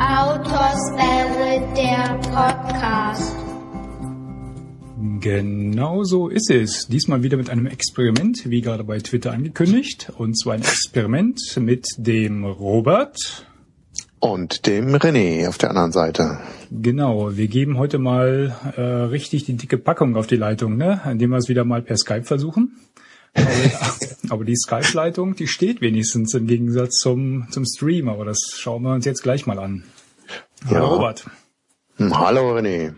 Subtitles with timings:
[0.00, 3.34] Autoswelle, der Podcast.
[5.20, 6.86] Genau so ist es.
[6.88, 10.10] Diesmal wieder mit einem Experiment, wie gerade bei Twitter angekündigt.
[10.16, 13.49] Und zwar ein Experiment mit dem Robert.
[14.20, 16.38] Und dem René auf der anderen Seite.
[16.70, 21.00] Genau, wir geben heute mal äh, richtig die dicke Packung auf die Leitung, ne?
[21.10, 22.78] indem wir es wieder mal per Skype versuchen.
[23.32, 23.46] Aber,
[24.28, 28.92] aber die Skype-Leitung, die steht wenigstens im Gegensatz zum, zum Stream, aber das schauen wir
[28.92, 29.84] uns jetzt gleich mal an.
[30.66, 30.84] Hallo Ja.
[30.84, 31.26] Robert.
[31.96, 32.94] Hm, Hallo René.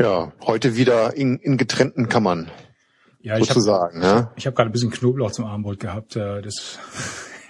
[0.00, 2.50] Ja, heute wieder in, in getrennten Kammern,
[3.20, 4.00] Ja, ich habe sozusagen.
[4.00, 4.30] ne?
[4.36, 6.16] ich hab gerade ein bisschen Knoblauch zum Abendbrot gehabt.
[6.16, 6.78] äh, Das,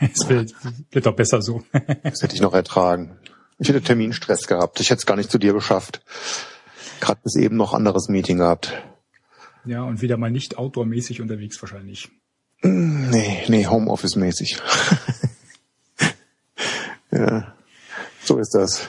[0.15, 0.55] das wird,
[0.91, 1.63] wird doch besser so.
[2.03, 3.19] Das hätte ich noch ertragen.
[3.59, 4.81] Ich hätte Terminstress gehabt.
[4.81, 6.03] Ich hätte es gar nicht zu dir geschafft.
[7.01, 8.75] Gerade bis eben noch anderes Meeting gehabt.
[9.65, 12.11] Ja, und wieder mal nicht outdoor-mäßig unterwegs wahrscheinlich.
[12.63, 14.61] Nee, nee, Homeoffice-mäßig.
[17.13, 17.55] ja,
[18.25, 18.89] so ist das.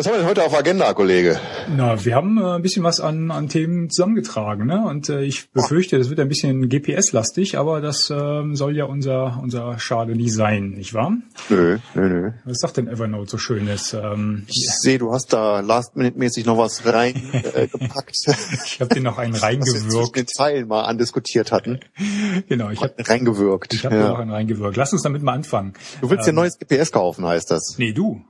[0.00, 1.38] Was haben wir denn heute auf Agenda, Kollege?
[1.76, 4.82] Na, wir haben äh, ein bisschen was an, an Themen zusammengetragen, ne?
[4.86, 9.38] Und äh, ich befürchte, das wird ein bisschen GPS-lastig, aber das ähm, soll ja unser
[9.42, 11.12] unser Schade nicht sein, nicht wahr?
[11.50, 12.30] Nö, nö, nö.
[12.46, 13.92] Was sagt denn Evernote so Schönes?
[13.92, 17.54] Ähm, Ich sehe, du hast da last-minute-mäßig noch was reingepackt.
[17.54, 18.16] Äh, gepackt,
[18.64, 20.30] ich habe den noch einen was wir zwischen den reingewirkt.
[20.30, 21.80] Zeilen mal andiskutiert hatten.
[22.48, 23.74] Genau, ich habe Reingewirkt.
[23.74, 24.08] ich hab ja.
[24.08, 24.18] noch ja.
[24.20, 24.76] einen reingewirkt.
[24.78, 25.74] Lass uns damit mal anfangen.
[26.00, 27.74] Du willst dir ein neues GPS kaufen, heißt das.
[27.76, 28.24] Nee, du.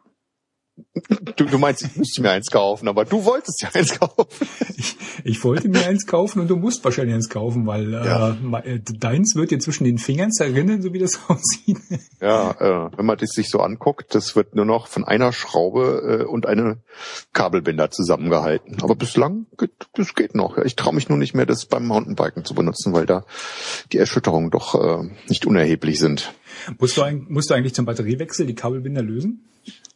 [1.36, 4.26] Du, du meinst, ich müsste mir eins kaufen, aber du wolltest ja eins kaufen.
[4.76, 8.30] Ich, ich wollte mir eins kaufen und du musst wahrscheinlich eins kaufen, weil Ja.
[8.30, 11.78] äh, me- äh, deins wird dir zwischen den Fingern zerrinnen, so wie das aussieht.
[12.20, 12.50] Ja,
[12.88, 16.24] äh, wenn man das sich so anguckt, das wird nur noch von einer Schraube äh,
[16.24, 16.78] und einem
[17.32, 18.78] Kabelbinder zusammengehalten.
[18.82, 20.56] Aber bislang geht, das geht noch.
[20.56, 23.24] Ja, ich traue mich nur nicht mehr, das beim Mountainbiken zu benutzen, weil da
[23.92, 26.32] die Erschütterungen doch äh, nicht unerheblich sind.
[26.78, 29.44] Musst du, musst du eigentlich zum Batteriewechsel die Kabelbinder lösen?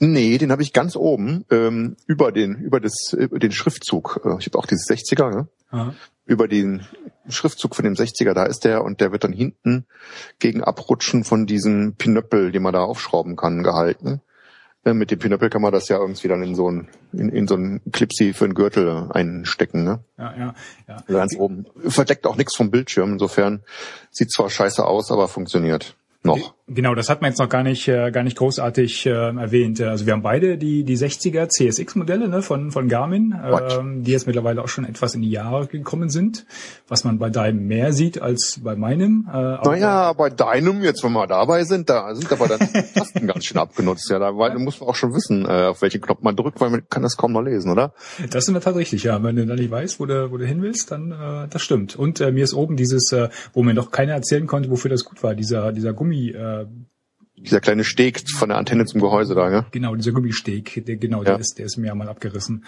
[0.01, 4.21] Nee, den habe ich ganz oben ähm, über den über das über den Schriftzug.
[4.25, 5.49] Äh, ich habe auch dieses 60er, ne?
[5.71, 5.95] Aha.
[6.27, 6.87] über den
[7.29, 9.87] Schriftzug von dem 60er, da ist der und der wird dann hinten
[10.39, 14.21] gegen Abrutschen von diesem Pinöppel, den man da aufschrauben kann, gehalten.
[14.85, 17.49] Äh, Mit dem Pinöppel kann man das ja irgendwie dann in so ein in, in
[17.49, 20.05] so ein Clipsy für einen Gürtel einstecken, ne?
[20.19, 20.55] Ja, ja,
[20.87, 20.97] ja.
[20.97, 21.67] Also ganz oben.
[21.89, 23.63] Verdeckt auch nichts vom Bildschirm, insofern
[24.11, 25.97] sieht zwar scheiße aus, aber funktioniert.
[26.23, 26.55] Noch.
[26.67, 29.83] Genau, das hat man jetzt noch gar nicht, äh, gar nicht großartig äh, erwähnt.
[29.83, 33.35] Also wir haben beide die, die 60er CSX-Modelle ne, von, von Garmin,
[33.79, 36.47] ähm, die jetzt mittlerweile auch schon etwas in die Jahre gekommen sind,
[36.89, 39.29] was man bei deinem mehr sieht als bei meinem.
[39.29, 42.93] Äh, aber- Naja, bei deinem, jetzt wenn wir dabei sind, da sind aber dann die
[42.99, 44.09] Tasten ganz schön abgenutzt.
[44.09, 46.71] Ja, da weil, muss man auch schon wissen, äh, auf welchen Knopf man drückt, weil
[46.71, 47.93] man kann das kaum noch lesen, oder?
[48.31, 49.23] Das ist in der Tat richtig, ja.
[49.23, 51.95] Wenn du dann nicht weißt, wo du, wo du hin willst, dann äh, das stimmt.
[51.95, 55.05] Und äh, mir ist oben dieses, äh, wo mir noch keiner erzählen konnte, wofür das
[55.05, 56.54] gut war, dieser, dieser Gummi, äh,
[57.37, 59.67] Dieser kleine Steg von der Antenne zum Gehäuse da, ja?
[59.73, 61.25] genau, dieser Gummisteg, der, genau, Ja.
[61.25, 62.65] der ist, der ist mir mal abgerissen.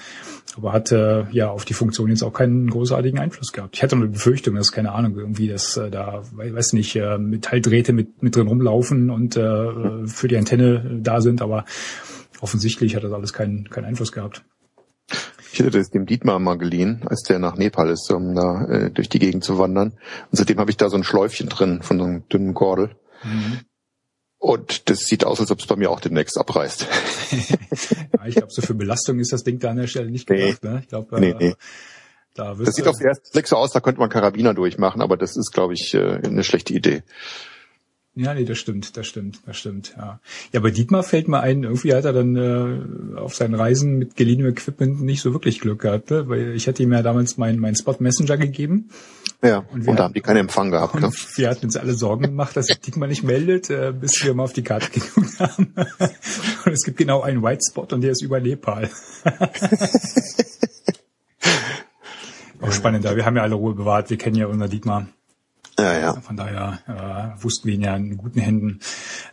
[0.57, 3.77] Aber hat äh, ja auf die Funktion jetzt auch keinen großartigen Einfluss gehabt.
[3.77, 7.17] Ich hatte eine Befürchtung, dass, keine Ahnung, irgendwie, dass äh, da, we- weiß nicht, äh,
[7.17, 11.65] Metalldrähte mit, mit drin rumlaufen und äh, für die Antenne da sind, aber
[12.41, 14.45] offensichtlich hat das alles keinen, keinen Einfluss gehabt.
[15.53, 18.91] Ich hätte das dem Dietmar mal geliehen, als der nach Nepal ist, um da äh,
[18.91, 19.93] durch die Gegend zu wandern.
[19.93, 22.91] Und seitdem habe ich da so ein Schläufchen drin von so einem dünnen Kordel.
[24.47, 26.87] Und das sieht aus, als ob es bei mir auch demnächst abreißt.
[28.17, 30.53] Ja, ich glaube, so für Belastung ist das Ding da an der Stelle nicht Nee.
[30.53, 30.62] gedacht.
[30.62, 30.79] Ne?
[30.83, 31.55] Ich glaube, Nee, äh, nee.
[32.34, 35.17] da Das sieht auf den ersten Blick so aus, da könnte man Karabiner durchmachen, aber
[35.17, 37.03] das ist, glaube ich, äh, eine schlechte Idee.
[38.15, 40.21] Ja, nee, das stimmt, das stimmt, das stimmt, ja.
[40.53, 44.15] Ja, bei Dietmar fällt mir ein, irgendwie hat er dann äh, auf seinen Reisen mit
[44.15, 46.28] geliehenem Equipment nicht so wirklich Glück gehabt, ne?
[46.28, 48.91] weil ich hatte ihm ja damals meinen mein Spot Messenger gegeben
[49.43, 50.95] Ja, Und und, da haben die keinen Empfang gehabt.
[50.95, 51.11] Ne?
[51.37, 54.45] wir hatten uns alle Sorgen gemacht, dass sich Dietmar nicht meldet, äh, bis wir mal
[54.45, 55.75] auf die Karte geguckt haben.
[56.65, 58.89] Und es gibt genau einen White Spot und der ist über Nepal.
[62.61, 65.07] Auch spannend, da wir haben ja alle Ruhe bewahrt, wir kennen ja unser Dietmar.
[65.78, 66.15] Ja, ja.
[66.21, 68.81] Von daher äh, wussten wir ihn ja in guten Händen.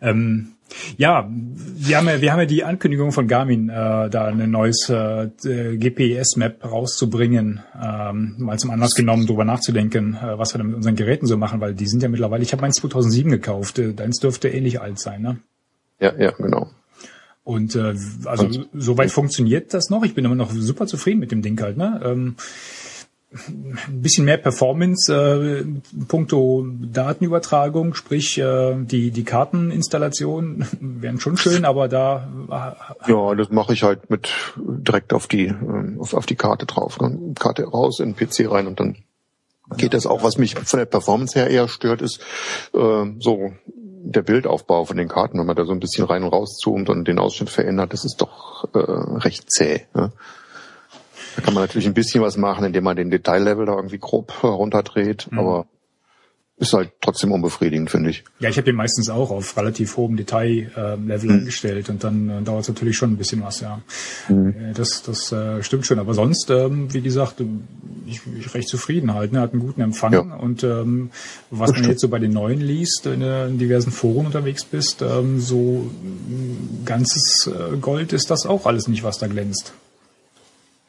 [0.02, 0.53] Ähm,
[0.98, 4.90] ja, wir haben ja, wir haben ja die Ankündigung von Garmin, äh, da ein neues
[4.90, 5.30] äh,
[5.78, 10.96] GPS-Map rauszubringen, ähm, mal zum Anlass genommen, darüber nachzudenken, äh, was wir da mit unseren
[10.96, 14.20] Geräten so machen, weil die sind ja mittlerweile, ich habe meins 2007 gekauft, äh, deins
[14.20, 15.38] dürfte ähnlich alt sein, ne?
[16.00, 16.70] Ja, ja, genau.
[17.44, 17.94] Und äh,
[18.26, 20.04] also soweit funktioniert das noch.
[20.04, 21.76] Ich bin immer noch super zufrieden mit dem Ding halt.
[21.76, 22.02] Ne?
[22.04, 22.36] Ähm,
[23.34, 25.66] ein bisschen mehr Performance äh,
[26.08, 32.28] puncto Datenübertragung, sprich äh, die die Karteninstallation wären schon schön, aber da
[33.08, 36.66] äh, ja, das mache ich halt mit direkt auf die äh, auf, auf die Karte
[36.66, 37.34] drauf, ne?
[37.40, 38.98] Karte raus in den PC rein und dann
[39.78, 40.24] geht das auch.
[40.24, 42.20] Was mich von der Performance her eher stört, ist
[42.74, 43.54] äh, so
[44.06, 46.90] der Bildaufbau von den Karten, wenn man da so ein bisschen rein und raus zoomt
[46.90, 49.82] und den Ausschnitt verändert, das ist doch äh, recht zäh.
[49.94, 50.12] Ne?
[51.36, 54.44] Da kann man natürlich ein bisschen was machen, indem man den Detaillevel da irgendwie grob
[54.44, 55.40] runterdreht, mhm.
[55.40, 55.68] aber
[56.58, 58.24] ist halt trotzdem unbefriedigend, finde ich.
[58.40, 61.40] Ja, ich habe den meistens auch auf relativ hohem Detaillevel mhm.
[61.40, 63.82] eingestellt und dann äh, dauert es natürlich schon ein bisschen was, ja.
[64.30, 64.50] Mhm.
[64.50, 66.00] Äh, das das äh, stimmt schon.
[66.00, 67.64] Aber sonst, ähm, wie gesagt, ähm,
[68.06, 69.42] ich, ich recht zufrieden halt, ne?
[69.42, 70.14] hat einen guten Empfang.
[70.14, 70.20] Ja.
[70.20, 71.10] Und ähm,
[71.50, 71.88] was das man stimmt.
[71.88, 75.90] jetzt so bei den neuen liest, in, in diversen Foren unterwegs bist, ähm, so
[76.86, 79.74] ganzes äh, Gold ist das auch alles nicht, was da glänzt.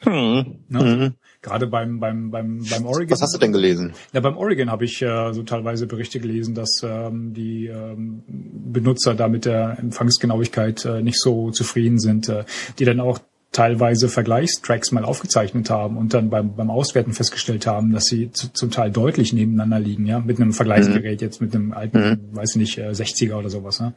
[0.05, 0.55] Hm.
[0.69, 0.83] Ne?
[0.83, 1.13] Mhm.
[1.41, 3.11] Gerade beim, beim, beim, beim Oregon.
[3.11, 3.93] Was hast du denn gelesen?
[4.13, 9.13] Ja, beim Oregon habe ich äh, so teilweise Berichte gelesen, dass ähm, die ähm, Benutzer
[9.13, 12.45] da mit der Empfangsgenauigkeit äh, nicht so zufrieden sind, äh,
[12.79, 13.19] die dann auch
[13.51, 18.51] teilweise Vergleichstracks mal aufgezeichnet haben und dann beim, beim Auswerten festgestellt haben, dass sie zu,
[18.51, 21.25] zum Teil deutlich nebeneinander liegen, ja, mit einem Vergleichsgerät, mhm.
[21.25, 22.35] jetzt mit einem alten, mhm.
[22.35, 23.79] weiß nicht, 60er äh, oder sowas.
[23.79, 23.93] Ne?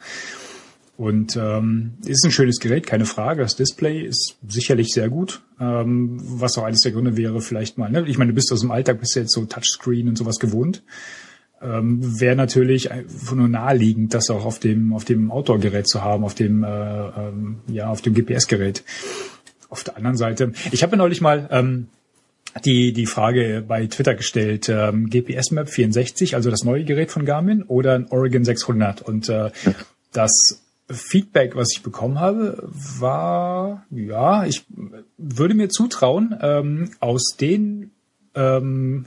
[0.99, 3.43] Und ähm, ist ein schönes Gerät, keine Frage.
[3.43, 7.89] Das Display ist sicherlich sehr gut, ähm, was auch eines der Gründe wäre, vielleicht mal.
[7.89, 8.05] Ne?
[8.09, 10.83] Ich meine, du bist aus dem Alltag, bist jetzt so Touchscreen und sowas gewohnt.
[11.63, 12.91] Ähm, wäre natürlich
[13.33, 17.61] nur naheliegend, das auch auf dem auf dem Outdoor-Gerät zu haben, auf dem äh, ähm,
[17.69, 18.83] ja auf dem GPS-Gerät.
[19.69, 21.87] Auf der anderen Seite, ich habe mir neulich mal ähm,
[22.65, 27.25] die die Frage bei Twitter gestellt: ähm, GPS Map 64, also das neue Gerät von
[27.25, 29.53] Garmin, oder ein Oregon 600 und äh,
[30.13, 32.69] das Feedback, was ich bekommen habe,
[32.99, 34.65] war, ja, ich
[35.17, 37.91] würde mir zutrauen, ähm, aus den
[38.35, 39.07] ähm,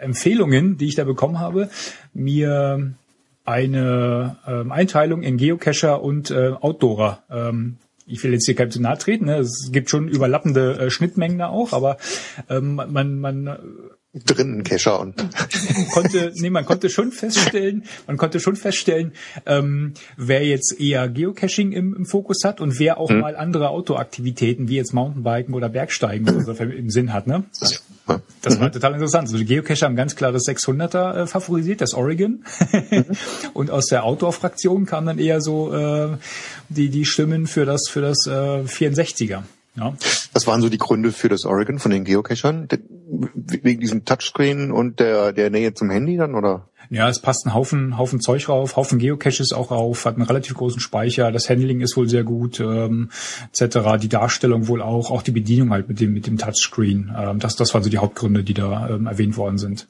[0.00, 1.68] Empfehlungen, die ich da bekommen habe,
[2.14, 2.94] mir
[3.44, 7.22] eine ähm, Einteilung in Geocacher und äh, Outdoorer.
[7.30, 7.76] Ähm,
[8.06, 9.36] ich will jetzt hier keinem zu nahe treten, ne?
[9.38, 11.98] es gibt schon überlappende äh, Schnittmengen da auch, aber
[12.48, 13.58] ähm, man, man
[14.24, 15.14] drinnen Kescher und
[15.92, 19.12] konnte nee man konnte schon feststellen man konnte schon feststellen
[19.46, 23.20] ähm, wer jetzt eher Geocaching im, im Fokus hat und wer auch mhm.
[23.20, 27.44] mal andere Autoaktivitäten wie jetzt Mountainbiken oder Bergsteigen oder so im Sinn hat ne
[28.42, 28.60] das mhm.
[28.60, 32.44] war total interessant also die Geocacher haben ganz klar das 600er äh, favorisiert das Oregon
[32.72, 33.04] mhm.
[33.54, 36.16] und aus der Outdoor-Fraktion kamen dann eher so äh,
[36.68, 39.42] die die Stimmen für das für das äh, 64er
[39.78, 39.94] ja.
[40.32, 42.68] Was waren so die Gründe für das Oregon von den Geocachern?
[43.10, 46.68] Wegen diesem Touchscreen und der, der Nähe zum Handy dann, oder?
[46.90, 50.54] Ja, es passt ein Haufen, Haufen Zeug rauf, Haufen Geocaches auch auf, hat einen relativ
[50.54, 53.10] großen Speicher, das Handling ist wohl sehr gut, ähm,
[53.52, 53.98] etc.
[54.00, 57.14] Die Darstellung wohl auch, auch die Bedienung halt mit dem, mit dem Touchscreen.
[57.16, 59.86] Ähm, das, das waren so die Hauptgründe, die da ähm, erwähnt worden sind.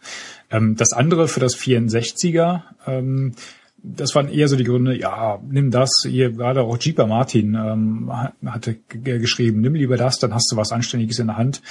[0.51, 3.35] Ähm, das andere für das 64er, ähm,
[3.81, 8.13] das waren eher so die Gründe, ja, nimm das, hier gerade auch Jeeper Martin ähm,
[8.45, 11.63] hatte geschrieben, nimm lieber das, dann hast du was Anständiges in der Hand.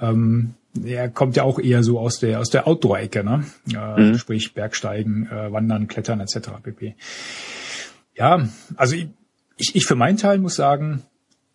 [0.00, 3.44] Ähm, er kommt ja auch eher so aus der aus der Outdoor-Ecke, ne?
[3.72, 4.18] Äh, mhm.
[4.18, 6.50] Sprich Bergsteigen, äh, Wandern, Klettern etc.
[6.62, 6.96] pp.
[8.16, 9.08] Ja, also ich,
[9.56, 11.02] ich, ich für meinen Teil muss sagen,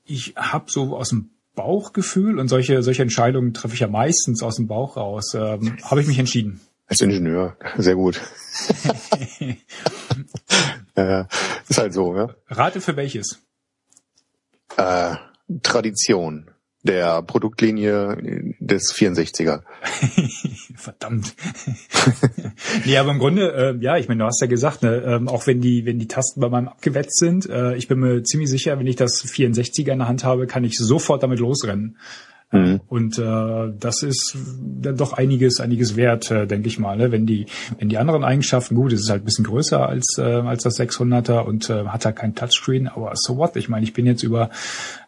[0.05, 4.55] ich habe so aus dem Bauchgefühl und solche solche Entscheidungen treffe ich ja meistens aus
[4.55, 6.61] dem Bauch raus, ähm, habe ich mich entschieden.
[6.87, 8.19] Als Ingenieur, sehr gut.
[10.95, 11.25] äh,
[11.67, 12.29] ist halt so, ja.
[12.47, 13.41] Rate für welches?
[14.75, 15.15] Äh,
[15.61, 16.49] Tradition
[16.83, 19.61] der Produktlinie des 64er.
[20.75, 21.35] Verdammt.
[22.85, 25.45] nee, aber im Grunde, äh, ja, ich meine, du hast ja gesagt, ne, ähm, auch
[25.45, 28.79] wenn die, wenn die Tasten bei meinem abgewetzt sind, äh, ich bin mir ziemlich sicher,
[28.79, 31.97] wenn ich das 64er in der Hand habe, kann ich sofort damit losrennen.
[32.51, 32.81] Mhm.
[32.87, 34.35] Und äh, das ist
[34.81, 36.97] dann doch einiges, einiges wert, äh, denke ich mal.
[36.97, 37.11] Ne?
[37.11, 37.45] Wenn die,
[37.77, 40.79] wenn die anderen Eigenschaften gut, es ist halt ein bisschen größer als äh, als das
[40.79, 43.55] 600er und äh, hat halt kein Touchscreen, aber so what?
[43.55, 44.49] Ich meine, ich bin jetzt über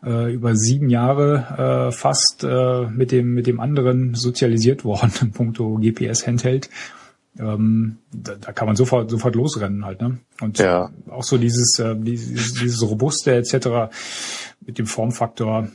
[0.06, 5.32] äh, über sieben Jahre äh, fast äh, mit dem mit dem anderen sozialisiert worden in
[5.32, 6.70] puncto GPS Handheld.
[7.40, 10.20] Ähm, da, da kann man sofort sofort losrennen halt, ne?
[10.42, 10.92] Und ja.
[11.10, 13.90] auch so dieses, äh, dieses, dieses robuste etc.
[14.60, 15.70] mit dem Formfaktor.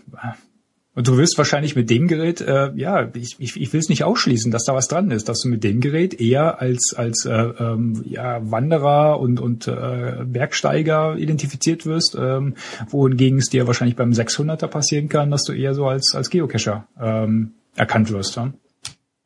[0.97, 4.03] Und du wirst wahrscheinlich mit dem Gerät, äh, ja, ich, ich, ich will es nicht
[4.03, 7.33] ausschließen, dass da was dran ist, dass du mit dem Gerät eher als als äh,
[7.33, 12.55] ähm, ja, Wanderer und und äh, Bergsteiger identifiziert wirst, ähm,
[12.89, 16.89] wohingegen es dir wahrscheinlich beim 600er passieren kann, dass du eher so als als Geocacher
[16.99, 18.37] ähm, erkannt wirst.
[18.37, 18.55] Ja?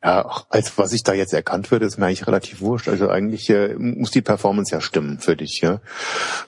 [0.03, 2.89] Ja, als was ich da jetzt erkannt würde, ist mir eigentlich relativ wurscht.
[2.89, 5.61] Also eigentlich äh, muss die Performance ja stimmen für dich.
[5.61, 5.79] Ja?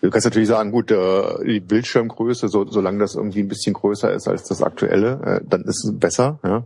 [0.01, 4.12] Du kannst natürlich sagen, gut, äh, die Bildschirmgröße, so, solange das irgendwie ein bisschen größer
[4.12, 6.39] ist als das aktuelle, äh, dann ist es besser.
[6.43, 6.65] Ja?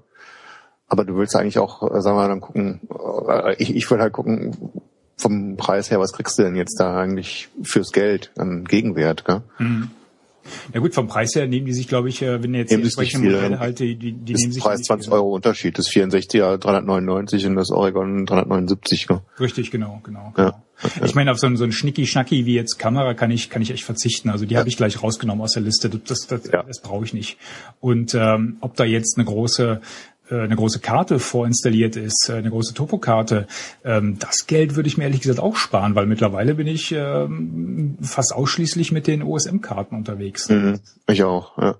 [0.88, 2.82] aber du willst eigentlich auch, äh, sagen wir mal, dann gucken,
[3.28, 4.56] äh, ich, ich würde halt gucken,
[5.18, 9.42] vom Preis her, was kriegst du denn jetzt da eigentlich fürs Geld an Gegenwert, gell?
[9.58, 9.92] Mhm.
[10.74, 13.32] Ja gut, vom Preis her nehmen die sich, glaube ich, äh, wenn jetzt die entsprechenden
[13.32, 15.78] Modelle halt, die, die, die nehmen sich Preis 20 Euro Unterschied.
[15.78, 19.10] Das 64er 399 und das Oregon 379.
[19.10, 19.22] Ne?
[19.40, 20.32] Richtig, genau, genau.
[20.36, 20.50] genau.
[20.50, 20.64] Ja.
[21.04, 23.72] Ich meine, auf so ein, so ein Schnicki-Schnacki wie jetzt Kamera kann ich kann ich
[23.72, 24.30] echt verzichten.
[24.30, 24.60] Also die ja.
[24.60, 25.90] habe ich gleich rausgenommen aus der Liste.
[25.90, 26.64] Das, das, das, ja.
[26.64, 27.38] das brauche ich nicht.
[27.80, 29.82] Und ähm, ob da jetzt eine große
[30.36, 33.48] eine große Karte vorinstalliert ist, äh, eine große Topokarte,
[33.84, 37.98] ähm, das Geld würde ich mir ehrlich gesagt auch sparen, weil mittlerweile bin ich ähm,
[38.02, 40.50] fast ausschließlich mit den OSM-Karten unterwegs.
[40.50, 41.76] Mhm, ich auch, ja.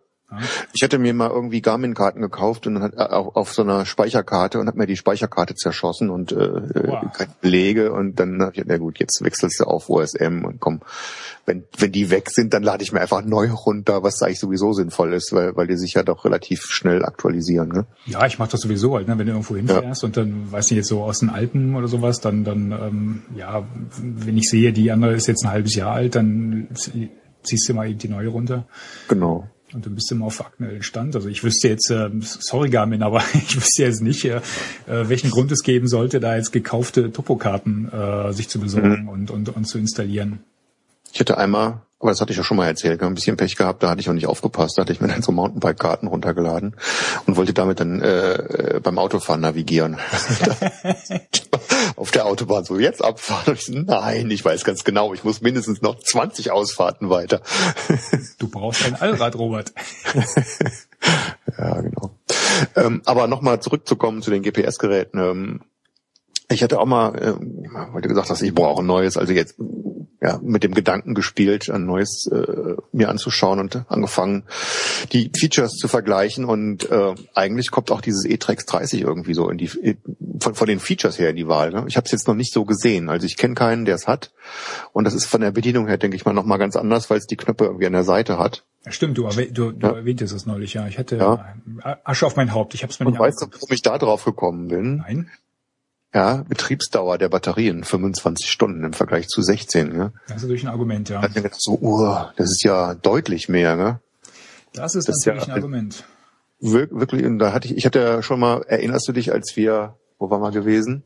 [0.74, 4.60] Ich hatte mir mal irgendwie Garmin-Karten gekauft und hat äh, auf, auf so einer Speicherkarte
[4.60, 7.06] und hat mir die Speicherkarte zerschossen und äh, wow.
[7.14, 10.82] keine Belege und dann habe ich na gut, jetzt wechselst du auf OSM und komm,
[11.48, 14.74] wenn wenn die weg sind, dann lade ich mir einfach neu runter, was eigentlich sowieso
[14.74, 17.70] sinnvoll ist, weil weil die sich ja doch relativ schnell aktualisieren.
[17.70, 17.88] Ne?
[18.06, 19.18] Ja, ich mache das sowieso halt, ne?
[19.18, 20.06] wenn du irgendwo hinfährst ja.
[20.06, 23.66] und dann weiß nicht jetzt so aus den Alpen oder sowas, dann dann ähm, ja,
[24.02, 26.68] wenn ich sehe, die andere ist jetzt ein halbes Jahr alt, dann
[27.44, 28.68] ziehst du mal eben die neue runter.
[29.08, 29.48] Genau.
[29.74, 31.16] Und du bist immer auf aktuellen Stand.
[31.16, 34.42] Also ich wüsste jetzt, äh, sorry Garmin, aber ich wüsste jetzt nicht, äh,
[34.86, 39.10] welchen Grund es geben sollte, da jetzt gekaufte Topokarten äh, sich zu besorgen mhm.
[39.10, 40.40] und, und, und zu installieren.
[41.18, 43.02] Ich hatte einmal aber das hatte ich ja schon mal erzählt.
[43.02, 44.78] ein bisschen Pech gehabt, da hatte ich auch nicht aufgepasst.
[44.78, 46.76] Da hatte ich mir dann so Mountainbike-Karten runtergeladen
[47.26, 49.98] und wollte damit dann äh, beim Autofahren navigieren.
[51.96, 53.56] Auf der Autobahn so, jetzt abfahren.
[53.56, 57.42] Ich so, nein, ich weiß ganz genau, ich muss mindestens noch 20 Ausfahrten weiter.
[58.38, 59.74] du brauchst ein Allrad, Robert.
[61.58, 62.12] ja, genau.
[62.76, 65.18] Ähm, aber nochmal zurückzukommen zu den GPS-Geräten.
[65.18, 65.62] Ähm,
[66.50, 69.56] ich hatte auch mal, äh, du gesagt hast, ich brauche ein neues, also jetzt
[70.22, 74.44] ja, mit dem Gedanken gespielt, ein neues äh, mir anzuschauen und angefangen,
[75.12, 76.46] die Features zu vergleichen.
[76.46, 79.70] Und äh, eigentlich kommt auch dieses E-Trex 30 irgendwie so in die
[80.40, 81.72] von, von den Features her in die Wahl.
[81.72, 81.86] Ne?
[81.88, 83.10] Ich habe es jetzt noch nicht so gesehen.
[83.10, 84.32] Also ich kenne keinen, der es hat.
[84.92, 87.28] Und das ist von der Bedienung her, denke ich mal, nochmal ganz anders, weil es
[87.28, 88.64] die Knöpfe irgendwie an der Seite hat.
[88.86, 89.94] Ja, stimmt, du, du, du ja.
[89.94, 90.88] erwähntest es neulich, ja.
[90.88, 91.56] Ich hätte ja.
[92.04, 92.74] Asche auf mein Haupt.
[92.74, 94.98] Ich habe es mir nicht weißt du, warum ich da drauf gekommen bin?
[94.98, 95.30] Nein.
[96.14, 99.90] Ja, Betriebsdauer der Batterien 25 Stunden im Vergleich zu 16.
[99.90, 100.14] Ne?
[100.28, 101.22] Das ist natürlich ein Argument, ja.
[101.22, 103.76] Da ich so, uh, das ist ja deutlich mehr.
[103.76, 104.00] Ne?
[104.74, 106.06] Das ist das natürlich ist ja, ein Argument.
[106.60, 109.96] Wirklich, und da hatte ich, ich hatte ja schon mal, erinnerst du dich, als wir,
[110.18, 111.04] wo waren wir gewesen?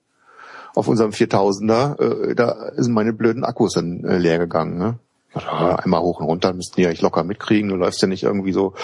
[0.76, 4.78] Auf unserem 4000er, äh, da sind meine blöden Akkus dann äh, leer gegangen.
[4.78, 5.00] Ne?
[5.36, 7.70] Ja, einmal hoch und runter müssten die ja ich locker mitkriegen.
[7.70, 8.76] Du läufst ja nicht irgendwie so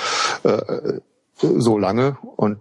[0.43, 0.99] äh, äh
[1.39, 2.57] so lange und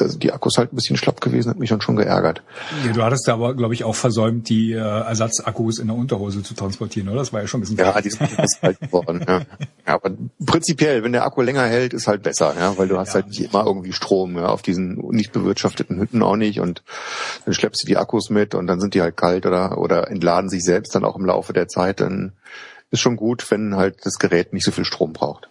[0.00, 2.42] das, die Akkus halt ein bisschen schlapp gewesen, hat mich dann schon geärgert.
[2.84, 6.42] Ja, du hattest da aber, glaube ich, auch versäumt, die äh, Ersatzakkus in der Unterhose
[6.42, 7.18] zu transportieren, oder?
[7.18, 7.78] Das war ja schon ein bisschen...
[7.78, 8.30] Ja, die sind
[8.62, 9.24] halt geworden.
[9.26, 9.40] ja.
[9.86, 10.12] ja, aber
[10.44, 13.14] prinzipiell, wenn der Akku länger hält, ist halt besser, ja, weil du hast ja.
[13.14, 16.82] halt nicht immer irgendwie Strom, ja, auf diesen nicht bewirtschafteten Hütten auch nicht und
[17.44, 20.48] dann schleppst du die Akkus mit und dann sind die halt kalt oder, oder entladen
[20.48, 22.32] sich selbst dann auch im Laufe der Zeit, dann
[22.90, 25.49] ist schon gut, wenn halt das Gerät nicht so viel Strom braucht.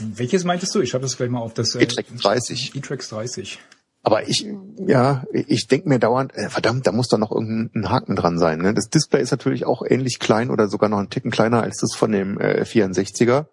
[0.00, 0.80] Welches meintest du?
[0.80, 2.74] Ich habe das gleich mal auf das äh, E-Trax 30.
[2.74, 3.58] E-Trax 30.
[4.02, 4.46] Aber ich,
[4.86, 8.60] ja, ich denke mir dauernd, äh, verdammt, da muss doch noch irgendein Haken dran sein.
[8.60, 8.74] Ne?
[8.74, 11.94] Das Display ist natürlich auch ähnlich klein oder sogar noch einen Ticken kleiner als das
[11.94, 13.46] von dem äh, 64er.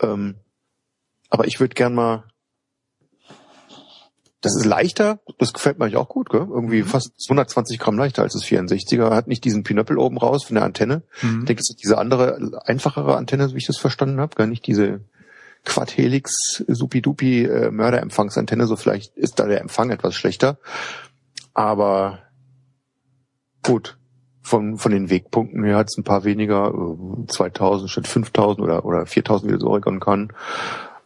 [0.00, 0.36] Ähm,
[1.28, 2.24] aber ich würde gern mal
[4.44, 6.46] das ist leichter, das gefällt mir auch gut, gell?
[6.48, 6.86] Irgendwie mhm.
[6.86, 9.10] fast 120 Gramm leichter als das 64er.
[9.10, 11.02] Hat nicht diesen Pinöppel oben raus von der Antenne.
[11.22, 11.40] Mhm.
[11.40, 14.36] Ich denke, es ist diese andere, einfachere Antenne, so wie ich das verstanden habe.
[14.36, 15.00] Gar nicht diese
[15.64, 18.66] Quad-Helix Supi-Dupi äh, Mörderempfangsantenne.
[18.66, 20.58] So vielleicht ist da der Empfang etwas schlechter.
[21.54, 22.18] Aber
[23.62, 23.96] gut,
[24.42, 26.72] von, von den Wegpunkten her hat es ein paar weniger,
[27.28, 30.32] 2000 äh, statt 5000 oder, oder 4000, wie das Oregon kann.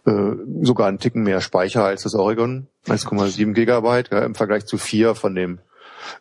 [0.08, 4.78] Äh, sogar einen Ticken mehr Speicher als das Oregon, 1,7 Gigabyte ja, im Vergleich zu
[4.78, 5.58] 4 von dem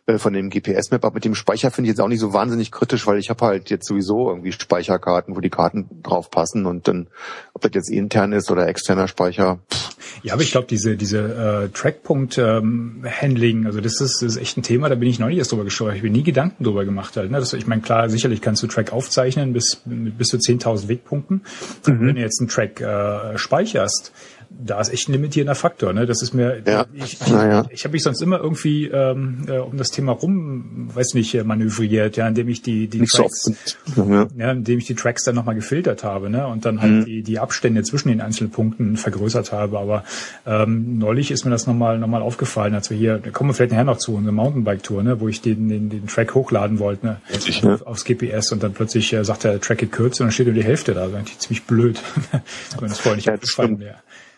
[0.06, 1.04] äh, von dem GPS-Map.
[1.04, 3.44] Aber mit dem Speicher finde ich jetzt auch nicht so wahnsinnig kritisch, weil ich habe
[3.44, 7.08] halt jetzt sowieso irgendwie Speicherkarten, wo die Karten drauf passen und dann,
[7.54, 9.58] ob das jetzt intern ist oder externer Speicher.
[9.70, 9.88] Pff.
[10.22, 14.56] Ja, aber ich glaube, diese diese äh, Trackpunkt-Handling, ähm, also das ist, das ist echt
[14.56, 15.96] ein Thema, da bin ich noch nicht erst drüber gesteuert.
[15.96, 17.30] Ich bin nie Gedanken drüber gemacht halt.
[17.30, 17.38] Ne?
[17.38, 21.42] Das, ich meine, klar, sicherlich kannst du Track aufzeichnen bis, bis zu 10.000 Wegpunkten.
[21.86, 22.06] Mhm.
[22.06, 24.12] Wenn du jetzt einen Track äh, speicherst,
[24.50, 25.92] da ist echt ein limitierender Faktor.
[25.92, 26.06] Ne?
[26.06, 26.86] Das ist mir, ja.
[26.92, 27.66] ich, ich, ja.
[27.70, 31.44] ich habe mich sonst immer irgendwie ähm, äh, um das Thema rum, weiß nicht, äh,
[31.44, 33.50] manövriert, ja, indem ich die die Tracks,
[33.96, 34.26] ja.
[34.36, 37.04] ja, indem ich die Tracks dann nochmal gefiltert habe, ne, und dann halt mhm.
[37.04, 39.78] die die Abstände zwischen den einzelnen Punkten vergrößert habe.
[39.78, 40.04] Aber
[40.46, 43.54] ähm, neulich ist mir das nochmal noch mal aufgefallen, als wir hier, da kommen wir
[43.54, 47.06] vielleicht nachher noch zu unserer Mountainbike-Tour, ne, wo ich den, den den Track hochladen wollte,
[47.06, 47.78] ne, ich, ne?
[47.84, 50.54] aufs GPS und dann plötzlich äh, sagt der Track geht kürzer und dann steht nur
[50.54, 51.02] die Hälfte da.
[51.02, 52.00] Das ist eigentlich ziemlich blöd.
[52.80, 53.96] wenn es vorher nicht ja, aufgefallen wäre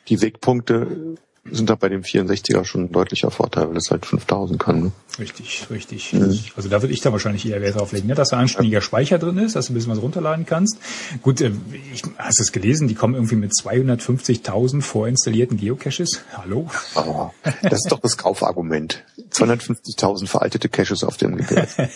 [0.09, 4.61] die Wegpunkte sind da bei dem 64er schon ein deutlicher Vorteil, weil das halt 5000
[4.61, 4.83] kann.
[4.83, 4.93] Ne?
[5.19, 6.13] Richtig, richtig.
[6.13, 6.39] Mhm.
[6.57, 8.15] Also da würde ich da wahrscheinlich eher Wert drauf legen, ne?
[8.15, 10.79] dass da ein ständiger Speicher drin ist, dass du ein bisschen was runterladen kannst.
[11.23, 11.53] Gut, äh,
[11.93, 12.89] ich, hast du es gelesen?
[12.89, 16.23] Die kommen irgendwie mit 250.000 vorinstallierten Geocaches.
[16.37, 16.69] Hallo?
[16.95, 17.31] Oh,
[17.63, 19.03] das ist doch das Kaufargument.
[19.33, 21.69] 250.000 veraltete Caches auf dem Gerät.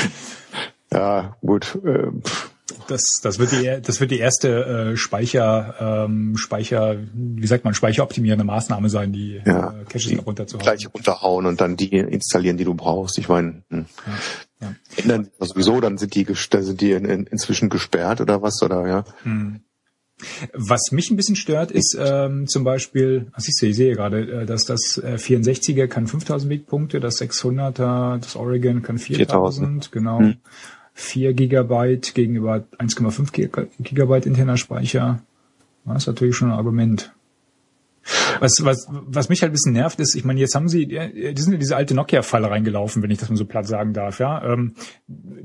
[0.92, 1.78] ja, gut.
[1.84, 2.10] Äh,
[2.88, 7.74] das, das wird die, das wird die erste äh, Speicher, ähm, Speicher, wie sagt man,
[7.74, 10.62] speicheroptimierende Maßnahme sein, die ja, äh, Caches runterzuhauen.
[10.62, 13.18] Gleich runterhauen und dann die installieren, die du brauchst.
[13.18, 13.86] Ich meine, hm.
[14.60, 14.74] ja, ja.
[14.96, 18.86] ändern sowieso, dann sind die, dann sind die in, in, inzwischen gesperrt oder was oder
[18.86, 19.04] ja.
[19.22, 19.60] Hm.
[20.52, 24.42] Was mich ein bisschen stört, ist ähm, zum Beispiel, was ich sehe, ich sehe gerade,
[24.42, 29.92] äh, dass das äh, 64er kann 5000 Wegpunkte, das 600er, das Oregon kann 4000, 4000.
[29.92, 30.18] genau.
[30.20, 30.36] Hm.
[30.94, 35.22] 4 Gigabyte gegenüber 1,5 Gigabyte interner Speicher.
[35.84, 37.12] Das ist natürlich schon ein Argument.
[38.40, 41.42] Was, was, was mich halt ein bisschen nervt, ist, ich meine, jetzt haben sie, die
[41.42, 44.42] sind in diese alte Nokia-Falle reingelaufen, wenn ich das mal so platt sagen darf, ja.
[44.42, 44.74] Ähm,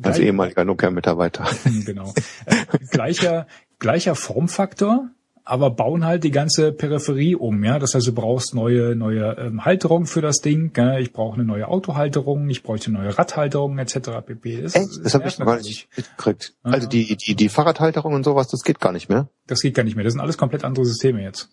[0.02, 1.46] Als ehemaliger Nokia-Mitarbeiter.
[1.86, 2.14] Genau.
[2.46, 2.56] Äh,
[2.92, 3.48] gleicher,
[3.80, 5.10] gleicher Formfaktor,
[5.46, 7.78] aber bauen halt die ganze Peripherie um, ja.
[7.78, 11.00] Das heißt, du brauchst neue, neue ähm, Halterung für das Ding, gell?
[11.02, 14.26] ich brauche eine neue Autohalterung, ich bräuchte neue Radhalterung etc.
[14.26, 14.62] pp.
[14.64, 14.90] Das, Echt?
[15.04, 16.56] das habe ich noch gar nicht mitgekriegt.
[16.66, 16.72] Ja.
[16.72, 19.30] Also die, die, die Fahrradhalterung und sowas, das geht gar nicht mehr.
[19.46, 20.04] Das geht gar nicht mehr.
[20.04, 21.50] Das sind alles komplett andere Systeme jetzt.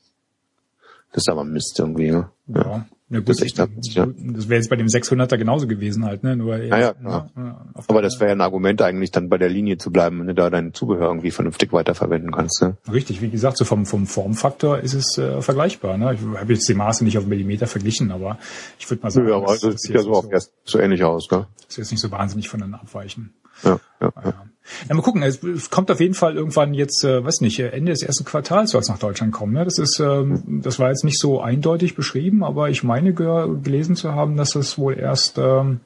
[1.12, 2.30] Das ist aber Mist irgendwie, ne?
[2.48, 2.62] Ja.
[2.62, 2.86] ja.
[3.12, 4.06] Ja, gut, das ist echt das, ja.
[4.06, 6.34] das wäre jetzt bei dem 600er genauso gewesen halt, ne?
[6.34, 7.30] Nur ja, ja, ja.
[7.36, 10.28] ja Aber das wäre ja ein Argument eigentlich, dann bei der Linie zu bleiben, wenn
[10.28, 12.62] du da dein Zubehör irgendwie vernünftig weiterverwenden kannst.
[12.62, 12.78] Ne?
[12.90, 15.98] Richtig, wie gesagt, so vom, vom Formfaktor ist es äh, vergleichbar.
[15.98, 16.14] Ne?
[16.14, 18.38] Ich habe jetzt die Maße nicht auf Millimeter verglichen, aber
[18.78, 20.30] ich würde mal sagen, ja, aber das, das sieht ja so, so,
[20.64, 21.44] so ähnlich aus, gell?
[21.56, 23.34] Das ist jetzt nicht so wahnsinnig voneinander abweichen.
[23.62, 24.46] Ja, ja, ja.
[24.88, 25.22] Ja, mal gucken.
[25.22, 28.80] Es kommt auf jeden Fall irgendwann jetzt, äh, weiß nicht, Ende des ersten Quartals soll
[28.80, 29.52] es nach Deutschland kommen.
[29.52, 29.64] Ne?
[29.64, 34.14] Das ist, ähm, das war jetzt nicht so eindeutig beschrieben, aber ich meine gelesen zu
[34.14, 35.80] haben, dass das wohl erst ähm,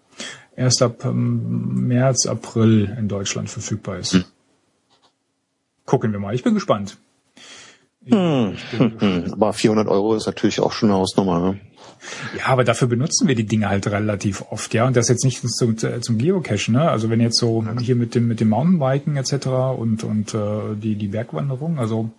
[0.56, 4.14] erst ab ähm, März, April in Deutschland verfügbar ist.
[4.14, 4.25] Hm.
[5.85, 6.35] Gucken wir mal.
[6.35, 6.99] Ich bin gespannt.
[8.04, 8.54] Ich, hm.
[8.54, 9.33] ich bin gespannt.
[9.33, 11.40] Aber 400 Euro ist natürlich auch schon eine Hausnummer.
[11.40, 11.61] Ne?
[12.38, 14.86] Ja, aber dafür benutzen wir die Dinge halt relativ oft, ja.
[14.86, 16.90] Und das jetzt nicht zum, zum Geocachen, ne?
[16.90, 19.47] Also wenn jetzt so hier mit dem mit dem Mountainbiken etc.
[19.76, 22.10] und und äh, die die Bergwanderung, also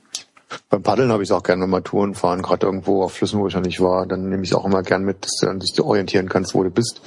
[0.69, 3.39] beim Paddeln habe ich es auch gerne, wenn wir Touren fahren, gerade irgendwo auf Flüssen,
[3.39, 5.45] wo ich noch nicht war, dann nehme ich es auch immer gern mit, dass du
[5.45, 7.02] dann dich orientieren kannst, wo du bist.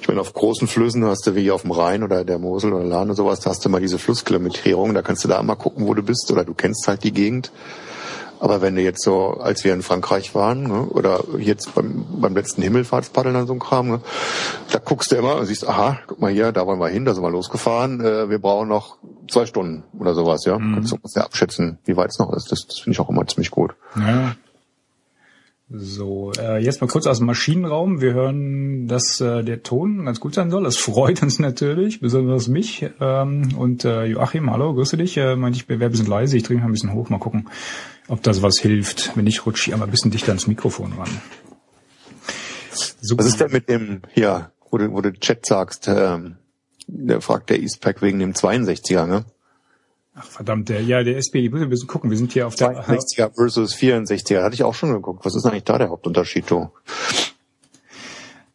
[0.00, 2.84] Ich meine, auf großen Flüssen hast du wie auf dem Rhein oder der Mosel oder
[2.84, 5.86] Lahn oder sowas, da hast du mal diese Flusskilometrierung, da kannst du da immer gucken,
[5.86, 7.50] wo du bist oder du kennst halt die Gegend.
[8.40, 12.34] Aber wenn du jetzt so, als wir in Frankreich waren, ne, oder jetzt beim, beim
[12.34, 14.00] letzten Himmelfahrtspaddeln an so einem Kram, ne,
[14.70, 17.14] da guckst du immer und siehst, aha, guck mal hier, da wollen wir hin, da
[17.14, 18.98] sind wir losgefahren, äh, wir brauchen noch
[19.30, 20.58] zwei Stunden oder sowas, ja.
[20.58, 20.74] Mhm.
[20.74, 22.52] Kannst du ungefähr abschätzen, wie weit es noch ist.
[22.52, 23.74] Das, das finde ich auch immer ziemlich gut.
[23.96, 24.34] Ja.
[25.68, 28.00] So, äh, jetzt mal kurz aus dem Maschinenraum.
[28.00, 30.62] Wir hören, dass äh, der Ton ganz gut sein soll.
[30.62, 32.88] Das freut uns natürlich, besonders mich.
[33.00, 35.16] Ähm, und äh, Joachim, hallo, grüße dich.
[35.16, 36.36] Äh, meinte ich, wäre ein bisschen leise.
[36.36, 37.08] Ich drehe mal ein bisschen hoch.
[37.08, 37.48] Mal gucken,
[38.06, 39.16] ob das was hilft.
[39.16, 41.10] Wenn nicht, rutsche ich aber ein bisschen dichter ans Mikrofon ran.
[43.00, 43.24] Super.
[43.24, 46.36] Was ist denn mit dem, hier, wo du, wo du Chat sagst, ähm,
[46.86, 49.24] der fragt der Eastpack wegen dem 62er, ne?
[50.18, 53.34] Ach verdammt, der, ja, der SPD, wir müssen gucken, wir sind hier auf der 62er
[53.34, 55.26] versus 64er, hatte ich auch schon geguckt.
[55.26, 56.70] Was ist eigentlich da der Hauptunterschied, du?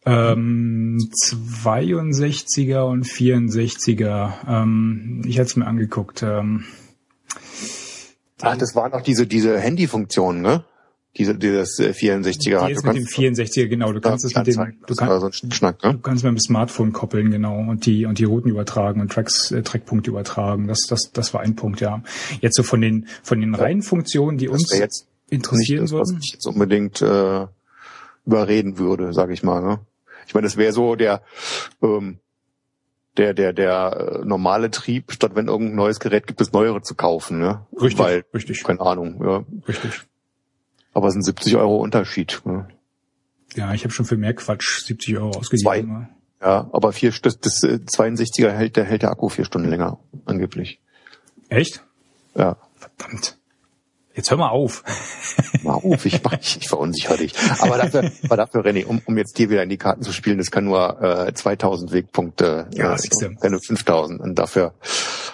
[0.04, 4.32] Ähm, 62er und 64er.
[4.48, 6.24] Ähm, ich hatte es mir angeguckt.
[6.24, 6.64] Ähm,
[8.40, 10.64] Ach, das waren auch diese, diese Handyfunktionen, ne?
[11.18, 12.68] Diese, dieses 64er hat.
[12.70, 13.92] Die ist mit dem 64er, genau.
[13.92, 15.92] Du kannst es mit dem, du, kann, so Schnack, ne?
[15.92, 19.50] du kannst mit dem Smartphone koppeln, genau, und die, und die Routen übertragen und Tracks,
[19.50, 20.68] äh, Trackpunkte übertragen.
[20.68, 22.02] Das, das, das war ein Punkt, ja.
[22.40, 26.16] Jetzt so von den, von den reinen Funktionen, die uns jetzt interessieren nicht das, würden.
[26.16, 27.46] Was ich jetzt unbedingt, äh,
[28.26, 29.80] überreden würde, sage ich mal, ne?
[30.26, 31.22] Ich meine, das wäre so der,
[31.82, 32.18] ähm,
[33.16, 36.94] der, der, der äh, normale Trieb, statt wenn irgendein neues Gerät gibt, das neuere zu
[36.94, 37.66] kaufen, ne?
[37.72, 38.62] Richtig, Weil, richtig.
[38.62, 39.44] Keine Ahnung, ja.
[39.68, 40.02] Richtig.
[40.92, 42.42] Aber es sind 70 Euro Unterschied.
[42.44, 42.68] Ne?
[43.54, 45.62] Ja, ich habe schon für mehr Quatsch 70 Euro ausgegeben.
[45.62, 46.08] Zwei.
[46.46, 49.98] Ja, aber vier, das, das 62er äh, hält der, hält der Akku vier Stunden länger,
[50.24, 50.80] angeblich.
[51.48, 51.84] Echt?
[52.34, 52.56] Ja.
[52.74, 53.38] Verdammt.
[54.14, 54.84] Jetzt hör mal auf.
[55.62, 57.34] Mal auf, ich, ich, ich verunsichere dich.
[57.60, 60.38] Aber dafür, aber dafür René, um, um jetzt dir wieder in die Karten zu spielen,
[60.38, 64.20] das kann nur äh, 2000 Wegpunkte, ja, äh, keine 5000.
[64.20, 64.74] Und dafür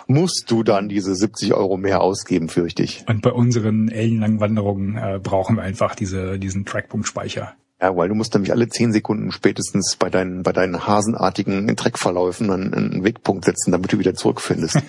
[0.06, 3.04] musst du dann diese 70 Euro mehr ausgeben, fürchte ich.
[3.08, 7.54] Und bei unseren ellenlangen Wanderungen äh, brauchen wir einfach diese, diesen Trackpunktspeicher.
[7.80, 12.50] Ja, weil du musst nämlich alle zehn Sekunden spätestens bei deinen, bei deinen hasenartigen Treckverläufen
[12.50, 14.82] einen, einen Wegpunkt setzen, damit du wieder zurückfindest.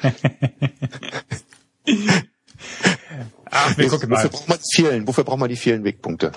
[3.51, 4.17] Ach, wir gucken mal.
[4.17, 6.32] Wofür braucht man die vielen, wofür braucht man die vielen Wegpunkte?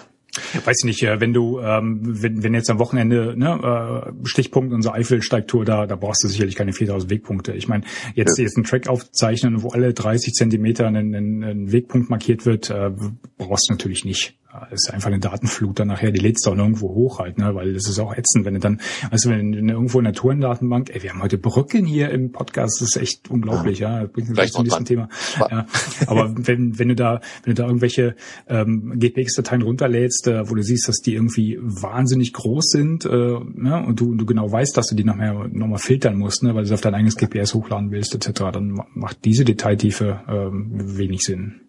[0.64, 4.72] Weiß ich nicht, äh, wenn du, ähm, wenn, wenn jetzt am Wochenende, ne, äh, Stichpunkt
[4.72, 7.52] unsere Eifelsteigtour, da, da brauchst du sicherlich keine 4000 Wegpunkte.
[7.52, 8.44] Ich meine, jetzt, Ja.
[8.44, 12.90] jetzt einen Track aufzeichnen, wo alle 30 Zentimeter ein, ein, ein Wegpunkt markiert wird, äh,
[13.36, 14.38] brauchst du natürlich nicht.
[14.70, 17.72] Ist einfach eine Datenflut dann nachher, die lädst du auch nirgendwo hoch halt, ne, weil
[17.72, 21.02] das ist auch ätzend, wenn du dann, du, wenn du irgendwo in der Tourendatenbank, ey,
[21.02, 24.52] wir haben heute Brücken hier im Podcast, das ist echt unglaublich, ja, das bringt uns
[24.52, 25.08] zum nächsten Thema.
[25.38, 25.66] Ja,
[26.06, 28.14] aber wenn, wenn du da, wenn du da irgendwelche
[28.46, 33.82] ähm, GPX-Dateien runterlädst, äh, wo du siehst, dass die irgendwie wahnsinnig groß sind, äh, ne,
[33.86, 36.68] und du, du genau weißt, dass du die nachher nochmal filtern musst, ne, weil du
[36.68, 41.22] sie auf dein eigenes GPS hochladen willst, etc., dann ma- macht diese Detailtiefe ähm, wenig
[41.22, 41.62] Sinn.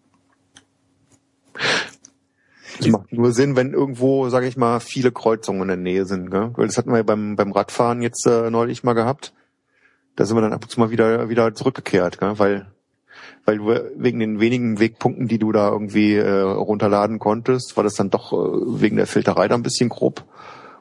[2.78, 6.32] Das macht nur Sinn, wenn irgendwo, sage ich mal, viele Kreuzungen in der Nähe sind.
[6.32, 6.52] Gell?
[6.56, 9.34] Weil das hatten wir ja beim, beim Radfahren jetzt äh, neulich mal gehabt.
[10.16, 12.38] Da sind wir dann ab und zu mal wieder wieder zurückgekehrt, gell?
[12.38, 12.68] weil
[13.46, 17.96] weil du wegen den wenigen Wegpunkten, die du da irgendwie äh, runterladen konntest, war das
[17.96, 20.24] dann doch äh, wegen der Filterei da ein bisschen grob.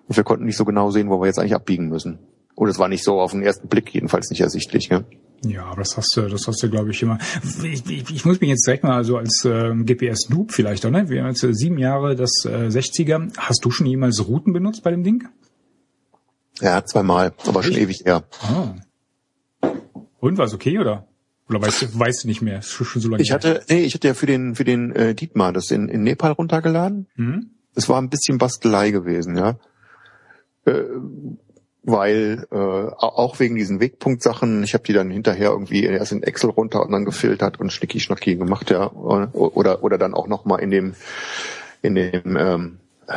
[0.06, 2.18] Und wir konnten nicht so genau sehen, wo wir jetzt eigentlich abbiegen müssen.
[2.54, 4.88] Oder es war nicht so auf den ersten Blick jedenfalls nicht ersichtlich.
[4.88, 5.04] Gell?
[5.44, 7.18] Ja, aber das hast du, das hast du, glaube ich, immer.
[7.64, 11.08] Ich, ich, ich muss mich jetzt direkt mal so als ähm, GPS-Noob vielleicht, oder?
[11.08, 13.36] Wir haben jetzt äh, sieben Jahre das äh, 60er.
[13.36, 15.26] Hast du schon jemals Routen benutzt bei dem Ding?
[16.60, 18.24] Ja, zweimal, aber schon ewig her.
[18.40, 18.74] Ah.
[20.20, 21.08] Und war's okay, oder?
[21.48, 22.62] Oder weißt du, weißt du nicht mehr?
[22.62, 25.14] Schon, schon so lange Ich hatte, nee, ich hatte ja für den für den äh,
[25.14, 27.08] Dietmar das in, in Nepal runtergeladen.
[27.16, 27.50] Mhm.
[27.74, 29.58] Es war ein bisschen Bastelei gewesen, ja.
[30.64, 30.82] Äh,
[31.84, 36.22] weil äh, au- auch wegen diesen Wegpunktsachen, ich habe die dann hinterher irgendwie erst in
[36.22, 38.90] Excel runter und dann gefiltert und schnicki schnacki gemacht, ja.
[38.92, 40.94] Oder oder dann auch noch mal in dem
[41.82, 43.14] in dem ähm, äh,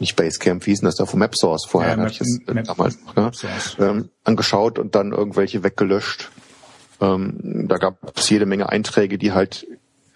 [0.00, 2.64] nicht Basecamp, wie hieß denn das da von MapSource vorher, Ja, Map- ich das Map-
[2.66, 3.30] damals noch, ne?
[3.78, 6.30] Ähm, angeschaut und dann irgendwelche weggelöscht.
[7.00, 9.66] Ähm, da gab es jede Menge Einträge, die halt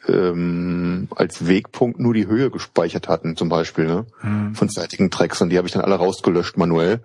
[0.09, 4.07] ähm, als Wegpunkt nur die Höhe gespeichert hatten, zum Beispiel, ne?
[4.23, 4.55] Mhm.
[4.55, 7.01] von zeitigen Tracks und die habe ich dann alle rausgelöscht manuell.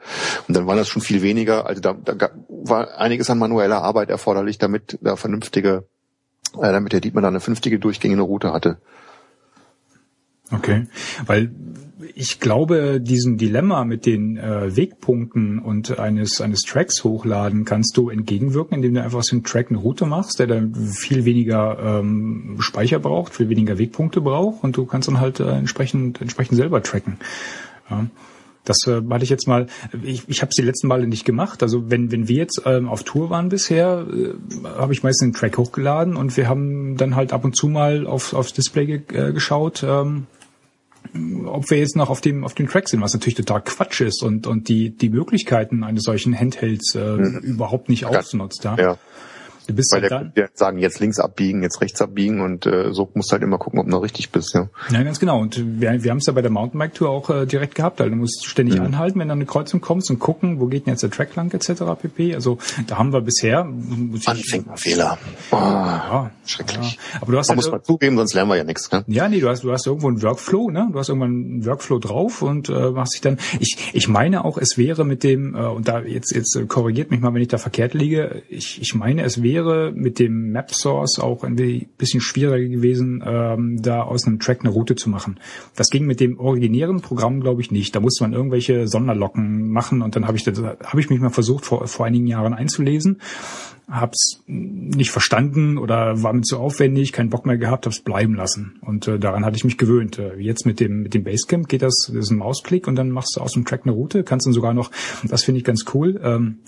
[0.47, 4.09] Und dann waren das schon viel weniger, also da, da war einiges an manueller Arbeit
[4.09, 5.85] erforderlich, damit da vernünftige,
[6.55, 8.77] äh, damit der Dietmar da eine vernünftige durchgängige Route hatte.
[10.51, 10.87] Okay,
[11.25, 11.51] weil
[12.15, 18.09] ich glaube, diesem Dilemma mit den äh, Wegpunkten und eines eines Tracks hochladen kannst du
[18.09, 22.57] entgegenwirken, indem du einfach aus dem Track eine Route machst, der dann viel weniger ähm,
[22.59, 26.83] Speicher braucht, viel weniger Wegpunkte braucht und du kannst dann halt äh, entsprechend entsprechend selber
[26.83, 27.17] tracken.
[27.89, 28.05] Ja.
[28.67, 29.67] Das äh, hatte ich jetzt mal,
[30.03, 31.63] ich, ich habe es die letzten Male nicht gemacht.
[31.63, 34.33] Also wenn, wenn wir jetzt ähm, auf Tour waren bisher, äh,
[34.77, 38.05] habe ich meistens den Track hochgeladen und wir haben dann halt ab und zu mal
[38.05, 40.27] auf, aufs Display ge äh, geschaut, ähm,
[41.45, 44.23] ob wir jetzt noch auf dem auf dem Track sind, was natürlich total Quatsch ist
[44.23, 48.63] und und die die Möglichkeiten eines solchen Handhelds äh, überhaupt nicht ausnutzt.
[48.63, 48.75] Ja?
[48.77, 48.97] Ja,
[49.67, 52.93] Du bist weil halt der, der sagen jetzt links abbiegen, jetzt rechts abbiegen und äh,
[52.93, 54.53] so musst du halt immer gucken, ob du noch richtig bist.
[54.53, 54.69] Ja.
[54.91, 55.39] Ja, ganz genau.
[55.39, 58.01] Und wir, wir haben es ja bei der Mountainbike-Tour auch äh, direkt gehabt.
[58.01, 60.85] Also du musst ständig anhalten, wenn du an eine Kreuzung kommst und gucken, wo geht
[60.85, 61.83] denn jetzt der Track lang etc.
[62.01, 62.35] pp.
[62.35, 63.67] Also da haben wir bisher...
[64.25, 65.17] Anfängerfehler.
[65.51, 66.99] Oh, Ja, schrecklich.
[67.13, 67.21] Ja.
[67.21, 68.91] Aber du hast Man halt muss mal zugeben, sonst lernen wir ja nichts.
[68.91, 69.03] Ne?
[69.07, 70.89] Ja, nee, du hast, du hast irgendwo einen Workflow, ne?
[70.91, 73.37] Du hast irgendwann einen Workflow drauf und äh, machst dich dann.
[73.59, 77.19] Ich, ich meine auch, es wäre mit dem, äh, und da jetzt, jetzt korrigiert mich
[77.19, 79.56] mal, wenn ich da verkehrt liege, ich, ich meine, es wäre
[79.93, 81.55] mit dem Map Source auch ein
[81.97, 85.39] bisschen schwieriger gewesen, ähm, da aus einem Track eine Route zu machen.
[85.75, 87.95] Das ging mit dem originären Programm, glaube ich, nicht.
[87.95, 91.29] Da musste man irgendwelche Sonderlocken machen und dann habe ich das, habe ich mich mal
[91.29, 93.19] versucht, vor, vor einigen Jahren einzulesen
[93.89, 98.79] hab's nicht verstanden oder war mir zu aufwendig, keinen Bock mehr gehabt, hab's bleiben lassen.
[98.81, 100.19] Und äh, daran hatte ich mich gewöhnt.
[100.19, 103.11] Äh, jetzt mit dem mit dem Basecamp geht das, das ist ein Mausklick und dann
[103.11, 104.91] machst du aus dem Track eine Route, kannst dann sogar noch,
[105.23, 106.59] das finde ich ganz cool, ähm,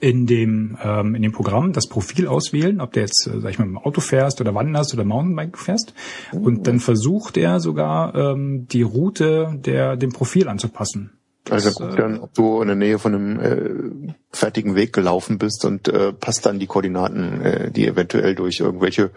[0.00, 3.58] in dem ähm, in dem Programm das Profil auswählen, ob du jetzt, äh, sag ich
[3.58, 5.94] mal, im Auto fährst oder wanderst oder Mountainbike fährst.
[6.32, 11.12] Und dann versucht er sogar ähm, die Route der dem Profil anzupassen.
[11.50, 15.64] Also guck dann, ob du in der Nähe von einem äh, fertigen Weg gelaufen bist
[15.64, 19.10] und äh, passt dann die Koordinaten, äh, die eventuell durch irgendwelche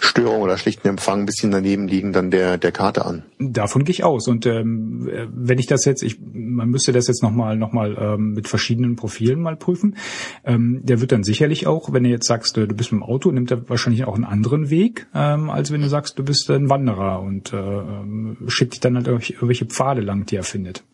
[0.00, 3.24] Störungen oder schlichten Empfang ein bisschen daneben liegen, dann der der Karte an.
[3.38, 4.28] Davon gehe ich aus.
[4.28, 7.96] Und ähm, äh, wenn ich das jetzt, ich, man müsste das jetzt nochmal noch mal,
[7.98, 9.96] ähm, mit verschiedenen Profilen mal prüfen.
[10.44, 13.04] Ähm, der wird dann sicherlich auch, wenn du jetzt sagst, äh, du bist mit dem
[13.04, 16.50] Auto, nimmt er wahrscheinlich auch einen anderen Weg, ähm, als wenn du sagst, du bist
[16.50, 20.84] ein Wanderer und äh, ähm, schickt dich dann halt irgendwelche Pfade lang, die er findet.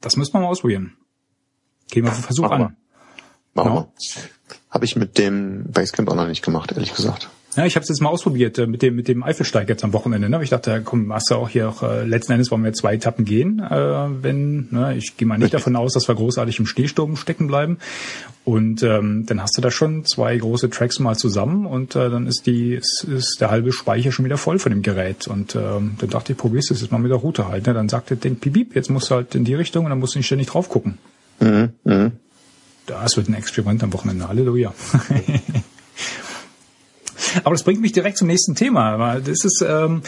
[0.00, 0.96] Das müssen wir mal ausprobieren.
[1.90, 2.76] Gehen wir Versuch Machen an.
[3.54, 3.74] Machen Ja.
[3.74, 3.92] wir.
[4.70, 7.28] Habe ich mit dem Basecamp auch noch nicht gemacht, ehrlich gesagt.
[7.56, 9.92] Ja, ich habe es jetzt mal ausprobiert äh, mit dem mit dem Eifelsteig jetzt am
[9.92, 10.28] Wochenende.
[10.28, 10.40] Ne?
[10.42, 13.24] Ich dachte, komm, hast du auch hier auch äh, letzten Endes wollen wir zwei Etappen
[13.24, 13.60] gehen.
[13.60, 17.46] Äh, wenn ne, ich gehe mal nicht davon aus, dass wir großartig im Schneesturm stecken
[17.46, 17.78] bleiben.
[18.44, 22.26] Und ähm, dann hast du da schon zwei große Tracks mal zusammen und äh, dann
[22.26, 25.26] ist die ist, ist der halbe Speicher schon wieder voll von dem Gerät.
[25.26, 27.66] Und ähm, dann dachte ich, probierst du es jetzt mal mit der Route halt.
[27.66, 27.74] Ne?
[27.74, 30.14] Dann sagte der Ding, piep, jetzt musst du halt in die Richtung und dann musst
[30.14, 30.98] du nicht ständig drauf gucken.
[31.40, 32.12] Mhm, mh.
[32.86, 34.28] Das wird ein Experiment am Wochenende.
[34.28, 34.72] Halleluja.
[37.44, 39.20] Aber das bringt mich direkt zum nächsten Thema.
[39.20, 40.02] Das ist ähm,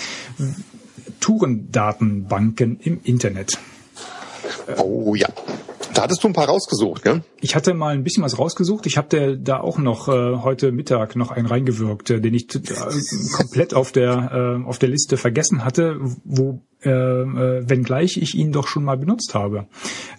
[1.20, 3.59] Tourendatenbanken im Internet.
[4.78, 5.28] Oh ja.
[5.94, 7.22] Da hattest du ein paar rausgesucht, gell?
[7.40, 8.87] Ich hatte mal ein bisschen was rausgesucht.
[8.87, 12.61] Ich habe da auch noch äh, heute Mittag noch einen reingewirkt, äh, den ich äh,
[13.33, 18.53] komplett auf der äh, auf der Liste vergessen hatte, wo äh, äh, wenngleich ich ihn
[18.53, 19.66] doch schon mal benutzt habe.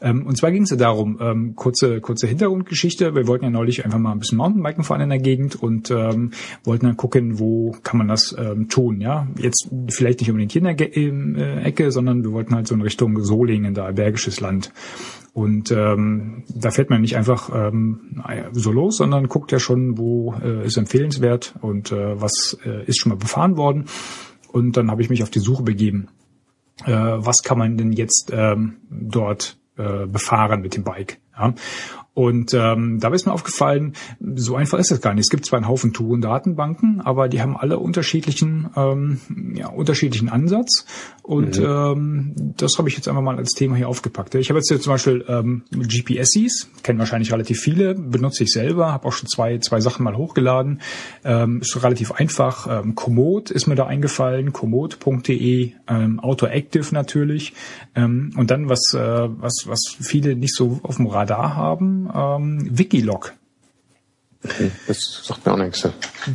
[0.01, 3.15] Ähm, und zwar ging es ja darum, ähm, kurze, kurze Hintergrundgeschichte.
[3.15, 6.31] Wir wollten ja neulich einfach mal ein bisschen Mountainbiken fahren in der Gegend und ähm,
[6.63, 9.01] wollten dann gucken, wo kann man das ähm, tun.
[9.01, 12.75] Ja, Jetzt vielleicht nicht unbedingt hier in der äh, Ecke, sondern wir wollten halt so
[12.75, 14.71] in Richtung Solingen, da Bergisches Land.
[15.33, 18.21] Und ähm, da fährt man nicht einfach ähm,
[18.51, 22.99] so los, sondern guckt ja schon, wo äh, ist empfehlenswert und äh, was äh, ist
[22.99, 23.85] schon mal befahren worden.
[24.51, 26.09] Und dann habe ich mich auf die Suche begeben
[26.89, 31.19] was kann man denn jetzt ähm, dort äh, befahren mit dem Bike.
[31.37, 31.53] Ja?
[32.13, 35.23] Und ähm, da ist mir aufgefallen, so einfach ist das gar nicht.
[35.23, 39.21] Es gibt zwar einen Haufen Touren-Datenbanken, aber die haben alle unterschiedlichen, ähm,
[39.55, 40.85] ja, unterschiedlichen Ansatz.
[41.23, 41.65] Und mhm.
[41.65, 44.35] ähm, das habe ich jetzt einfach mal als Thema hier aufgepackt.
[44.35, 48.91] Ich habe jetzt hier zum Beispiel ähm, GPSs, kennen wahrscheinlich relativ viele, benutze ich selber,
[48.91, 50.81] habe auch schon zwei, zwei Sachen mal hochgeladen.
[51.23, 52.67] Ähm, ist relativ einfach.
[52.69, 57.53] Ähm, Komoot ist mir da eingefallen, komoot.de, ähm, Autoactive natürlich.
[57.95, 62.67] Ähm, und dann was, äh, was, was viele nicht so auf dem Radar haben, ähm,
[62.69, 63.33] Wikilog.
[64.43, 65.87] Okay, das sagt mir auch nichts.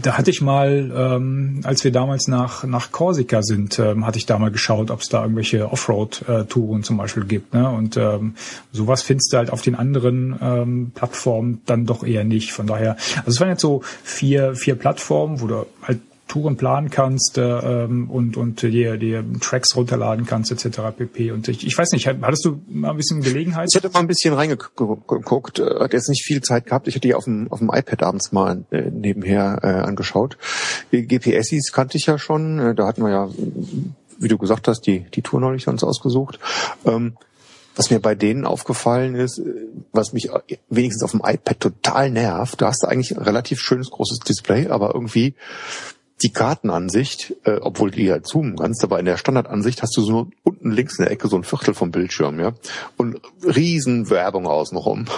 [0.03, 4.27] Da hatte ich mal, ähm, als wir damals nach nach Korsika sind, ähm, hatte ich
[4.27, 7.53] da mal geschaut, ob es da irgendwelche Offroad-Touren zum Beispiel gibt.
[7.53, 7.69] Ne?
[7.69, 8.37] Und ähm,
[8.71, 12.53] sowas findest du halt auf den anderen ähm, Plattformen dann doch eher nicht.
[12.53, 15.99] Von daher, also es waren jetzt so vier vier Plattformen, wo du halt
[16.29, 20.81] Touren planen kannst äh, ähm, und und dir, dir Tracks runterladen kannst etc.
[20.97, 21.31] pp.
[21.31, 23.69] Und ich, ich weiß nicht, hattest du mal ein bisschen Gelegenheit?
[23.71, 26.89] Ich hatte mal ein bisschen reingeguckt, äh, hat jetzt nicht viel Zeit gehabt.
[26.89, 30.37] Ich hatte die auf dem auf dem iPad abends mal äh, nebenher äh, angeschaut.
[30.91, 32.59] Die GPSis kannte ich ja schon.
[32.59, 33.29] Äh, da hatten wir ja,
[34.19, 36.41] wie du gesagt hast, die die Tour neulich uns ausgesucht.
[36.85, 37.17] Ähm,
[37.77, 40.31] was mir bei denen aufgefallen ist, äh, was mich
[40.69, 44.69] wenigstens auf dem iPad total nervt, da hast du eigentlich ein relativ schönes großes Display,
[44.69, 45.35] aber irgendwie
[46.23, 50.29] die Kartenansicht, äh, obwohl du ja zoomen kannst, aber in der Standardansicht hast du so
[50.45, 52.55] unten links in der Ecke so ein Viertel vom Bildschirm, ja.
[52.97, 55.07] Und riesen Werbung außenrum.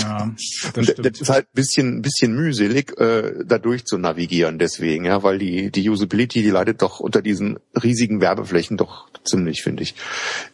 [0.00, 0.30] Ja,
[0.74, 1.06] das, stimmt.
[1.06, 5.38] das ist halt ein bisschen, bisschen mühselig, äh, da durch zu navigieren deswegen, ja, weil
[5.38, 9.94] die, die Usability, die leidet doch unter diesen riesigen Werbeflächen doch ziemlich, finde ich.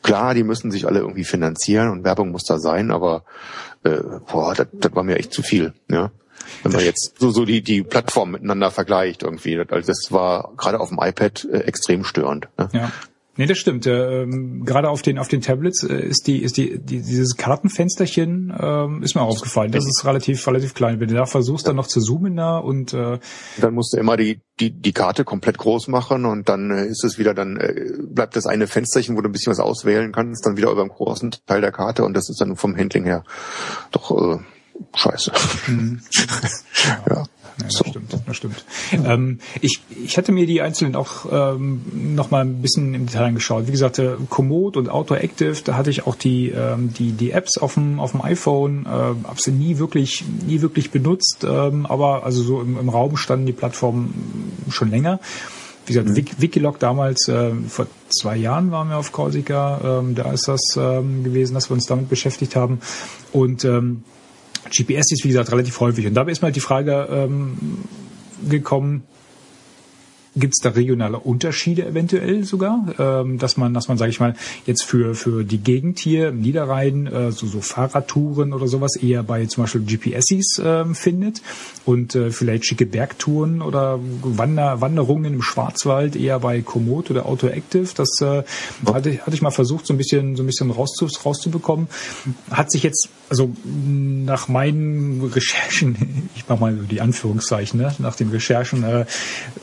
[0.02, 3.24] Klar, die müssen sich alle irgendwie finanzieren und Werbung muss da sein, aber
[3.84, 6.10] äh, boah, das, das war mir echt zu viel, ja.
[6.62, 9.58] Wenn man jetzt so, so die, die Plattform miteinander vergleicht irgendwie.
[9.58, 12.48] Also das war gerade auf dem iPad äh, extrem störend.
[12.58, 12.68] Ne?
[12.72, 12.92] Ja.
[13.38, 13.86] Nee, das stimmt.
[13.86, 18.52] Ähm, gerade auf den auf den Tablets äh, ist die ist die, die dieses Kartenfensterchen
[18.58, 19.72] ähm, ist mir aufgefallen.
[19.72, 21.00] Das ist relativ relativ klein.
[21.00, 23.18] Wenn du da versuchst, dann noch zu zoomen da und äh,
[23.60, 27.04] dann musst du immer die die die Karte komplett groß machen und dann äh, ist
[27.04, 30.46] es wieder dann äh, bleibt das eine Fensterchen, wo du ein bisschen was auswählen kannst,
[30.46, 33.22] dann wieder über dem großen Teil der Karte und das ist dann vom Handling her
[33.90, 34.38] doch äh,
[34.94, 35.32] scheiße.
[35.68, 36.00] Mhm.
[36.86, 37.14] ja.
[37.14, 37.24] ja.
[37.58, 37.84] Das so.
[37.84, 38.64] stimmt, das stimmt.
[38.92, 43.26] Ähm, ich, ich hatte mir die einzelnen auch ähm, noch mal ein bisschen im Detail
[43.26, 43.66] angeschaut.
[43.66, 47.56] Wie gesagt, äh, Komoot und Autoactive, da hatte ich auch die ähm, die die Apps
[47.56, 52.24] auf dem auf dem iPhone, äh, habe sie nie wirklich nie wirklich benutzt, ähm, aber
[52.24, 55.18] also so im, im Raum standen die Plattformen schon länger.
[55.86, 56.42] Wie gesagt, mhm.
[56.42, 61.22] Wikilog damals, äh, vor zwei Jahren waren wir auf Korsika, ähm, da ist das ähm,
[61.22, 62.80] gewesen, dass wir uns damit beschäftigt haben.
[63.32, 64.02] Und ähm,
[64.70, 66.06] GPS ist, wie gesagt, relativ häufig.
[66.06, 67.56] Und dabei ist mal die Frage ähm,
[68.48, 69.04] gekommen,
[70.38, 74.34] Gibt es da regionale Unterschiede eventuell sogar, ähm, dass man, dass man, sage ich mal,
[74.66, 79.22] jetzt für für die Gegend hier im Niederrhein äh, so so Fahrradtouren oder sowas eher
[79.22, 81.40] bei zum Beispiel GPSs ähm, findet
[81.86, 87.88] und äh, vielleicht schicke Bergtouren oder Wander, Wanderungen im Schwarzwald eher bei Komoot oder Autoactive.
[87.96, 88.42] Das äh,
[88.84, 91.88] hatte, hatte ich mal versucht, so ein bisschen so ein bisschen rauszu, rauszubekommen.
[92.50, 98.28] Hat sich jetzt also nach meinen Recherchen, ich mache mal die Anführungszeichen, ne, nach den
[98.28, 99.06] Recherchen äh,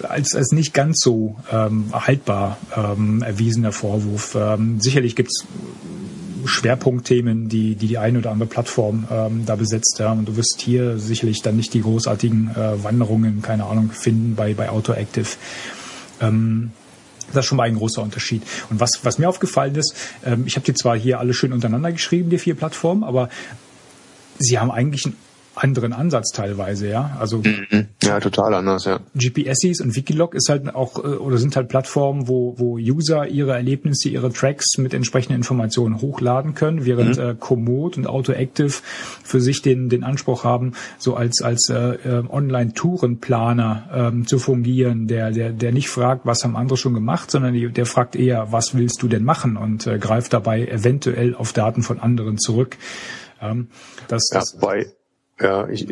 [0.02, 4.36] als als nicht nicht ganz so ähm, haltbar ähm, erwiesener Vorwurf.
[4.36, 5.45] Ähm, sicherlich gibt's
[6.45, 9.97] Schwerpunktthemen, die, die die eine oder andere Plattform ähm, da besetzt.
[9.99, 10.13] Ja.
[10.13, 14.54] Und du wirst hier sicherlich dann nicht die großartigen äh, Wanderungen, keine Ahnung, finden bei,
[14.54, 15.28] bei AutoActive.
[16.21, 16.71] Ähm,
[17.31, 18.43] das ist schon mal ein großer Unterschied.
[18.69, 21.91] Und was, was mir aufgefallen ist, ähm, ich habe die zwar hier alle schön untereinander
[21.91, 23.29] geschrieben, die vier Plattformen, aber
[24.39, 25.15] sie haben eigentlich ein
[25.55, 27.15] anderen Ansatz teilweise, ja.
[27.19, 27.87] Also mhm.
[28.01, 28.99] ja, total anders, ja.
[29.15, 33.53] GPSs und Wikilog ist halt auch äh, oder sind halt Plattformen, wo wo User ihre
[33.53, 37.23] Erlebnisse, ihre Tracks mit entsprechenden Informationen hochladen können, während mhm.
[37.23, 38.81] äh, Komoot und AutoActive
[39.23, 45.07] für sich den den Anspruch haben, so als als äh, äh, Online-Tourenplaner ähm, zu fungieren,
[45.07, 48.51] der der der nicht fragt, was haben andere schon gemacht, sondern die, der fragt eher,
[48.51, 52.77] was willst du denn machen und äh, greift dabei eventuell auf Daten von anderen zurück.
[53.41, 53.67] Ähm,
[54.07, 54.87] das, ja, das, bei
[55.43, 55.88] ja, ich,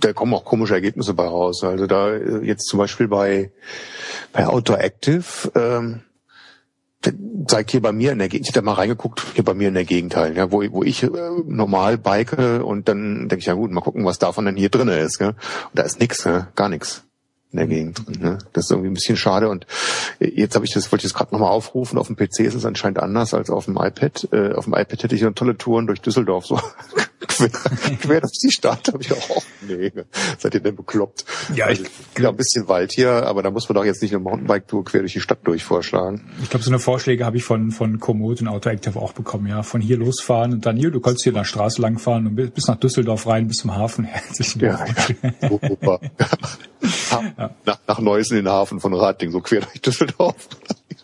[0.00, 1.64] da kommen auch komische Ergebnisse bei raus.
[1.64, 3.50] Also da äh, jetzt zum Beispiel bei
[4.32, 6.00] bei Outdoor Active ähm,
[7.46, 9.68] zeigt hier bei mir in der Gegend, ich habe da mal reingeguckt, hier bei mir
[9.68, 11.08] in der Gegend halt, ja, wo, wo ich äh,
[11.46, 14.98] normal bike und dann denke ich, ja gut, mal gucken, was davon denn hier drinne
[14.98, 15.18] ist.
[15.18, 15.28] Gell?
[15.28, 15.36] Und
[15.74, 16.48] da ist nix, ne?
[16.54, 17.04] gar nichts
[17.52, 18.18] in der Gegend drin.
[18.20, 18.38] Ne?
[18.52, 19.48] Das ist irgendwie ein bisschen schade.
[19.48, 19.66] Und
[20.18, 21.98] jetzt habe ich das, wollte ich das gerade nochmal aufrufen.
[21.98, 24.28] Auf dem PC ist es anscheinend anders als auf dem iPad.
[24.32, 26.58] Äh, auf dem iPad hätte ich eine tolle Touren durch Düsseldorf so
[27.28, 28.88] quer, quer durch die Stadt.
[28.88, 29.92] Habe ich auch, nee,
[30.38, 31.24] seid ihr denn bekloppt?
[31.54, 34.14] Ja, ich also, ja, ein bisschen Wald hier, aber da muss man doch jetzt nicht
[34.14, 36.30] eine Mountainbike-Tour quer durch die Stadt durch vorschlagen.
[36.42, 39.46] Ich glaube, so eine Vorschläge habe ich von von Komoot und AutoActive auch bekommen.
[39.46, 42.66] Ja, von hier losfahren und dann hier, du kannst hier nach Straße langfahren und bis
[42.66, 44.04] nach Düsseldorf rein, bis zum Hafen.
[44.12, 44.84] Herzlichen ja,
[45.42, 46.00] ja, super.
[47.42, 47.54] ja.
[47.64, 50.48] Nach, nach Neuss in den Hafen von Rading, so quer durch Düsseldorf.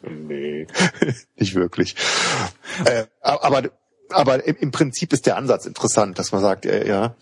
[0.02, 0.66] nee,
[1.36, 1.96] nicht wirklich.
[2.84, 3.62] Äh, aber
[4.10, 7.14] aber im, Prinzip ist der Ansatz interessant, dass man sagt, äh, ja,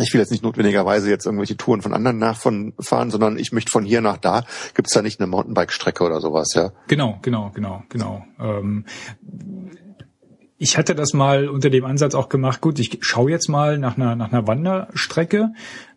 [0.00, 3.84] ich will jetzt nicht notwendigerweise jetzt irgendwelche Touren von anderen nachfahren, sondern ich möchte von
[3.84, 4.44] hier nach da.
[4.74, 6.72] Gibt es da nicht eine Mountainbike-Strecke oder sowas, ja?
[6.86, 8.24] Genau, genau, genau, genau.
[8.40, 8.86] Ähm,
[10.56, 12.60] ich hatte das mal unter dem Ansatz auch gemacht.
[12.60, 15.52] Gut, ich schaue jetzt mal nach einer nach einer Wanderstrecke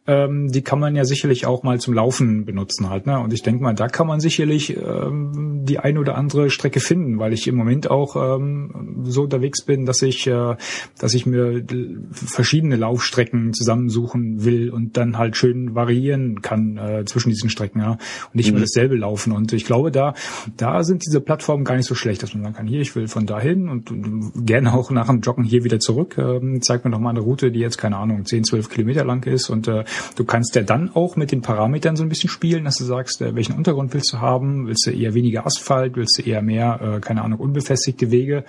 [0.08, 3.08] ähm, die kann man ja sicherlich auch mal zum Laufen benutzen halt.
[3.08, 3.20] Ne?
[3.20, 7.18] Und ich denke mal, da kann man sicherlich ähm, die eine oder andere Strecke finden,
[7.18, 10.56] weil ich im Moment auch ähm, so unterwegs bin, dass ich, äh,
[11.00, 11.64] dass ich mir
[12.12, 17.92] verschiedene Laufstrecken zusammensuchen will und dann halt schön variieren kann äh, zwischen diesen Strecken, ja,
[17.92, 18.58] und nicht mhm.
[18.58, 19.32] immer dasselbe laufen.
[19.32, 20.14] Und ich glaube, da,
[20.56, 23.08] da sind diese Plattformen gar nicht so schlecht, dass man sagen kann, hier, ich will
[23.08, 26.18] von dahin und, und gerne auch nach dem Joggen hier wieder zurück.
[26.20, 29.26] Ähm, zeigt mir doch mal eine Route, die jetzt keine Ahnung 10, 12 Kilometer lang
[29.26, 29.84] ist und äh,
[30.16, 33.22] Du kannst ja dann auch mit den Parametern so ein bisschen spielen, dass du sagst,
[33.22, 34.68] äh, welchen Untergrund willst du haben?
[34.68, 35.96] Willst du eher weniger Asphalt?
[35.96, 38.46] Willst du eher mehr, äh, keine Ahnung, unbefestigte Wege?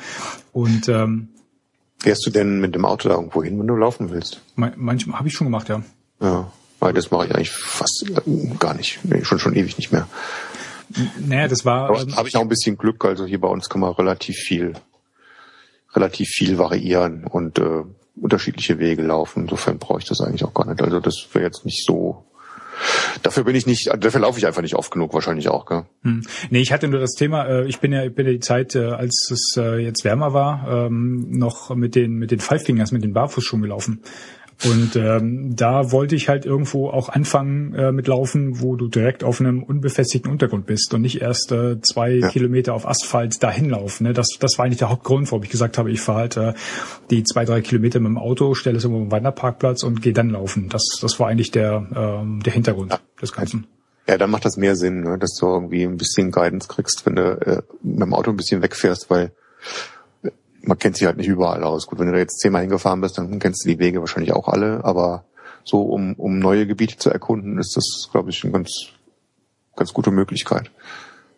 [0.52, 1.28] Und ähm,
[1.98, 4.42] Fährst du denn mit dem Auto da irgendwo hin, wenn du laufen willst?
[4.54, 5.82] Manchmal habe ich schon gemacht, ja.
[6.20, 9.00] Ja, weil das mache ich eigentlich fast äh, gar nicht.
[9.04, 10.06] Nee, schon schon ewig nicht mehr.
[11.26, 12.00] Naja, das war.
[12.00, 13.04] Ähm, habe ich auch ein bisschen Glück.
[13.04, 14.74] Also hier bei uns kann man relativ viel,
[15.94, 17.82] relativ viel variieren und äh,
[18.20, 19.42] unterschiedliche Wege laufen.
[19.42, 20.82] Insofern brauche ich das eigentlich auch gar nicht.
[20.82, 22.24] Also das wäre jetzt nicht so.
[23.22, 25.84] Dafür bin ich nicht, dafür laufe ich einfach nicht oft genug, wahrscheinlich auch, gell?
[26.02, 26.22] Hm.
[26.50, 28.74] Nee, ich hatte nur das Thema, äh, ich bin ja, ich bin ja die Zeit,
[28.74, 32.92] äh, als es äh, jetzt wärmer war, ähm, noch mit den, mit den Five Fingers,
[32.92, 34.02] mit den Barfußschuhen gelaufen.
[34.64, 39.22] Und ähm, da wollte ich halt irgendwo auch anfangen äh, mit Laufen, wo du direkt
[39.22, 42.28] auf einem unbefestigten Untergrund bist und nicht erst äh, zwei ja.
[42.28, 44.04] Kilometer auf Asphalt dahin laufen.
[44.04, 44.14] Ne?
[44.14, 46.54] Das, das war eigentlich der Hauptgrund, warum ich gesagt habe, ich fahre halt äh,
[47.10, 50.30] die zwei, drei Kilometer mit dem Auto, stelle es irgendwo im Wanderparkplatz und gehe dann
[50.30, 50.70] laufen.
[50.70, 53.00] Das, das war eigentlich der, ähm, der Hintergrund ja.
[53.20, 53.66] des Ganzen.
[54.08, 55.18] Ja, dann macht das mehr Sinn, ne?
[55.18, 58.62] dass du irgendwie ein bisschen Guidance kriegst, wenn du äh, mit dem Auto ein bisschen
[58.62, 59.32] wegfährst, weil
[60.66, 61.86] man kennt sich halt nicht überall aus.
[61.86, 64.48] Gut, wenn du da jetzt zehnmal hingefahren bist, dann kennst du die Wege wahrscheinlich auch
[64.48, 65.24] alle, aber
[65.64, 68.88] so um, um neue Gebiete zu erkunden, ist das, glaube ich, eine ganz,
[69.74, 70.70] ganz gute Möglichkeit.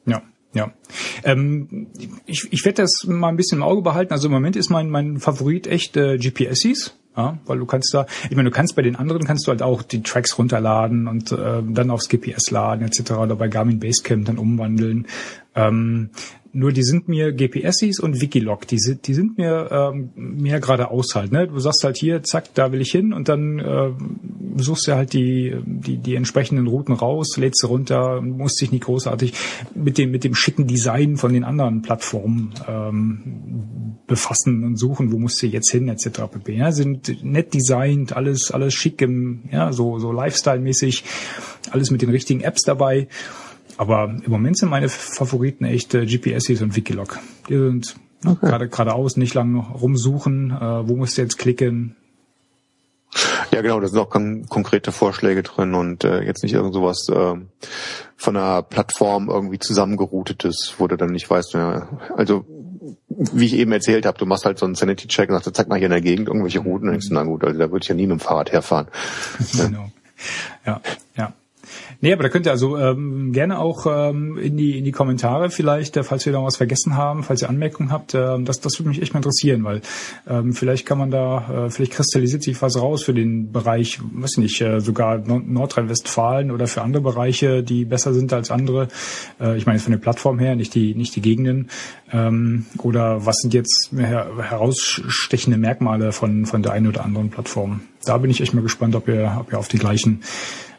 [0.07, 0.23] Ja.
[0.55, 0.73] Ja,
[1.25, 1.89] ähm,
[2.25, 4.15] ich, ich werde das mal ein bisschen im Auge behalten.
[4.15, 6.95] Also im Moment ist mein mein Favorit echt äh, GPSs.
[7.19, 9.61] Ja, weil du kannst da, ich meine, du kannst bei den anderen kannst du halt
[9.61, 13.11] auch die Tracks runterladen und äh, dann aufs GPS laden etc.
[13.13, 15.09] oder bei Garmin Basecamp dann umwandeln.
[15.57, 16.11] Ähm,
[16.59, 21.15] nur die sind mir GPSs und Wikilog, die sind, die sind mir ähm, mehr geradeaus
[21.15, 21.31] halt.
[21.31, 21.47] Ne?
[21.47, 23.91] Du sagst halt hier, zack, da will ich hin und dann äh,
[24.57, 28.85] suchst du halt die, die, die entsprechenden Routen raus, lädst sie runter, musst dich nicht
[28.85, 29.35] großartig
[29.77, 35.19] mit dem, mit dem schicken Design von den anderen Plattformen ähm, befassen und suchen, wo
[35.19, 36.23] musst du jetzt hin, etc.
[36.33, 36.57] pp.
[36.57, 36.73] Ja?
[36.73, 41.05] Sind nett designt, alles, alles schick im, ja, so, so Lifestyle-mäßig,
[41.71, 43.07] alles mit den richtigen Apps dabei.
[43.79, 47.19] Aber im Moment sind meine Favoriten echt äh, GPSs und Wikilog.
[47.49, 47.95] Die sind
[48.27, 48.47] okay.
[48.47, 51.97] gerade geradeaus, nicht lang rumsuchen, äh, wo musst du jetzt klicken.
[53.53, 57.09] Ja, genau, da sind auch kon konkrete Vorschläge drin und äh, jetzt nicht irgend sowas
[57.09, 57.37] äh,
[58.17, 62.45] von einer Plattform irgendwie zusammengeroutetes, wo du dann nicht weißt, ja, also
[63.11, 65.77] wie ich eben erzählt habe, du machst halt so einen Sanity-Check und sagst, zeig mal
[65.77, 67.95] hier in der Gegend irgendwelche Routen und denkst, na gut, also da würde ich ja
[67.95, 68.89] nie mit dem Fahrrad herfahren.
[69.57, 69.91] genau.
[70.67, 70.81] Ja,
[71.17, 71.33] ja.
[72.01, 75.51] Nee, aber da könnt ihr also ähm, gerne auch ähm, in die in die Kommentare
[75.51, 78.79] vielleicht, äh, falls wir da was vergessen haben, falls ihr Anmerkungen habt, äh, das das
[78.79, 79.81] würde mich echt mal interessieren, weil
[80.29, 84.33] ähm, vielleicht kann man da, äh, vielleicht kristallisiert sich was raus für den Bereich, weiß
[84.33, 88.87] ich nicht, äh, sogar Nordrhein-Westfalen oder für andere Bereiche, die besser sind als andere.
[89.41, 91.69] Äh, ich meine von der Plattform her, nicht die nicht die Gegenden.
[92.13, 97.81] Ähm, oder was sind jetzt her herausstechende Merkmale von von der einen oder anderen Plattform?
[98.05, 100.23] Da bin ich echt mal gespannt, ob ihr ob ihr auf die gleichen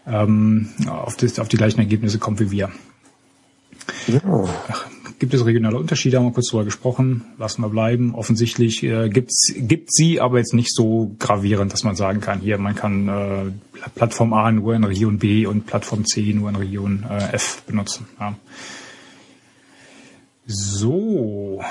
[0.08, 2.70] ähm, auf, das, auf die gleichen Ergebnisse kommt wie wir.
[4.08, 4.22] Ja.
[5.20, 6.18] Gibt es regionale Unterschiede?
[6.18, 7.26] Haben wir kurz drüber gesprochen.
[7.38, 8.16] Lassen wir bleiben.
[8.16, 12.58] Offensichtlich äh, gibt's, gibt sie, aber jetzt nicht so gravierend, dass man sagen kann, hier,
[12.58, 17.06] man kann äh, Plattform A nur in Region B und Plattform C nur in Region
[17.10, 18.08] äh, F benutzen.
[18.18, 18.36] Ja.
[20.46, 21.62] So.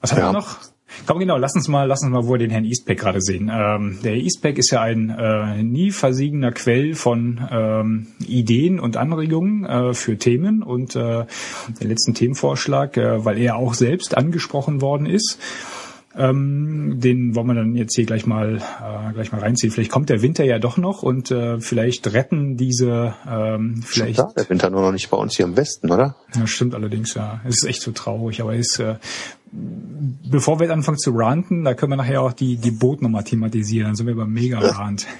[0.00, 0.28] Was haben ja.
[0.28, 0.58] wir noch?
[1.06, 3.50] Komm, genau, lass uns mal, lass uns mal wohl den Herrn Eastpack gerade sehen.
[3.52, 9.64] Ähm, der Eastpack ist ja ein äh, nie versiegener Quell von ähm, Ideen und Anregungen
[9.64, 11.24] äh, für Themen und äh,
[11.80, 15.38] der letzten Themenvorschlag, äh, weil er auch selbst angesprochen worden ist.
[16.18, 19.70] Ähm, den wollen wir dann jetzt hier gleich mal äh, gleich mal reinziehen.
[19.70, 24.18] Vielleicht kommt der Winter ja doch noch und äh, vielleicht retten diese ähm, vielleicht.
[24.18, 26.16] Da, der Winter nur noch nicht bei uns hier im Westen, oder?
[26.34, 27.40] Ja, stimmt allerdings, ja.
[27.46, 28.96] Es ist echt so traurig, aber es ist äh,
[29.50, 33.88] bevor wir anfangen zu ranten, da können wir nachher auch die, die Bootnummer thematisieren.
[33.88, 35.06] Dann sind wir beim Mega-Rant.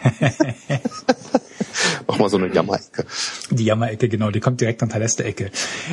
[2.06, 3.04] Mach mal so eine Jammerecke.
[3.50, 5.50] Die Jammerecke, genau, die kommt direkt an der letzte Ecke.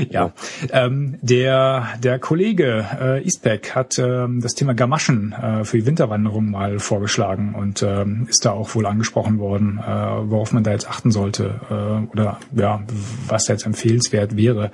[0.09, 0.31] Ja,
[0.71, 0.85] ja.
[0.85, 6.51] Ähm, der, der Kollege äh, Eastbeck hat ähm, das Thema Gamaschen äh, für die Winterwanderung
[6.51, 10.89] mal vorgeschlagen und ähm, ist da auch wohl angesprochen worden, äh, worauf man da jetzt
[10.89, 12.83] achten sollte äh, oder ja,
[13.27, 14.71] was da jetzt empfehlenswert wäre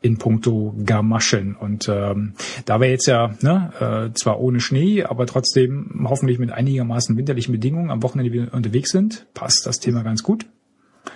[0.00, 1.56] in puncto Gamaschen.
[1.56, 2.34] Und ähm,
[2.64, 7.52] da wir jetzt ja ne, äh, zwar ohne Schnee, aber trotzdem hoffentlich mit einigermaßen winterlichen
[7.52, 10.46] Bedingungen am Wochenende wieder unterwegs sind, passt das Thema ganz gut.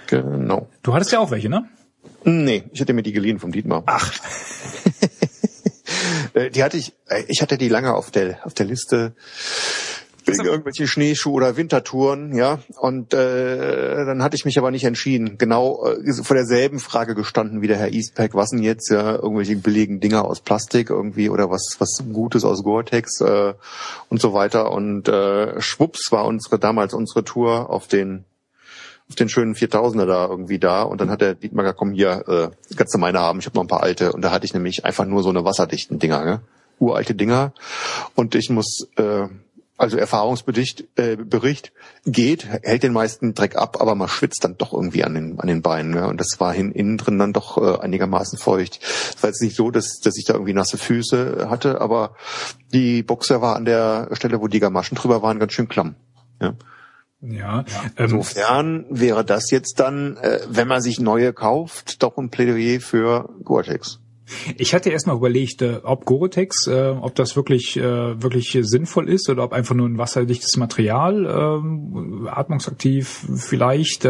[0.09, 0.69] Genau.
[0.83, 1.69] Du hattest ja auch welche, ne?
[2.25, 3.83] Nee, ich hatte mir die geliehen vom Dietmar.
[3.87, 4.13] Ach.
[6.35, 9.15] Äh, die hatte ich, äh, ich hatte die lange auf der auf der Liste
[10.27, 12.59] wegen irgendwelche Schneeschuhe oder Wintertouren, ja.
[12.77, 15.39] Und äh, dann hatte ich mich aber nicht entschieden.
[15.39, 19.57] Genau äh, vor derselben Frage gestanden wie der Herr Eastpack, was denn jetzt ja irgendwelche
[19.57, 23.55] billigen Dinger aus Plastik irgendwie oder was was Gutes aus Gore-Tex äh,
[24.09, 24.73] und so weiter.
[24.73, 28.25] Und äh, schwupps war unsere damals unsere Tour auf den
[29.09, 32.25] auf den schönen 4000er da irgendwie da und dann hat der Dietmar gesagt, komm hier,
[32.29, 34.55] äh, kannst du meine haben, ich habe noch ein paar alte und da hatte ich
[34.55, 36.41] nämlich einfach nur so eine wasserdichten Dinger, ne?
[36.79, 37.53] uralte Dinger
[38.15, 39.27] und ich muss äh,
[39.83, 41.73] also Erfahrungsbericht äh, Bericht
[42.05, 45.49] geht, hält den meisten Dreck ab, aber man schwitzt dann doch irgendwie an den, an
[45.49, 45.95] den Beinen.
[45.95, 46.07] Ja?
[46.07, 48.81] Und das war hin, innen drin dann doch äh, einigermaßen feucht.
[48.83, 52.15] Es war jetzt nicht so, dass, dass ich da irgendwie nasse Füße hatte, aber
[52.73, 55.97] die Boxer war an der Stelle, wo die Gamaschen drüber waren, ganz schön klamm.
[56.41, 56.55] Ja.
[57.25, 62.31] Ja, ähm, insofern wäre das jetzt dann, äh, wenn man sich neue kauft, doch ein
[62.31, 64.02] Plädoyer für Gore-Tex.
[64.57, 69.09] Ich hatte erst noch überlegt, äh, ob Gore-Tex, äh, ob das wirklich äh, wirklich sinnvoll
[69.09, 74.09] ist oder ob einfach nur ein wasserdichtes Material, äh, atmungsaktiv vielleicht.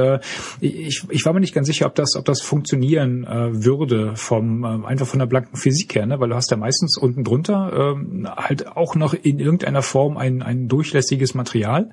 [0.60, 5.06] Ich, ich war mir nicht ganz sicher, ob das ob das funktionieren würde vom einfach
[5.06, 6.20] von der blanken Physik her, ne?
[6.20, 10.42] weil du hast ja meistens unten drunter äh, halt auch noch in irgendeiner Form ein
[10.42, 11.90] ein durchlässiges Material.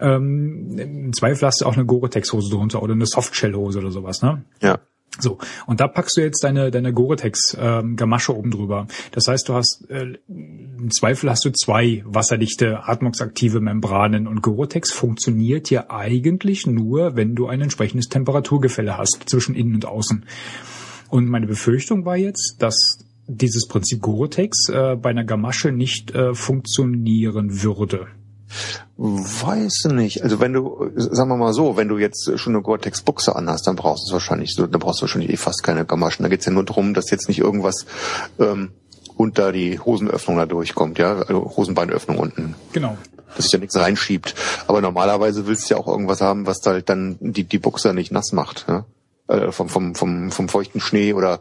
[0.00, 4.44] Ähm, Im Zweifel hast du auch eine Gore-Tex-Hose drunter oder eine Softshell-Hose oder sowas, ne?
[4.62, 4.78] Ja.
[5.18, 7.96] So, und da packst du jetzt deine, deine Gore-Tex ähm,
[8.28, 8.86] oben drüber.
[9.10, 14.92] Das heißt, du hast äh, im Zweifel hast du zwei wasserdichte, atmungsaktive Membranen und Gore-Tex
[14.92, 20.24] funktioniert ja eigentlich nur, wenn du ein entsprechendes Temperaturgefälle hast zwischen innen und außen.
[21.08, 26.34] Und meine Befürchtung war jetzt, dass dieses Prinzip Gore-Tex äh, bei einer Gamasche nicht äh,
[26.34, 28.06] funktionieren würde.
[28.96, 30.22] Weiß nicht.
[30.22, 33.76] Also wenn du, sagen wir mal so, wenn du jetzt schon eine Gore-Tex-Buchse anhast, dann
[33.76, 36.22] brauchst du wahrscheinlich so, dann brauchst du wahrscheinlich eh fast keine Gamaschen.
[36.22, 37.86] Da geht's ja nur darum, dass jetzt nicht irgendwas
[38.38, 38.72] ähm,
[39.16, 42.54] unter die Hosenöffnung da durchkommt, ja, also Hosenbeinöffnung unten.
[42.72, 42.96] Genau.
[43.36, 44.34] Dass sich ja nichts reinschiebt.
[44.66, 48.12] Aber normalerweise willst du ja auch irgendwas haben, was halt dann die, die Buchse nicht
[48.12, 48.84] nass macht, ja
[49.30, 51.40] äh, vom, vom, vom, vom feuchten Schnee oder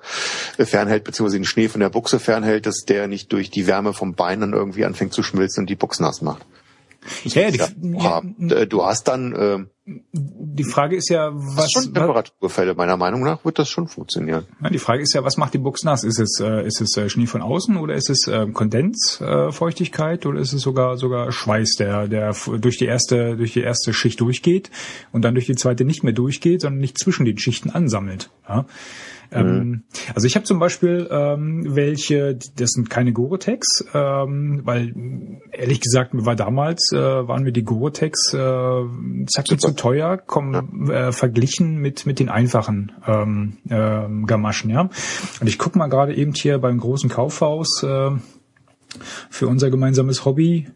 [0.57, 4.13] fernhält, beziehungsweise den Schnee von der Buchse fernhält, dass der nicht durch die Wärme vom
[4.13, 6.45] Bein dann irgendwie anfängt zu schmilzen und die Buchse nass macht.
[7.23, 7.59] Ja, die,
[7.97, 9.65] ja, äh, du hast dann äh,
[10.11, 14.45] die Frage ist ja, was schon Temperaturgefälle meiner Meinung nach wird das schon funktionieren.
[14.61, 16.03] Ja, die Frage ist ja, was macht die Box nass?
[16.03, 20.27] Ist es äh, ist es äh, Schnee von außen oder ist es äh, Kondensfeuchtigkeit äh,
[20.27, 24.19] oder ist es sogar sogar Schweiß, der der durch die erste durch die erste Schicht
[24.19, 24.69] durchgeht
[25.11, 28.29] und dann durch die zweite nicht mehr durchgeht, sondern nicht zwischen den Schichten ansammelt?
[28.47, 28.65] Ja?
[29.31, 29.83] Ähm,
[30.15, 34.93] also ich habe zum Beispiel ähm, welche, das sind keine Gore-Tex, ähm, weil
[35.51, 38.83] ehrlich gesagt war damals, äh, waren mir die Gore-Tex äh,
[39.27, 44.89] zacke zu teuer, kommen äh, verglichen mit mit den einfachen ähm, äh, Gamaschen, ja.
[45.39, 48.11] Und ich guck mal gerade eben hier beim großen Kaufhaus äh,
[49.29, 50.67] für unser gemeinsames Hobby,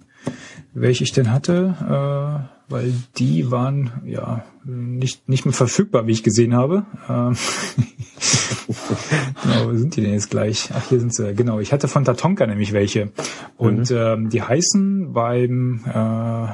[0.73, 2.49] welche ich denn hatte.
[2.67, 6.85] Äh, weil die waren ja nicht nicht mehr verfügbar, wie ich gesehen habe.
[7.09, 7.35] Ähm,
[9.43, 10.69] genau, wo sind die denn jetzt gleich?
[10.73, 11.33] Ach, hier sind sie.
[11.33, 13.11] Genau, ich hatte von Tatonka nämlich welche.
[13.57, 13.97] Und mhm.
[13.97, 15.91] ähm, die heißen beim äh,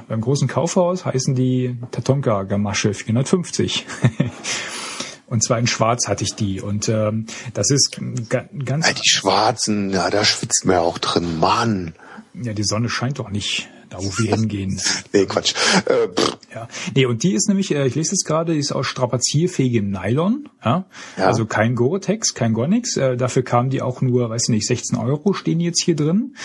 [0.07, 3.85] beim großen Kaufhaus heißen die Tatonka Gamasche 450.
[5.27, 6.59] Und zwar in Schwarz hatte ich die.
[6.59, 7.99] Und ähm, das ist
[8.29, 8.87] ganz.
[8.87, 11.93] Ja, die Schwarzen, ja, da schwitzt man ja auch drin, Mann.
[12.33, 14.79] Ja, die Sonne scheint doch nicht da wo wir hingehen.
[15.13, 15.53] Nee, Quatsch.
[15.85, 16.07] Äh,
[16.53, 16.67] ja.
[16.95, 20.49] Nee, und die ist nämlich, äh, ich lese es gerade, die ist aus strapazierfähigem Nylon.
[20.63, 20.85] Ja?
[21.17, 21.25] ja.
[21.25, 22.95] Also kein Gore-Tex, kein Gornix.
[22.97, 26.35] Äh, dafür kamen die auch nur, weiß nicht, 16 Euro stehen jetzt hier drin.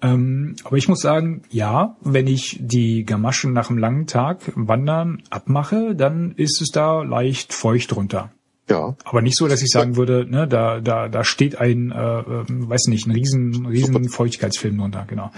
[0.00, 5.22] Ähm, aber ich muss sagen, ja, wenn ich die Gamaschen nach einem langen Tag Wandern
[5.30, 8.32] abmache, dann ist es da leicht feucht drunter.
[8.68, 8.96] Ja.
[9.04, 12.44] Aber nicht so, dass ich sagen würde, ne, da, da, da steht ein, äh, äh
[12.48, 15.30] weiß nicht, ein riesen, riesen Feuchtigkeitsfilm drunter, genau.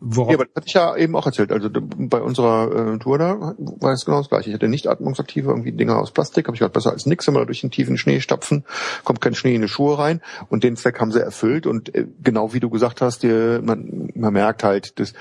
[0.00, 1.52] Worauf ja, aber das hatte ich ja eben auch erzählt.
[1.52, 4.50] Also bei unserer äh, Tour da war es genau das gleiche.
[4.50, 7.34] Ich hatte nicht atmungsaktive irgendwie Dinger aus Plastik, habe ich gedacht, besser als nix, wenn
[7.34, 8.64] wir durch den tiefen Schnee stapfen,
[9.04, 12.06] kommt kein Schnee in die Schuhe rein und den Zweck haben sie erfüllt und äh,
[12.22, 15.14] genau wie du gesagt hast, dir, man, man merkt halt, das,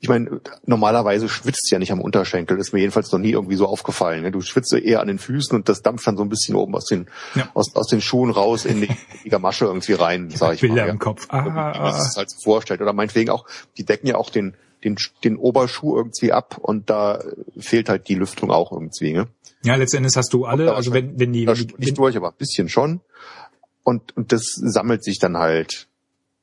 [0.00, 3.56] ich meine, normalerweise schwitzt ja nicht am Unterschenkel, das ist mir jedenfalls noch nie irgendwie
[3.56, 4.22] so aufgefallen.
[4.22, 4.30] Ne?
[4.30, 6.84] Du schwitzt eher an den Füßen und das dampft dann so ein bisschen oben aus
[6.84, 7.48] den, ja.
[7.54, 8.90] aus, aus den Schuhen raus in die,
[9.24, 10.90] die Gamasche irgendwie rein, sag ich Bilder mal.
[10.90, 11.26] im Kopf.
[11.30, 12.80] Ah, wie man sich das halt so vorstellt.
[12.80, 14.54] Oder meinetwegen auch, die decken ja auch den,
[14.84, 17.22] den, den Oberschuh irgendwie ab und da
[17.58, 19.12] fehlt halt die Lüftung auch irgendwie.
[19.12, 19.28] Ne?
[19.64, 21.46] Ja, letztendlich hast du alle, also wenn, wenn die...
[21.46, 23.00] Wenn nicht durch, aber ein bisschen schon.
[23.82, 25.88] Und, und das sammelt sich dann halt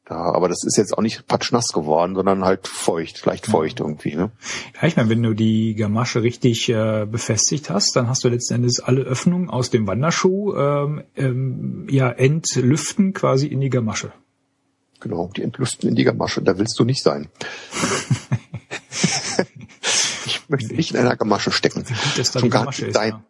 [0.09, 3.88] ja, aber das ist jetzt auch nicht patschnass geworden, sondern halt feucht, leicht feucht ja.
[3.88, 4.15] irgendwie.
[4.15, 4.32] Ne?
[4.80, 8.55] Ja, ich meine, wenn du die Gamasche richtig äh, befestigt hast, dann hast du letzten
[8.55, 14.11] Endes alle Öffnungen aus dem Wanderschuh ähm, ähm, ja entlüften quasi in die Gamasche.
[15.06, 16.41] Genau, die entlüften in die Gamasche.
[16.41, 17.28] Da willst du nicht sein.
[20.26, 21.84] ich möchte nicht in einer Gamasche stecken.
[21.84, 23.24] Gut, dass da Schon die Gamasche ist, dein, ja.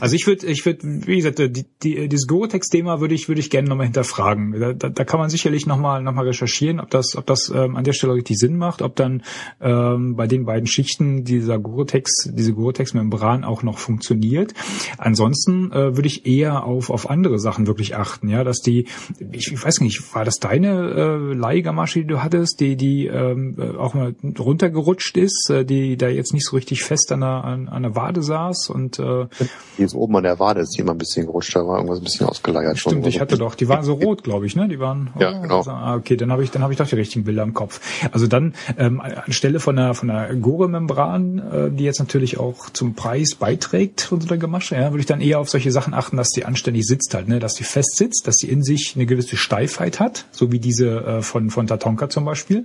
[0.00, 3.50] Also ich würde, ich würde, wie gesagt, die, die, dieses Gore-Tex-Thema würde ich, würde ich
[3.50, 4.58] gerne nochmal hinterfragen.
[4.58, 7.76] Da, da, da kann man sicherlich nochmal, noch mal recherchieren, ob das, ob das ähm,
[7.76, 9.22] an der Stelle richtig Sinn macht, ob dann
[9.60, 14.54] ähm, bei den beiden Schichten dieser Gore-Tex, diese Gore-Tex-Membran auch noch funktioniert.
[14.96, 18.86] Ansonsten äh, würde ich eher auf, auf andere Sachen wirklich achten, ja, dass die,
[19.30, 23.54] ich, ich weiß nicht, war das deine äh, Leihgamasche, die du hattest, die, die ähm,
[23.56, 27.44] äh, auch mal runtergerutscht ist, äh, die da jetzt nicht so richtig fest an der,
[27.44, 29.27] an, an der Wade saß und äh,
[29.76, 31.98] die ist oben an der Wade, ist die immer ein bisschen gerutscht, da war irgendwas
[31.98, 34.68] ein bisschen ausgeleiert Stimmt, ich hatte doch, die waren so rot, glaube ich, ne?
[34.68, 35.10] Die waren.
[35.18, 35.64] Ja, oh, genau.
[35.66, 37.80] ah, okay, dann habe ich, dann habe ich doch die richtigen Bilder im Kopf.
[38.12, 42.94] Also dann ähm, anstelle von der von der Gore-Membran, äh, die jetzt natürlich auch zum
[42.94, 46.16] Preis beiträgt von so einer Gemasche, ja, würde ich dann eher auf solche Sachen achten,
[46.16, 47.38] dass die anständig sitzt halt, ne?
[47.38, 51.04] Dass die fest sitzt, dass die in sich eine gewisse Steifheit hat, so wie diese
[51.04, 52.64] äh, von von Tatonka zum Beispiel,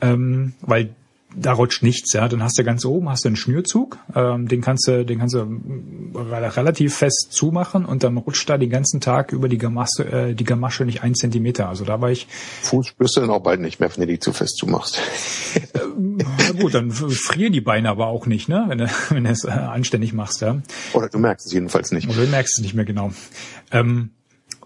[0.00, 0.90] ähm, weil
[1.36, 2.28] da rutscht nichts, ja.
[2.28, 5.34] Dann hast du ganz oben hast du einen Schnürzug, ähm, den kannst du, den kannst
[5.34, 5.60] du
[6.14, 10.44] relativ fest zumachen und dann rutscht da den ganzen Tag über die Gamasche, äh, die
[10.44, 11.68] Gamasche nicht ein Zentimeter.
[11.68, 12.26] Also da war ich.
[12.62, 15.00] Fuß spürst du dann auch bald nicht mehr, wenn du die zu fest zumachst.
[15.72, 18.64] äh, gut, dann frieren die Beine aber auch nicht, ne?
[18.68, 20.60] Wenn du, wenn du es äh, anständig machst, ja.
[20.92, 22.08] Oder du merkst es jedenfalls nicht.
[22.08, 23.12] Oder du merkst es nicht mehr genau.
[23.70, 24.10] Ähm,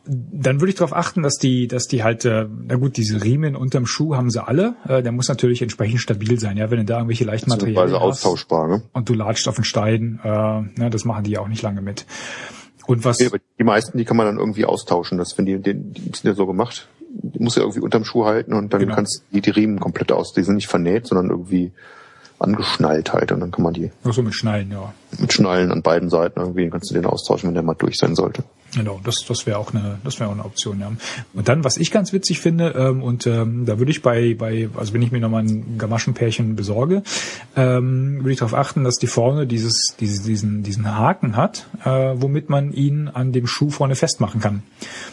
[0.06, 3.56] dann würde ich darauf achten, dass die, dass die halt, äh, na gut, diese Riemen
[3.56, 4.76] unterm Schuh haben sie alle.
[4.88, 8.02] Äh, der muss natürlich entsprechend stabil sein, ja, wenn du da irgendwelche leichten Materialien hast.
[8.02, 8.82] austauschbar, ne?
[8.92, 11.82] Und du latscht auf den Stein, äh, ne, das machen die ja auch nicht lange
[11.82, 12.06] mit.
[12.86, 13.18] Und was?
[13.18, 13.28] Ja,
[13.58, 15.18] die meisten, die kann man dann irgendwie austauschen.
[15.18, 16.88] Das, wenn die, die, die sind ja so gemacht.
[17.08, 18.94] Die muss ja irgendwie unterm Schuh halten und dann genau.
[18.94, 20.32] kannst du die, die Riemen komplett aus.
[20.34, 21.72] Die sind nicht vernäht, sondern irgendwie
[22.38, 23.90] angeschnallt halt und dann kann man die.
[24.04, 24.92] Ach so mit Schnallen, ja.
[25.18, 28.14] Mit Schnallen an beiden Seiten irgendwie kannst du den austauschen, wenn der mal durch sein
[28.14, 28.44] sollte.
[28.76, 30.92] Genau, das, das wäre auch eine, das wäre auch eine Option, ja.
[31.32, 34.68] Und dann, was ich ganz witzig finde, ähm, und ähm, da würde ich bei, bei,
[34.76, 37.02] also wenn ich mir nochmal ein Gamaschenpärchen besorge,
[37.56, 41.88] ähm, würde ich darauf achten, dass die vorne dieses, dieses, diesen, diesen Haken hat, äh,
[42.16, 44.62] womit man ihn an dem Schuh vorne festmachen kann.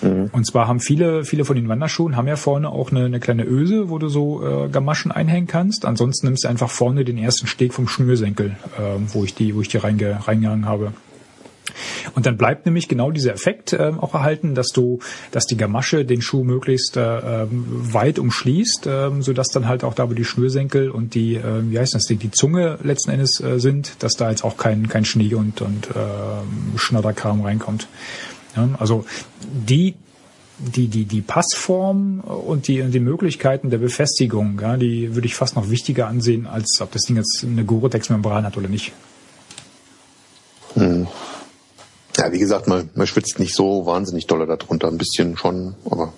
[0.01, 0.29] Mhm.
[0.33, 3.45] Und zwar haben viele, viele von den Wanderschuhen haben ja vorne auch eine, eine kleine
[3.45, 5.85] Öse, wo du so äh, Gamaschen einhängen kannst.
[5.85, 9.61] Ansonsten nimmst du einfach vorne den ersten Steg vom Schnürsenkel, äh, wo ich die, wo
[9.61, 10.91] ich die reinge, reingehangen habe.
[12.15, 14.99] Und dann bleibt nämlich genau dieser Effekt äh, auch erhalten, dass du,
[15.31, 19.83] dass die Gamasche den Schuh möglichst äh, ähm, weit umschließt, äh, so dass dann halt
[19.83, 23.11] auch da, wo die Schnürsenkel und die, äh, wie heißt das, die, die Zunge letzten
[23.11, 27.87] Endes äh, sind, dass da jetzt auch kein kein Schnee und und äh, Schnodderkram reinkommt.
[28.55, 29.05] Ja, also
[29.41, 29.95] die
[30.59, 35.55] die, die, die Passform und die, die Möglichkeiten der Befestigung, ja, die würde ich fast
[35.55, 38.93] noch wichtiger ansehen, als ob das Ding jetzt eine Gore-Tex-Membran hat oder nicht.
[40.75, 41.07] Hm.
[42.23, 46.13] Ja, wie gesagt, man, man schwitzt nicht so wahnsinnig dolle darunter, ein bisschen schon, aber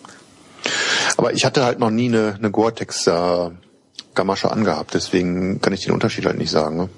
[1.17, 3.49] aber ich hatte halt noch nie eine, eine Gore-Tex äh,
[4.13, 6.77] Gamasche angehabt, deswegen kann ich den Unterschied halt nicht sagen.
[6.77, 6.89] Ne?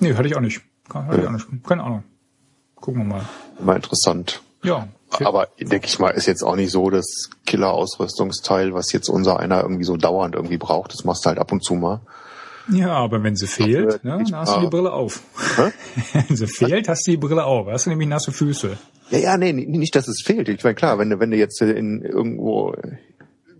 [0.00, 0.60] Nee, hatte ich auch nicht.
[0.92, 1.22] Hatte ja.
[1.22, 1.46] ich auch nicht.
[1.66, 2.04] Keine Ahnung.
[2.74, 3.28] Gucken wir mal.
[3.58, 4.42] Mal interessant.
[4.62, 4.88] Ja.
[5.24, 9.62] Aber denke ich mal, ist jetzt auch nicht so das Killer-Ausrüstungsteil, was jetzt unser einer
[9.62, 10.92] irgendwie so dauernd irgendwie braucht.
[10.92, 12.00] Das machst du halt ab und zu mal.
[12.72, 15.22] Ja, aber wenn sie fehlt, ne, dann hast du die Brille auf.
[16.12, 17.66] wenn sie fehlt, hast du die Brille auf.
[17.68, 18.78] Hast du nämlich nasse Füße.
[19.10, 20.48] Ja, ja, nee, nicht, dass es fehlt.
[20.48, 22.74] Ich meine, klar, wenn du, wenn du jetzt in irgendwo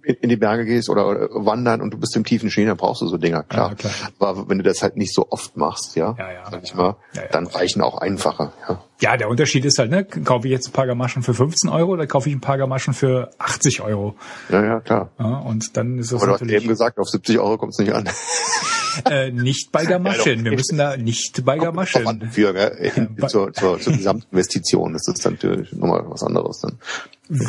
[0.05, 3.07] in die Berge gehst oder wandern und du bist im tiefen Schnee, dann brauchst du
[3.07, 3.71] so Dinger, klar.
[3.71, 3.93] Ja, klar.
[4.19, 7.29] Aber wenn du das halt nicht so oft machst, ja, ja, ja, mal, ja, ja.
[7.31, 8.53] dann reichen auch einfache.
[8.69, 8.83] Ja.
[9.01, 11.93] ja, der Unterschied ist halt, ne, kaufe ich jetzt ein paar Gamaschen für 15 Euro
[11.93, 14.17] oder kaufe ich ein paar Gamaschen für 80 Euro?
[14.49, 15.11] Ja, ja, klar.
[15.19, 17.79] Ja, und dann ist es Aber du hast eben gesagt, auf 70 Euro kommt es
[17.79, 18.09] nicht an.
[19.11, 20.45] äh, nicht bei Gamaschen.
[20.45, 22.31] Wir müssen da nicht bei Gamaschen.
[22.31, 23.09] Für, gell?
[23.29, 26.61] zur, zur, zur Gesamtinvestition ist das natürlich nochmal was anderes.
[26.61, 26.79] Dann.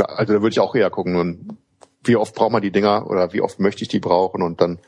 [0.07, 1.57] Also da würde ich auch eher gucken
[2.05, 4.79] wie oft braucht man die Dinger oder wie oft möchte ich die brauchen und dann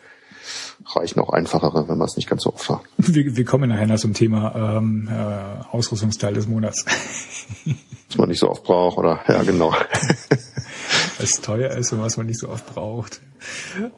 [0.85, 2.81] reichen auch einfachere, wenn man es nicht ganz so oft hat.
[2.97, 6.85] Wir, wir kommen nachher noch zum Thema ähm, äh, Ausrüstungsteil des Monats.
[8.09, 9.19] Was man nicht so oft braucht, oder?
[9.27, 9.73] Ja, genau.
[11.19, 13.21] was teuer ist und was man nicht so oft braucht.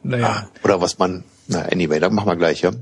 [0.02, 0.26] Naja.
[0.26, 2.72] Ah, oder was man, na anyway, dann machen wir gleich, ja.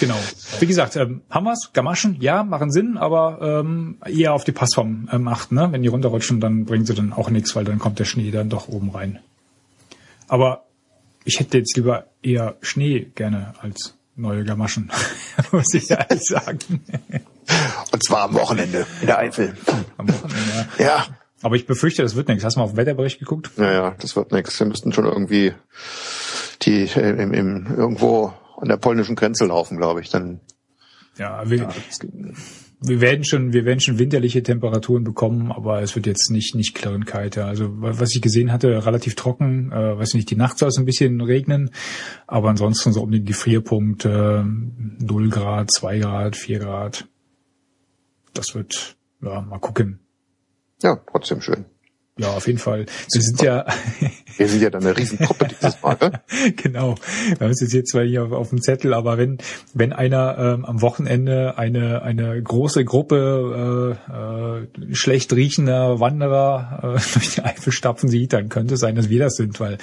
[0.00, 0.16] Genau.
[0.60, 5.28] Wie gesagt, ähm, Hammers, Gamaschen, ja, machen Sinn, aber ähm, eher auf die Passform ähm,
[5.28, 5.54] achten.
[5.54, 5.68] Ne?
[5.70, 8.48] Wenn die runterrutschen, dann bringen sie dann auch nichts, weil dann kommt der Schnee dann
[8.48, 9.20] doch oben rein.
[10.28, 10.64] Aber
[11.24, 14.90] ich hätte jetzt lieber eher Schnee gerne als neue Gamaschen,
[15.52, 16.58] muss ich ehrlich sagen.
[17.92, 19.54] Und zwar am Wochenende in der Eifel.
[19.96, 20.84] Am Wochenende, ja.
[20.84, 21.06] ja.
[21.42, 22.44] Aber ich befürchte, das wird nichts.
[22.44, 23.50] Hast du mal auf den Wetterbericht geguckt?
[23.56, 24.58] Ja, ja, das wird nichts.
[24.60, 25.52] Wir müssten schon irgendwie
[26.62, 30.08] die äh, im, im, irgendwo an der polnischen Grenze laufen, glaube ich.
[30.08, 30.40] Dann
[31.18, 31.68] ja, wir, ja,
[32.84, 36.74] wir werden schon, wir werden schon winterliche Temperaturen bekommen, aber es wird jetzt nicht, nicht
[36.74, 37.38] klirrend kalt.
[37.38, 40.84] Also, was ich gesehen hatte, relativ trocken, äh, weiß nicht, die Nacht soll es ein
[40.84, 41.70] bisschen regnen,
[42.26, 47.08] aber ansonsten so um den Gefrierpunkt, äh, 0 Grad, 2 Grad, 4 Grad.
[48.34, 50.00] Das wird, ja, mal gucken.
[50.82, 51.64] Ja, trotzdem schön.
[52.22, 52.86] Ja, auf jeden Fall.
[53.12, 53.66] Wir sind ja.
[54.38, 56.22] Wir sind ja dann eine Riesengruppe dieses Mal, ne?
[56.56, 56.94] genau.
[57.28, 59.36] Wir haben es jetzt zwar hier auf, auf, dem Zettel, aber wenn,
[59.74, 67.00] wenn einer ähm, am Wochenende eine, eine große Gruppe äh, äh, schlecht riechender Wanderer äh,
[67.12, 69.76] durch die Eifel stapfen sieht, dann könnte es sein, dass wir das sind, weil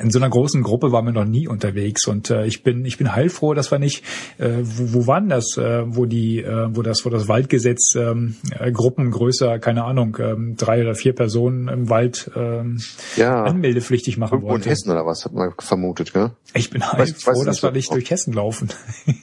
[0.00, 2.98] in so einer großen Gruppe waren wir noch nie unterwegs und äh, ich bin ich
[2.98, 4.02] bin heilfroh, dass wir nicht
[4.38, 8.36] äh, wo, wo waren das, äh, wo die äh, wo das wo das Waldgesetz ähm,
[8.58, 12.80] äh, Gruppen größer keine Ahnung ähm, drei oder vier Personen im Wald ähm,
[13.16, 13.44] ja.
[13.44, 14.54] anmeldepflichtig machen wollte.
[14.54, 16.30] Und Hessen oder was hat man vermutet, gell?
[16.54, 18.70] Ich bin heilfroh, dass wir nicht durch Hessen laufen.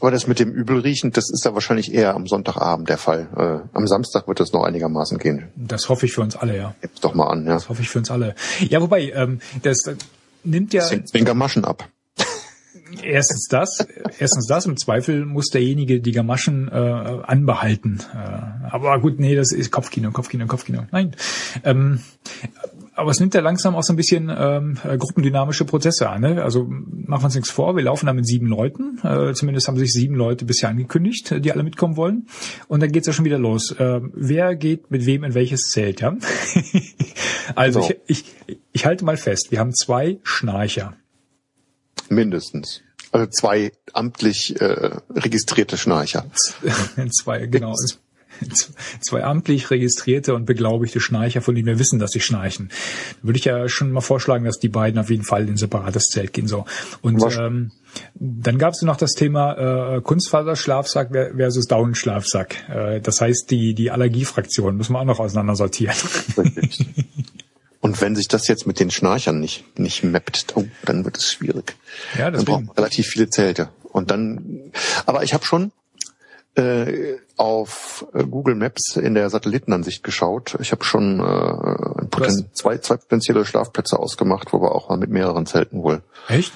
[0.00, 3.28] Aber das mit dem Übelriechen, das ist ja wahrscheinlich eher am Sonntagabend der Fall.
[3.36, 5.48] Äh, am Samstag wird das noch einigermaßen gehen.
[5.56, 6.74] Das hoffe ich für uns alle, ja.
[6.80, 7.54] Gib's doch mal an, ja.
[7.54, 8.34] Das hoffe ich für uns alle.
[8.68, 9.96] Ja, wobei, ähm, das, das
[10.44, 10.88] nimmt ja...
[10.88, 11.88] Den Gamaschen ab.
[13.02, 13.86] Erstens das,
[14.18, 18.00] erstens das, im Zweifel muss derjenige die Gamaschen äh, anbehalten.
[18.14, 20.86] Äh, aber gut, nee, das ist Kopfkino, Kopfkino, Kopfkino.
[20.90, 21.14] Nein.
[21.64, 22.00] Ähm,
[22.98, 26.20] aber es nimmt ja langsam auch so ein bisschen ähm, äh, gruppendynamische Prozesse an.
[26.20, 26.42] Ne?
[26.42, 28.98] Also machen wir uns nichts vor, wir laufen da mit sieben Leuten.
[29.04, 32.26] Äh, zumindest haben sich sieben Leute bisher angekündigt, die alle mitkommen wollen.
[32.66, 33.70] Und dann geht's ja schon wieder los.
[33.78, 36.00] Äh, wer geht mit wem in welches Zelt?
[36.00, 36.16] Ja?
[37.54, 37.90] also so.
[38.08, 40.94] ich, ich, ich halte mal fest, wir haben zwei Schnarcher.
[42.08, 42.82] Mindestens.
[43.12, 46.26] Also zwei amtlich äh, registrierte Schnarcher.
[47.10, 47.74] zwei, genau
[49.00, 52.68] zwei amtlich registrierte und beglaubigte Schnarcher, von denen wir wissen, dass sie schnarchen.
[53.20, 55.56] Da würde ich ja schon mal vorschlagen, dass die beiden auf jeden Fall in ein
[55.56, 56.48] separates Zelt gehen.
[56.48, 56.64] So.
[57.02, 57.72] Und ähm,
[58.14, 62.68] dann gab es noch das Thema äh, Kunstfaserschlafsack versus Daunenschlafsack.
[62.68, 65.96] Äh, das heißt, die, die Allergiefraktion müssen wir auch noch auseinandersortieren.
[67.80, 71.32] Und wenn sich das jetzt mit den Schnarchern nicht, nicht mappt, oh, dann wird es
[71.32, 71.76] schwierig.
[72.18, 72.32] Ja, deswegen.
[72.32, 73.68] Dann braucht man relativ viele Zelte.
[73.84, 74.72] Und dann,
[75.06, 75.72] aber ich habe schon
[76.56, 80.56] äh, auf äh, Google Maps in der Satellitenansicht geschaut.
[80.60, 85.10] Ich habe schon äh, Poten zwei, zwei potenzielle Schlafplätze ausgemacht, wo wir auch mal mit
[85.10, 86.02] mehreren Zelten wohl.
[86.28, 86.52] Echt?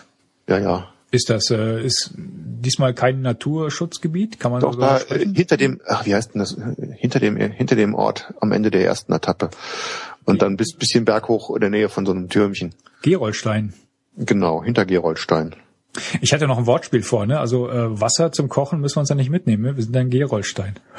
[0.48, 0.88] Ja, ja.
[1.10, 4.40] Ist das äh, ist diesmal kein Naturschutzgebiet?
[4.40, 5.34] Kann man Doch da sprechen?
[5.34, 6.56] hinter dem, ach wie heißt denn das?
[6.96, 9.50] Hinter dem hinter dem Ort am Ende der ersten Etappe
[10.24, 12.74] und dann bis bisschen berghoch in der Nähe von so einem Türmchen.
[13.02, 13.74] Gerolstein.
[14.16, 15.54] Genau, hinter Gerolstein.
[16.22, 17.38] Ich hatte noch ein Wortspiel vor, ne?
[17.38, 19.76] Also äh, Wasser zum Kochen müssen wir uns ja nicht mitnehmen, ne?
[19.76, 20.76] Wir sind ein Gerolstein.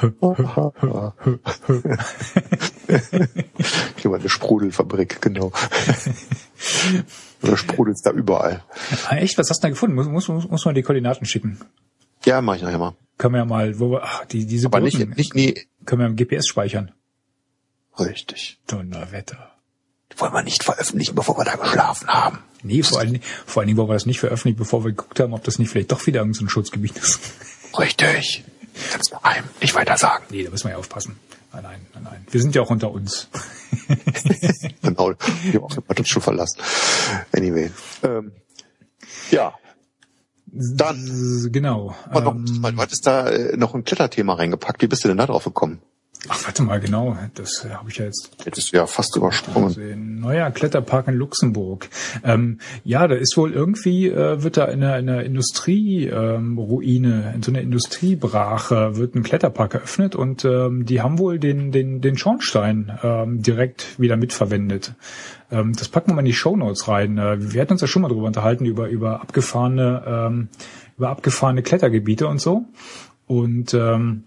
[3.96, 5.50] Hier mal eine Sprudelfabrik, genau.
[7.42, 8.62] Oder sprudelt's da überall.
[9.08, 9.36] Ah, echt?
[9.38, 9.96] Was hast du da gefunden?
[9.96, 11.58] Muss, muss, muss, muss man die Koordinaten schicken?
[12.24, 12.94] Ja, mach ich nachher mal.
[13.18, 15.54] Können wir ja mal, wo wir, ach, die, diese Aber Brücken nicht, nicht nie.
[15.84, 16.92] können wir im GPS speichern.
[17.98, 18.58] Richtig.
[18.66, 19.50] Donnerwetter.
[20.16, 22.38] Wollen wir nicht veröffentlichen, bevor wir da geschlafen haben.
[22.62, 25.18] Nee, vor allen, Dingen- vor allen Dingen wollen wir das nicht veröffentlichen, bevor wir geguckt
[25.20, 27.20] haben, ob das nicht vielleicht doch wieder irgendein so ein Schutzgebiet ist.
[27.78, 28.44] Richtig.
[28.92, 29.44] Ganz geheim.
[29.60, 30.24] Nicht weiter sagen.
[30.30, 31.16] Nee, da müssen wir ja aufpassen.
[31.52, 32.26] Nein, nein, nein, nein.
[32.30, 33.28] Wir sind ja auch unter uns.
[34.82, 35.12] Genau.
[35.42, 36.60] Wir haben auch uns schon verlassen.
[37.36, 37.70] Anyway.
[38.02, 38.32] Ähm,
[39.30, 39.54] ja.
[40.46, 41.48] Dann.
[41.52, 41.94] Genau.
[42.14, 44.82] Ähm, du hattest da äh, noch ein Kletterthema reingepackt.
[44.82, 45.80] Wie bist du denn da drauf gekommen?
[46.28, 47.16] Ach, warte mal, genau.
[47.34, 50.20] Das äh, habe ich ja jetzt Hättest du ja fast übersprungen.
[50.20, 51.88] Neuer Kletterpark in Luxemburg.
[52.22, 57.34] Ähm, ja, da ist wohl irgendwie, äh, wird da in einer, in einer Industrieruine, ähm,
[57.34, 62.00] in so einer Industriebrache, wird ein Kletterpark eröffnet und ähm, die haben wohl den, den,
[62.00, 64.94] den Schornstein ähm, direkt wieder mitverwendet.
[65.50, 67.18] Ähm, das packen wir mal in die Shownotes rein.
[67.18, 70.48] Äh, wir hatten uns ja schon mal drüber unterhalten, über, über abgefahrene, ähm,
[70.96, 72.64] über abgefahrene Klettergebiete und so.
[73.26, 74.24] Und ähm,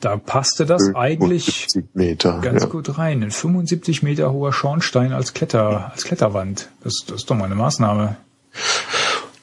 [0.00, 2.40] da passte das eigentlich 70 Meter.
[2.40, 2.68] ganz ja.
[2.68, 3.22] gut rein.
[3.22, 6.68] Ein 75 Meter hoher Schornstein als Kletter, als Kletterwand.
[6.82, 8.16] Das, das ist doch mal eine Maßnahme.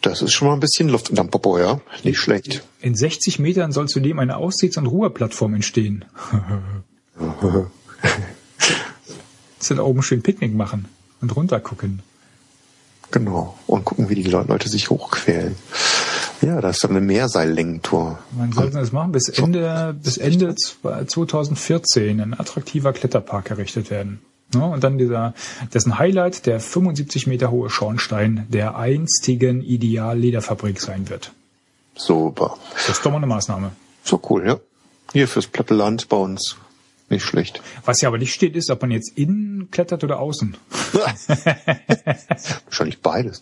[0.01, 1.82] Das ist schon mal ein bisschen Luft unterm Popo, ja.
[2.03, 2.63] Nicht schlecht.
[2.82, 6.05] In 60 Metern soll zudem eine Aussichts- und Ruheplattform entstehen.
[9.57, 10.86] Jetzt da oben schön Picknick machen
[11.22, 12.01] und runter gucken.
[13.11, 13.57] Genau.
[13.67, 15.55] Und gucken, wie die Le- Leute sich hochquälen.
[16.42, 18.20] Ja, da ist eine Mehrseillängentour.
[18.38, 24.22] Man sollte das machen bis Ende, bis Ende 2014 ein attraktiver Kletterpark errichtet werden.
[24.54, 25.34] Ja, und dann dieser,
[25.74, 31.34] dessen Highlight der 75 Meter hohe Schornstein der einstigen Ideal-Lederfabrik sein wird.
[31.96, 32.58] Super.
[32.74, 33.72] Das ist doch mal eine Maßnahme.
[34.04, 34.60] So cool, ja.
[35.12, 36.56] Hier fürs platte Land bei uns.
[37.10, 37.62] Nicht schlecht.
[37.86, 40.55] Was ja aber nicht steht, ist, ob man jetzt innen klettert oder außen.
[42.66, 43.41] Wahrscheinlich beides.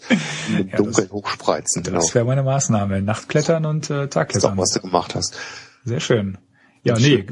[0.58, 1.84] Im Ja, Dunkeln hochspreizen.
[1.84, 1.98] Genau.
[2.00, 3.02] Das wäre meine Maßnahme.
[3.02, 4.58] Nachtklettern und äh, Das ist doch, Tagklettern.
[4.58, 5.38] was du gemacht hast.
[5.84, 6.38] Sehr schön.
[6.84, 7.24] Ja, nee,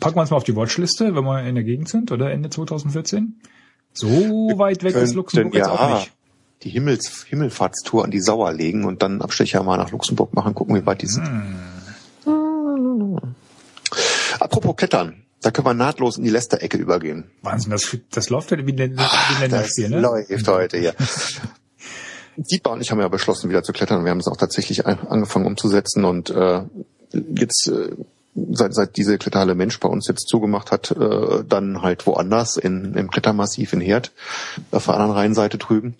[0.00, 2.50] packen wir uns mal auf die Watchliste, wenn wir in der Gegend sind, oder Ende
[2.50, 3.40] 2014?
[3.92, 4.08] So
[4.56, 6.12] weit weg ist Luxemburg jetzt auch ja, nicht.
[6.64, 10.74] Die Himmels Himmelfahrtstour an die Sauer legen und dann Abstecher mal nach Luxemburg machen, gucken,
[10.74, 11.28] wie weit die sind.
[11.28, 11.54] Hm.
[14.40, 15.22] Apropos Klettern.
[15.44, 17.24] Da können wir nahtlos in die Lästerecke übergehen.
[17.42, 20.00] Wahnsinn, das, das läuft ja wie ein, ein Länderspiel, ne?
[20.00, 20.92] läuft heute, ja.
[22.36, 24.04] Dietmar und ich haben ja beschlossen, wieder zu klettern.
[24.04, 26.62] Wir haben es auch tatsächlich angefangen umzusetzen und äh,
[27.36, 27.94] jetzt äh,
[28.52, 32.94] seit, seit diese Kletterhalle Mensch bei uns jetzt zugemacht hat, äh, dann halt woanders in,
[32.94, 34.12] im Klettermassiv in Herd,
[34.70, 35.94] auf der anderen Rheinseite drüben.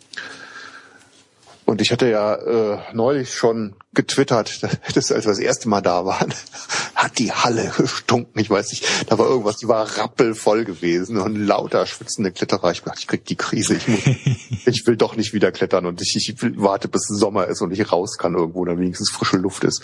[1.67, 4.63] Und ich hatte ja äh, neulich schon getwittert,
[4.95, 6.35] dass als wir das erste Mal da waren,
[6.95, 8.39] hat die Halle gestunken.
[8.39, 12.71] Ich weiß nicht, da war irgendwas, die war rappelvoll gewesen und lauter schwitzende Kletterer.
[12.73, 13.77] Ich dachte, ich krieg die Krise.
[13.77, 14.01] Ich, muss,
[14.67, 17.73] ich will doch nicht wieder klettern und ich, ich will, warte, bis Sommer ist und
[17.73, 19.83] ich raus kann irgendwo, dann wenigstens frische Luft ist.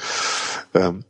[0.74, 1.04] Ähm,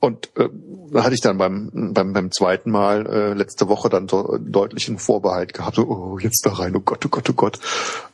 [0.00, 0.48] und äh,
[0.92, 4.98] da hatte ich dann beim, beim, beim zweiten Mal äh, letzte Woche dann so deutlichen
[4.98, 7.58] Vorbehalt gehabt, so, oh, jetzt da rein, oh Gott, oh Gott, oh Gott.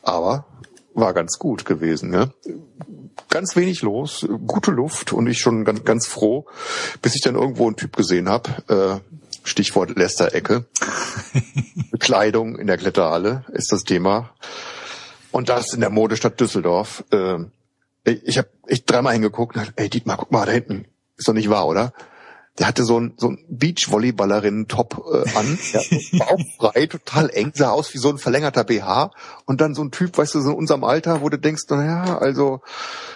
[0.03, 0.45] Aber
[0.97, 2.09] war ganz gut gewesen.
[2.09, 2.31] Ne?
[3.29, 6.45] Ganz wenig los, gute Luft und ich schon ganz, ganz froh,
[7.01, 10.65] bis ich dann irgendwo einen Typ gesehen habe, äh, Stichwort Lästerecke.
[11.91, 14.31] Bekleidung in der Kletterhalle ist das Thema.
[15.31, 17.03] Und das in der Modestadt Düsseldorf.
[17.11, 17.37] Äh,
[18.03, 20.85] ich ich habe echt dreimal hingeguckt und dachte, ey Dietmar, guck mal da hinten.
[21.15, 21.93] Ist doch nicht wahr, oder?
[22.59, 27.69] Der hatte so ein, so ein Beachvolleyballerinnen-Top äh, an, ja, so bauchfrei, total eng, sah
[27.69, 29.11] aus wie so ein verlängerter BH.
[29.45, 32.17] Und dann so ein Typ, weißt du, so in unserem Alter, wo du denkst, naja,
[32.17, 32.61] also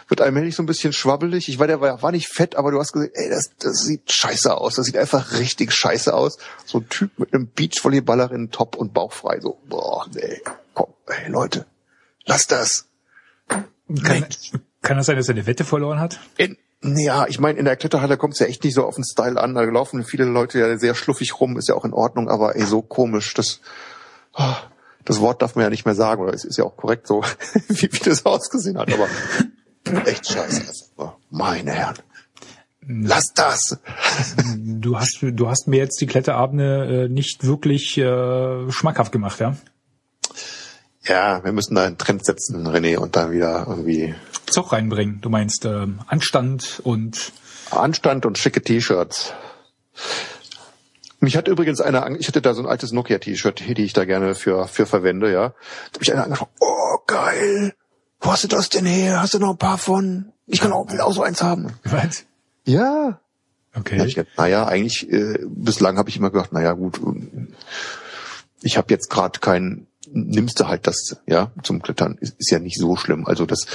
[0.07, 1.49] wird allmählich so ein bisschen schwabbelig.
[1.49, 4.11] Ich war, der war, war nicht fett, aber du hast gesagt, ey, das, das sieht
[4.11, 4.75] scheiße aus.
[4.75, 6.37] Das sieht einfach richtig scheiße aus.
[6.65, 9.39] So ein Typ mit einem Beachvolleyballerinnen-Top und bauchfrei.
[9.39, 10.41] So, boah, nee,
[10.73, 11.65] komm, ey, Leute,
[12.25, 12.87] lass das.
[14.03, 14.25] Kann,
[14.81, 16.19] kann das sein, dass er eine Wette verloren hat?
[16.37, 19.03] In, ja, ich meine, in der Kletterhalle kommt es ja echt nicht so auf den
[19.03, 19.53] Style an.
[19.53, 22.65] Da laufen viele Leute ja sehr schluffig rum, ist ja auch in Ordnung, aber ey,
[22.65, 23.61] so komisch, das,
[24.33, 24.57] ah,
[25.05, 27.23] das Wort darf man ja nicht mehr sagen, oder es ist ja auch korrekt so,
[27.67, 29.07] wie, wie das ausgesehen hat, aber
[30.07, 30.67] echt scheiße.
[30.67, 31.97] Also, meine Herren.
[32.87, 33.77] Lass das!
[34.57, 39.55] Du hast, du hast mir jetzt die Kletterabende äh, nicht wirklich äh, schmackhaft gemacht, ja?
[41.03, 44.13] Ja, wir müssen da einen Trend setzen, René, und dann wieder irgendwie
[44.45, 45.19] Zug reinbringen.
[45.21, 47.31] Du meinst ähm, Anstand und
[47.71, 49.33] Anstand und schicke T-Shirts.
[51.19, 54.35] Mich hat übrigens einer, ich hatte da so ein altes Nokia-T-Shirt, die ich da gerne
[54.35, 55.49] für, für verwende, ja.
[55.49, 55.55] Da
[55.93, 57.73] hat mich einer angesprochen, oh geil,
[58.19, 59.21] wo hast du das denn her?
[59.21, 60.33] Hast du noch ein paar von?
[60.47, 61.73] Ich kann auch, will auch so eins haben.
[61.83, 62.25] was?
[62.65, 63.19] Ja,
[63.73, 63.97] Okay.
[63.97, 66.99] Ja, ich, naja, eigentlich, äh, bislang habe ich immer gedacht, naja gut,
[68.61, 72.59] ich habe jetzt gerade kein, nimmst du halt das, ja, zum Klettern, ist, ist ja
[72.59, 73.25] nicht so schlimm.
[73.25, 73.65] Also das,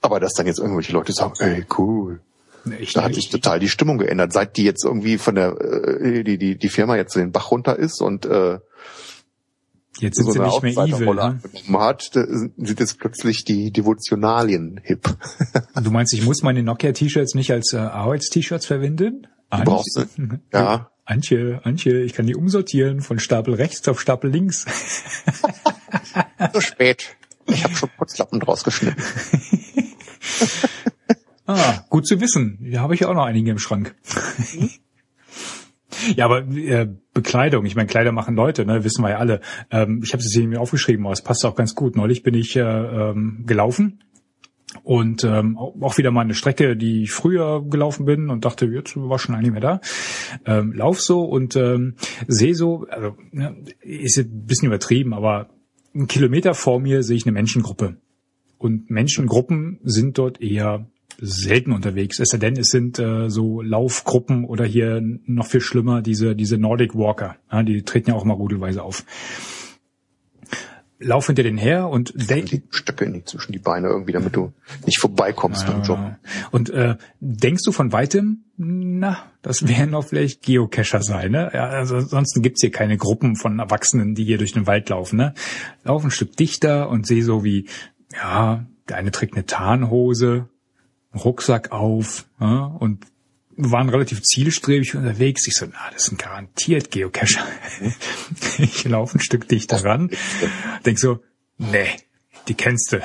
[0.00, 2.20] aber dass dann jetzt irgendwelche Leute sagen, ey, cool.
[2.78, 6.24] Ich, Da hat sich total die Stimmung geändert, seit die jetzt irgendwie von der äh,
[6.24, 8.58] die die die Firma jetzt den Bach runter ist und äh,
[9.98, 11.14] jetzt sind sie eine nicht mehr evil.
[11.14, 11.40] Ne?
[11.78, 15.14] hat, sind jetzt plötzlich die Devotionalien hip.
[15.82, 19.26] Du meinst, ich muss meine Nokia-T-Shirts nicht als äh, Arbeits-T-Shirts verwenden?
[19.50, 20.00] Du brauchst
[20.52, 24.64] ja Antje, Antje, ich kann die umsortieren von Stapel rechts auf Stapel links.
[26.52, 27.16] so spät.
[27.46, 29.02] Ich habe schon Putzlappen draus geschnitten.
[31.46, 32.58] Ah, gut zu wissen.
[32.62, 33.94] Hier habe ich auch noch einige im Schrank.
[36.16, 39.42] ja, aber äh, Bekleidung, ich meine, Kleider machen Leute, ne, wissen wir ja alle.
[39.70, 41.96] Ähm, ich habe es hier mir aufgeschrieben, aber es passt auch ganz gut.
[41.96, 44.02] Neulich bin ich äh, ähm, gelaufen
[44.82, 48.96] und ähm, auch wieder mal eine Strecke, die ich früher gelaufen bin und dachte, jetzt
[48.96, 49.80] war schon eigentlich mehr da.
[50.44, 51.94] Ähm, lauf so und ähm,
[52.26, 55.48] sehe so, also ne, ist ein bisschen übertrieben, aber
[55.94, 57.96] einen Kilometer vor mir sehe ich eine Menschengruppe.
[58.58, 60.86] Und Menschengruppen sind dort eher
[61.20, 62.18] selten unterwegs.
[62.18, 66.58] Es sei denn, es sind äh, so Laufgruppen oder hier noch viel schlimmer, diese, diese
[66.58, 67.36] Nordic Walker.
[67.52, 69.04] Ja, die treten ja auch mal rudelweise auf.
[71.04, 74.52] Lauf hinter denen her und Die Stöcke nicht zwischen die Beine irgendwie, damit du
[74.86, 76.16] nicht vorbeikommst beim Joggen.
[76.50, 81.50] Und äh, denkst du von weitem, na, das werden doch vielleicht Geocacher sein, ne?
[81.52, 85.16] Ja, also ansonsten gibt's hier keine Gruppen von Erwachsenen, die hier durch den Wald laufen,
[85.16, 85.34] ne?
[85.84, 87.68] Lauf ein Stück dichter und sehe so wie,
[88.12, 90.48] ja, der eine trägt eine Tarnhose,
[91.12, 93.06] einen Rucksack auf, ja, und
[93.56, 95.46] waren relativ zielstrebig unterwegs.
[95.46, 97.46] Ich so, na, das sind garantiert Geocacher.
[98.58, 100.10] Ich laufe ein Stück dichter ran,
[100.84, 101.20] denk so,
[101.58, 101.88] nee,
[102.48, 102.98] die kennst du.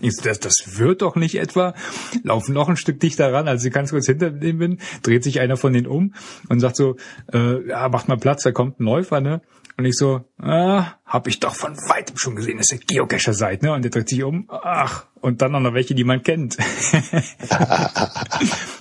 [0.00, 1.74] ich so, das, das wird doch nicht etwa.
[2.22, 5.40] Laufen noch ein Stück dichter ran, als ich ganz kurz hinter dem bin, dreht sich
[5.40, 6.14] einer von denen um
[6.48, 6.96] und sagt so,
[7.32, 9.42] äh, ja, macht mal Platz, da kommt ein Läufer, ne?
[9.78, 13.62] Und ich so, ah, hab ich doch von weitem schon gesehen, dass ihr Geocacher seid,
[13.62, 13.72] ne?
[13.72, 16.56] Und der dreht sich um, ach, und dann auch noch welche, die man kennt.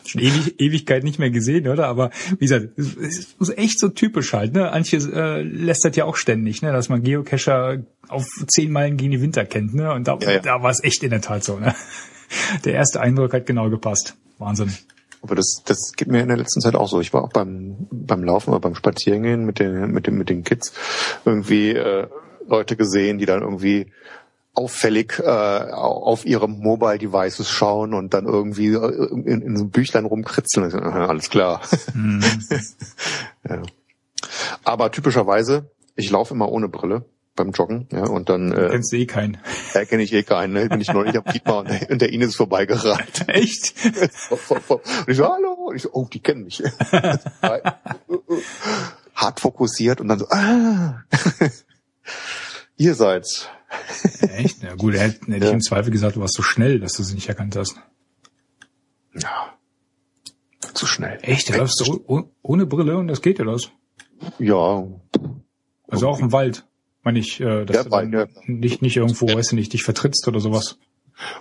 [0.07, 1.87] schon ewig, Ewigkeit nicht mehr gesehen, oder?
[1.87, 4.71] Aber wie gesagt, es ist echt so typisch halt, ne?
[4.71, 6.71] Antje äh, lästert ja auch ständig, ne?
[6.71, 9.91] Dass man Geocacher auf zehn Meilen gegen die Winter kennt, ne?
[9.91, 10.39] Und da, Ja, ja.
[10.39, 11.75] da war es echt in der Tat so, ne?
[12.63, 14.15] Der erste Eindruck hat genau gepasst.
[14.37, 14.73] Wahnsinn.
[15.25, 17.01] Aber das, das geht mir in der letzten Zeit auch so.
[17.01, 20.43] Ich war auch beim, beim Laufen oder beim Spazierengehen mit den, mit den, mit den
[20.43, 20.71] Kids
[21.25, 22.05] irgendwie äh,
[22.47, 23.91] Leute gesehen, die dann irgendwie
[24.53, 30.05] auffällig äh, auf ihre Mobile Devices schauen und dann irgendwie äh, in, in so Büchlein
[30.05, 30.71] rumkritzeln.
[30.75, 31.59] Alles klar.
[33.49, 33.63] ja.
[34.63, 37.03] Aber typischerweise, ich laufe immer ohne Brille
[37.35, 39.37] beim Joggen, ja, und dann Du äh, kennst eh keinen.
[39.73, 40.53] erkenne ich eh keinen.
[40.53, 40.69] Ne?
[40.69, 43.23] Bin ich neulich am Dietmar und der, und der Ines vorbeigerannt.
[43.27, 43.73] Echt?
[44.29, 44.39] Und
[45.07, 45.51] ich so, hallo.
[45.67, 46.63] Und ich so, oh, die kennen mich.
[49.15, 51.03] Hart fokussiert und dann so, ah,
[52.77, 53.47] ihr seid's.
[54.21, 54.63] Echt?
[54.63, 55.47] Ja gut, er hätte, hätte Ja.
[55.47, 57.75] ich im Zweifel gesagt, du warst so schnell, dass du sie nicht erkannt hast.
[59.13, 59.53] Ja,
[60.73, 61.19] zu schnell.
[61.21, 61.49] Echt?
[61.49, 63.69] Du läufst so oh- ohne Brille und das geht ja das.
[64.39, 64.83] Ja,
[65.87, 66.65] Also auch im Wald.
[67.05, 68.25] Meine ich, äh, dass Ja, du ja.
[68.47, 70.77] nicht, nicht irgendwo, weißt du nicht, dich vertrittst oder sowas.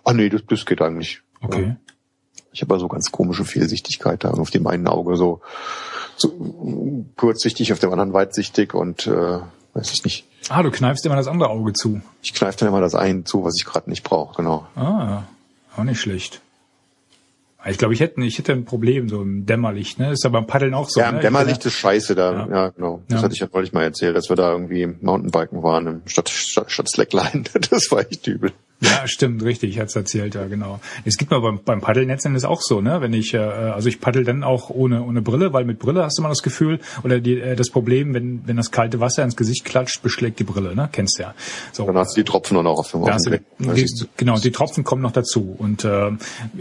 [0.05, 1.23] ah nee, das, das geht eigentlich.
[1.41, 1.77] Okay.
[2.53, 5.41] Ich habe so ganz komische Fehlsichtigkeit da auf dem einen Auge so,
[6.17, 9.41] so kurzsichtig, auf dem anderen weitsichtig und äh,
[9.73, 10.27] weiß ich nicht.
[10.51, 12.03] Ah, du kneifst immer das andere Auge zu.
[12.23, 14.67] Ich kneife dann immer das ein zu, was ich gerade nicht brauche, genau.
[14.77, 15.23] Ah,
[15.77, 16.43] auch nicht schlecht.
[17.67, 20.13] Ich glaube, ich hätte, ich hätte ein Problem so im Dämmerlicht, ne?
[20.13, 21.01] Ist ja beim Paddeln auch so.
[21.01, 21.17] ja, ne?
[21.19, 22.33] im Dämmerlicht ist scheiße da.
[22.33, 22.49] Ja.
[22.55, 23.03] Ja, genau.
[23.09, 23.25] Das Ja.
[23.25, 26.71] hatte ich ja neulich mal erzählt, dass wir da irgendwie Mountainbiken waren im statt, statt,
[26.71, 27.45] statt Slackline.
[27.71, 28.53] Das war echt übel.
[28.81, 30.81] Ja, stimmt, richtig, ich hat's erzählt, ja, genau.
[31.05, 33.01] Es gibt mal beim, beim Paddelnetzen ist auch so, ne?
[33.01, 36.19] Wenn ich, äh, also ich paddel dann auch ohne, ohne Brille, weil mit Brille hast
[36.19, 39.37] du immer das Gefühl, oder die, äh, das Problem, wenn, wenn das kalte Wasser ins
[39.37, 40.89] Gesicht klatscht, beschlägt die Brille, ne?
[40.91, 41.35] Kennst du ja.
[41.73, 41.87] So.
[41.87, 43.03] Dann hast du die Tropfen auch auf dem,
[44.03, 44.07] du.
[44.17, 45.55] genau, die Tropfen kommen noch dazu.
[45.57, 46.11] Und äh,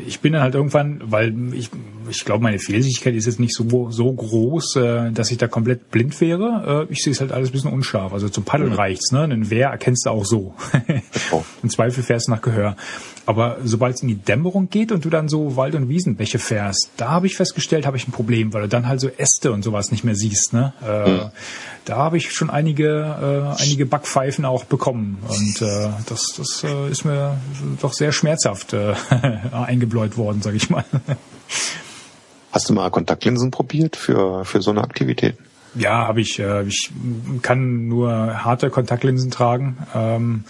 [0.05, 1.71] ich bin dann halt irgendwann, weil ich,
[2.09, 5.89] ich glaube, meine Fehlsichtigkeit ist jetzt nicht so, so groß, äh, dass ich da komplett
[5.89, 6.87] blind wäre.
[6.89, 8.13] Äh, ich sehe es halt alles ein bisschen unscharf.
[8.13, 9.21] Also zum Paddeln reicht's, ne?
[9.21, 10.53] Einen Wehr erkennst du auch so.
[11.63, 12.75] Im Zweifel fährst nach Gehör.
[13.25, 16.89] Aber sobald es in die Dämmerung geht und du dann so Wald- und Wiesenbäche fährst,
[16.97, 19.63] da habe ich festgestellt, habe ich ein Problem, weil du dann halt so Äste und
[19.63, 20.53] sowas nicht mehr siehst.
[20.53, 20.73] Ne?
[20.85, 21.29] Äh,
[21.85, 25.17] Da habe ich schon einige, äh, einige Backpfeifen auch bekommen.
[25.27, 27.37] Und äh, das, das äh, ist mir
[27.81, 28.93] doch sehr schmerzhaft äh,
[29.51, 30.85] eingebläut worden, sage ich mal.
[32.51, 35.35] Hast du mal Kontaktlinsen probiert für, für so eine Aktivität?
[35.75, 36.39] Ja, habe ich.
[36.39, 36.91] Äh, ich
[37.41, 38.11] kann nur
[38.43, 39.77] harte Kontaktlinsen tragen.
[39.93, 40.45] Ähm,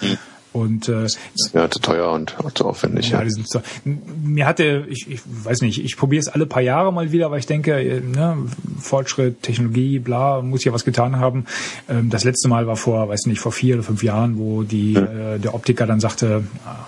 [0.53, 1.07] Und äh,
[1.53, 3.09] ja, zu teuer und zu aufwendig.
[3.09, 3.25] Ja, ja.
[3.25, 6.93] Die sind so, mir hatte, ich, ich weiß nicht, ich probiere es alle paar Jahre
[6.93, 8.37] mal wieder, weil ich denke, äh, ne,
[8.79, 11.45] Fortschritt, Technologie, bla, muss ja was getan haben.
[11.89, 14.95] Ähm, das letzte Mal war vor, weiß nicht, vor vier oder fünf Jahren, wo die
[14.95, 15.03] hm.
[15.03, 16.85] äh, der Optiker dann sagte, ah,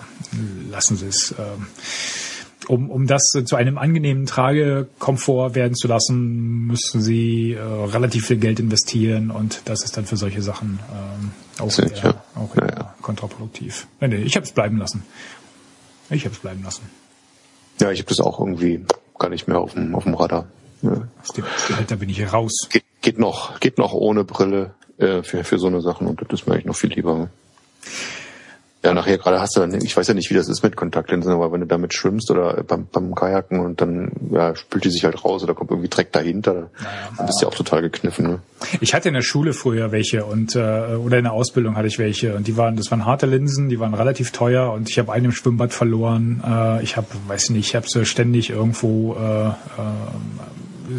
[0.70, 1.34] lassen Sie es.
[1.38, 1.66] Ähm,
[2.68, 8.38] um, um das zu einem angenehmen Tragekomfort werden zu lassen, müssen sie äh, relativ viel
[8.38, 12.14] Geld investieren und das ist dann für solche Sachen ähm, auch, eher, ja.
[12.34, 12.94] auch eher ja, ja.
[13.02, 13.86] kontraproduktiv.
[14.00, 15.02] Nee, nee, ich habe es bleiben lassen.
[16.10, 16.82] Ich habe es bleiben lassen.
[17.80, 18.84] Ja, ich habe das auch irgendwie
[19.18, 20.46] gar nicht mehr auf dem, auf dem Radar.
[20.82, 21.08] Ja.
[21.88, 22.68] Da bin ich raus.
[22.70, 26.40] Geht, geht noch, geht noch ohne Brille äh, für, für so eine Sachen und das
[26.40, 27.28] ist mir eigentlich noch viel lieber.
[28.84, 31.32] Ja, nachher gerade hast du dann, ich weiß ja nicht, wie das ist mit Kontaktlinsen,
[31.32, 35.04] aber wenn du damit schwimmst oder beim, beim Kajaken und dann ja, spült die sich
[35.04, 36.70] halt raus oder kommt irgendwie Dreck dahinter,
[37.16, 38.26] dann bist du ja auch total gekniffen.
[38.26, 38.40] Ne?
[38.80, 41.98] Ich hatte in der Schule früher welche und äh, oder in der Ausbildung hatte ich
[41.98, 45.12] welche und die waren, das waren harte Linsen, die waren relativ teuer und ich habe
[45.12, 46.42] einen im Schwimmbad verloren.
[46.46, 49.52] Äh, ich habe, weiß nicht, ich habe sie ständig irgendwo äh, äh,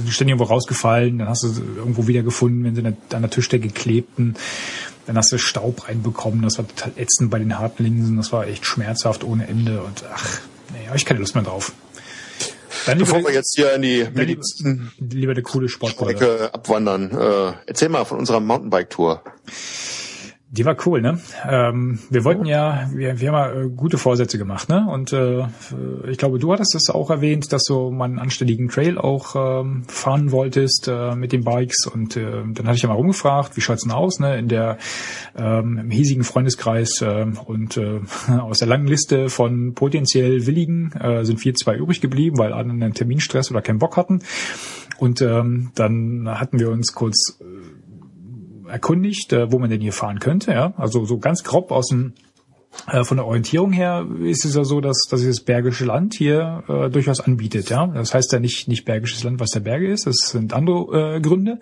[0.10, 3.70] ständig irgendwo rausgefallen, dann hast du sie irgendwo wieder gefunden, wenn sie an der Tischdecke
[3.70, 4.36] klebten.
[5.08, 8.46] Dann hast du Staub reinbekommen, das war total ätzend bei den harten Linsen, das war
[8.46, 10.42] echt schmerzhaft ohne Ende und ach,
[10.74, 11.72] nee, habe ich keine Lust mehr drauf.
[12.86, 17.54] Dann Bevor wir jetzt hier in die Medizin lieber, lieber eine coole Sportbrille abwandern, äh,
[17.66, 19.24] erzähl mal von unserer Mountainbike-Tour.
[20.50, 21.20] Die war cool, ne?
[21.46, 24.88] Ähm, wir wollten ja, wir, wir haben ja äh, gute Vorsätze gemacht, ne?
[24.90, 25.46] Und äh,
[26.10, 29.84] ich glaube, du hattest es auch erwähnt, dass du mal einen anständigen Trail auch ähm,
[29.90, 31.86] fahren wolltest äh, mit den Bikes.
[31.86, 34.38] Und äh, dann hatte ich ja mal rumgefragt, wie schaut's denn aus, ne?
[34.38, 34.78] In der
[35.36, 38.00] ähm, im hiesigen Freundeskreis äh, und äh,
[38.40, 42.70] aus der langen Liste von potenziell Willigen äh, sind wir zwei übrig geblieben, weil alle
[42.70, 44.22] einen Terminstress oder keinen Bock hatten.
[44.98, 47.44] Und ähm, dann hatten wir uns kurz äh,
[48.70, 50.52] erkundigt, äh, wo man denn hier fahren könnte.
[50.52, 50.74] Ja?
[50.78, 52.14] Also so ganz grob aus dem
[52.92, 56.64] äh, von der Orientierung her ist es ja so, dass, dass das Bergische Land hier
[56.68, 57.70] äh, durchaus anbietet.
[57.70, 60.06] Ja, das heißt ja nicht nicht Bergisches Land, was der Berge ist.
[60.06, 61.60] Das sind andere äh, Gründe.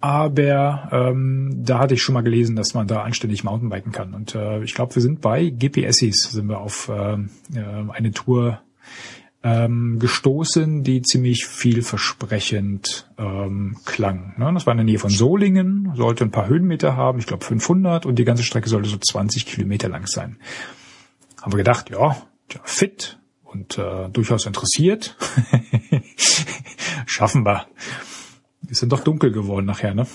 [0.00, 4.14] Aber ähm, da hatte ich schon mal gelesen, dass man da anständig Mountainbiken kann.
[4.14, 8.60] Und äh, ich glaube, wir sind bei GPSis, sind wir auf äh, äh eine Tour
[9.42, 14.34] ähm, gestoßen, die ziemlich vielversprechend ähm, klang.
[14.38, 14.50] Ne?
[14.54, 18.06] Das war in der Nähe von Solingen, sollte ein paar Höhenmeter haben, ich glaube 500
[18.06, 20.36] und die ganze Strecke sollte so 20 Kilometer lang sein.
[21.40, 22.16] Haben wir gedacht, ja,
[22.62, 25.16] fit und äh, durchaus interessiert.
[27.06, 27.66] Schaffen wir.
[28.68, 30.06] Ist dann doch dunkel geworden nachher, ne?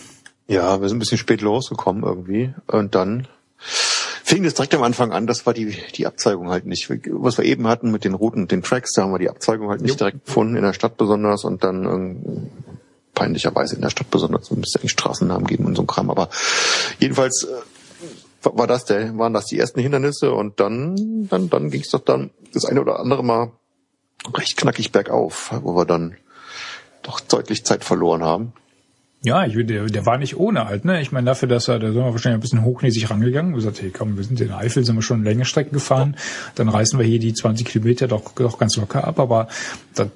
[0.47, 3.28] Ja, wir sind ein bisschen spät losgekommen irgendwie und dann
[4.28, 6.89] fing das direkt am Anfang an, das war die, die Abzweigung halt nicht.
[6.89, 9.69] Was wir eben hatten mit den Routen und den Tracks, da haben wir die Abzweigung
[9.69, 9.97] halt nicht jo.
[9.97, 12.51] direkt gefunden, in der Stadt besonders und dann ähm,
[13.13, 16.28] peinlicherweise in der Stadt besonders, es müsste eigentlich Straßennamen geben und so ein Kram, aber
[16.99, 21.82] jedenfalls äh, war das der, waren das die ersten Hindernisse und dann, dann, dann ging
[21.82, 23.53] es doch dann das eine oder andere Mal
[24.34, 26.17] recht knackig bergauf, wo wir dann
[27.01, 28.51] doch deutlich Zeit verloren haben.
[29.28, 31.01] Ja, ich, der, der war nicht ohne halt, ne?
[31.01, 33.51] Ich meine, dafür, dass er, da sind wir wahrscheinlich ein bisschen hochnäsig rangegangen.
[33.51, 36.15] Wir gesagt, hey, komm, wir sind in Eifel, sind wir schon längere Strecken gefahren,
[36.55, 39.49] dann reißen wir hier die 20 Kilometer doch, doch ganz locker ab, aber
[39.95, 40.07] da,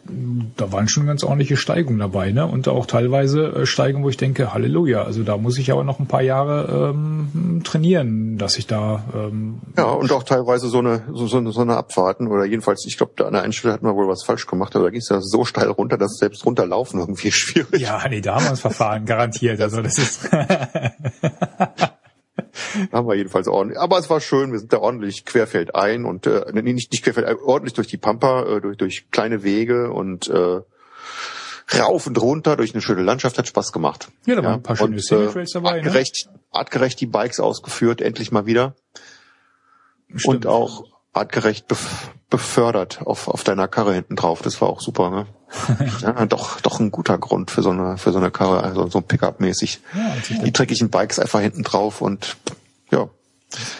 [0.56, 2.46] da waren schon ganz ordentliche Steigungen dabei, ne?
[2.46, 6.00] Und auch teilweise äh, Steigungen, wo ich denke, Halleluja, also da muss ich aber noch
[6.00, 11.04] ein paar Jahre ähm, trainieren, dass ich da ähm, Ja, und auch teilweise so eine
[11.12, 13.82] so, so, eine, so eine Abfahrten oder jedenfalls, ich glaube, an der einen Stelle hat
[13.82, 16.46] man wohl was falsch gemacht, aber da ging es ja so steil runter, dass selbst
[16.46, 17.82] runterlaufen irgendwie schwierig.
[17.82, 19.62] Ja, nee, da haben wir uns verfahren fahren, garantiert.
[19.62, 20.30] Also das ist.
[22.92, 23.80] haben wir jedenfalls ordentlich.
[23.80, 27.40] Aber es war schön, wir sind da ordentlich querfeld ein und äh, nicht, nicht querfeld,
[27.44, 30.62] ordentlich durch die Pampa, äh, durch, durch kleine Wege und äh,
[31.78, 34.10] rauf und runter durch eine schöne Landschaft, hat Spaß gemacht.
[34.26, 35.72] Ja, da waren ein paar schöne Semi-Trails dabei.
[35.72, 35.78] Ne?
[35.78, 36.40] Artgerecht, ne?
[36.52, 38.76] artgerecht die Bikes ausgeführt, endlich mal wieder.
[40.16, 40.26] Stimmt.
[40.26, 40.84] Und auch
[41.14, 41.66] artgerecht
[42.30, 44.42] befördert auf, auf deiner Karre hinten drauf.
[44.42, 45.28] Das war auch super, ne?
[46.02, 49.02] ja, doch, doch ein guter Grund für so eine, für so eine Karre, also so
[49.02, 49.82] Pickup-mäßig.
[49.94, 52.38] Ja, die dreckigen Bikes einfach hinten drauf und
[52.90, 53.10] ja,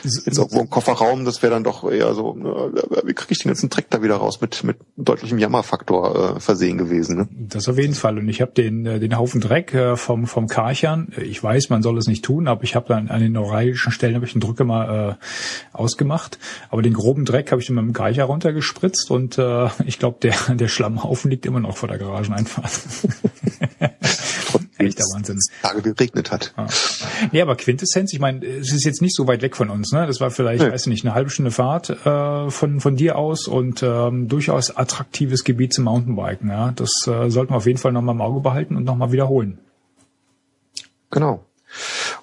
[0.04, 3.50] Jetzt irgendwo im Kofferraum, das wäre dann doch eher so, äh, wie kriege ich den
[3.50, 7.18] ganzen Dreck da wieder raus mit mit deutlichem Jammerfaktor äh, versehen gewesen.
[7.18, 7.28] Ne?
[7.32, 8.18] Das auf jeden Fall.
[8.18, 11.14] Und ich habe den äh, den Haufen Dreck äh, vom vom Karchern.
[11.22, 14.16] Ich weiß, man soll es nicht tun, aber ich habe dann an den neuralgischen Stellen
[14.16, 16.38] habe ich den Drücke mal äh, ausgemacht.
[16.70, 20.36] Aber den groben Dreck habe ich mit dem Karcher runtergespritzt und äh, ich glaube, der
[20.54, 22.72] der Schlammhaufen liegt immer noch vor der Garageneinfahrt.
[24.88, 25.40] Echter Wahnsinn.
[25.62, 26.54] Tage geregnet hat.
[26.58, 26.68] Ja.
[27.32, 29.92] Nee, aber Quintessenz, ich meine, es ist jetzt nicht so weit weg von uns.
[29.92, 30.06] Ne?
[30.08, 30.72] Das war vielleicht, nee.
[30.72, 35.44] weiß nicht, eine halbe Stunde Fahrt äh, von, von dir aus und ähm, durchaus attraktives
[35.44, 36.50] Gebiet zum Mountainbiken.
[36.50, 36.72] Ja?
[36.76, 39.60] Das äh, sollten wir auf jeden Fall nochmal im Auge behalten und nochmal wiederholen.
[41.12, 41.44] Genau.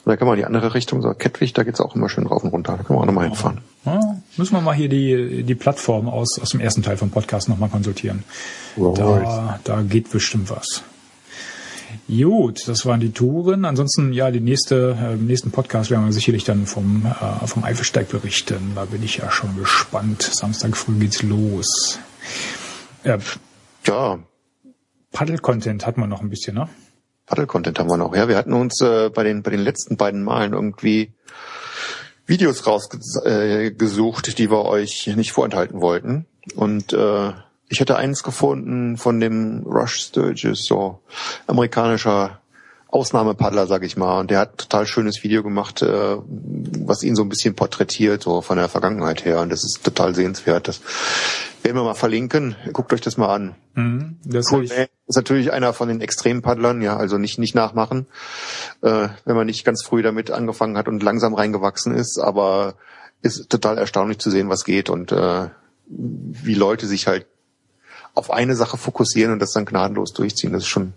[0.04, 2.50] da kann man die andere Richtung, so Kettwig, da geht's auch immer schön rauf und
[2.50, 2.76] runter.
[2.76, 3.60] Da kann man auch nochmal hinfahren.
[3.84, 4.00] Ja,
[4.36, 7.68] müssen wir mal hier die, die Plattform aus, aus dem ersten Teil vom Podcast nochmal
[7.68, 8.24] konsultieren.
[8.76, 8.98] Right.
[8.98, 10.82] Da, da geht bestimmt was.
[12.08, 13.64] Gut, das waren die Touren.
[13.64, 17.64] Ansonsten, ja, die nächste, äh, im nächsten Podcast werden wir sicherlich dann vom, äh, vom
[17.64, 18.72] Eifelsteig berichten.
[18.74, 20.22] Da bin ich ja schon gespannt.
[20.22, 21.98] Samstag früh geht's los.
[23.04, 23.18] Äh,
[23.86, 24.18] Ja,
[25.12, 26.68] Paddle-Content hat man noch ein bisschen, ne?
[27.26, 28.14] Paddle-Content haben wir noch.
[28.14, 31.12] Ja, wir hatten uns äh, bei den bei den letzten beiden Malen irgendwie
[32.26, 36.26] Videos rausgesucht, äh, die wir euch nicht vorenthalten wollten.
[36.54, 37.32] Und äh,
[37.68, 41.00] ich hatte eins gefunden von dem Rush Sturgis, so
[41.46, 42.40] amerikanischer
[42.90, 44.18] Ausnahmepaddler, sag ich mal.
[44.20, 48.22] Und der hat ein total schönes Video gemacht, äh, was ihn so ein bisschen porträtiert,
[48.22, 49.40] so von der Vergangenheit her.
[49.40, 50.68] Und das ist total sehenswert.
[50.68, 50.80] Das
[51.62, 52.56] werden wir mal verlinken.
[52.72, 53.54] Guckt euch das mal an.
[53.74, 54.86] Mhm, das Cool, ey.
[55.06, 58.06] ist natürlich einer von den Extrempaddlern, ja, also nicht nicht nachmachen,
[58.80, 62.74] äh, wenn man nicht ganz früh damit angefangen hat und langsam reingewachsen ist, aber
[63.20, 65.48] ist total erstaunlich zu sehen, was geht und äh,
[65.86, 67.26] wie Leute sich halt
[68.18, 70.52] auf eine Sache fokussieren und das dann gnadenlos durchziehen.
[70.52, 70.92] Das ist schon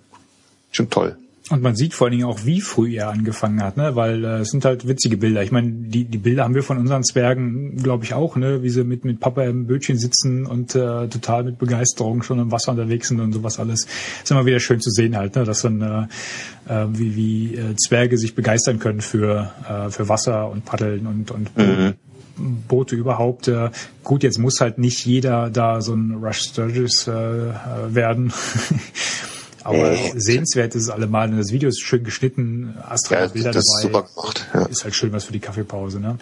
[0.71, 1.17] schon toll.
[1.49, 3.95] Und man sieht vor allen Dingen auch, wie früh er angefangen hat, ne?
[3.95, 5.43] Weil äh, es sind halt witzige Bilder.
[5.43, 8.63] Ich meine, die, die Bilder haben wir von unseren Zwergen, glaube ich, auch, ne?
[8.63, 12.51] Wie sie mit, mit Papa im Bötchen sitzen und äh, total mit Begeisterung schon im
[12.51, 13.85] Wasser unterwegs sind und sowas alles.
[14.23, 15.43] Ist immer wieder schön zu sehen halt, ne?
[15.43, 20.49] Dass dann äh, äh, wie, wie äh, Zwerge sich begeistern können für, äh, für Wasser
[20.49, 21.93] und Paddeln und, und Mhm.
[22.37, 23.47] Boote überhaupt.
[23.47, 23.69] Äh,
[24.03, 27.53] gut, jetzt muss halt nicht jeder da so ein Rush Sturgis äh, äh,
[27.89, 28.33] werden.
[29.63, 30.13] Aber Nee.
[30.15, 31.29] sehenswert ist es allemal.
[31.29, 33.93] Und das Video ist schön geschnitten, astrale Ja, Bilder das ist dabei.
[33.93, 34.47] super gemacht.
[34.53, 36.17] Ja, Ist halt schön was für die Kaffeepause, ne?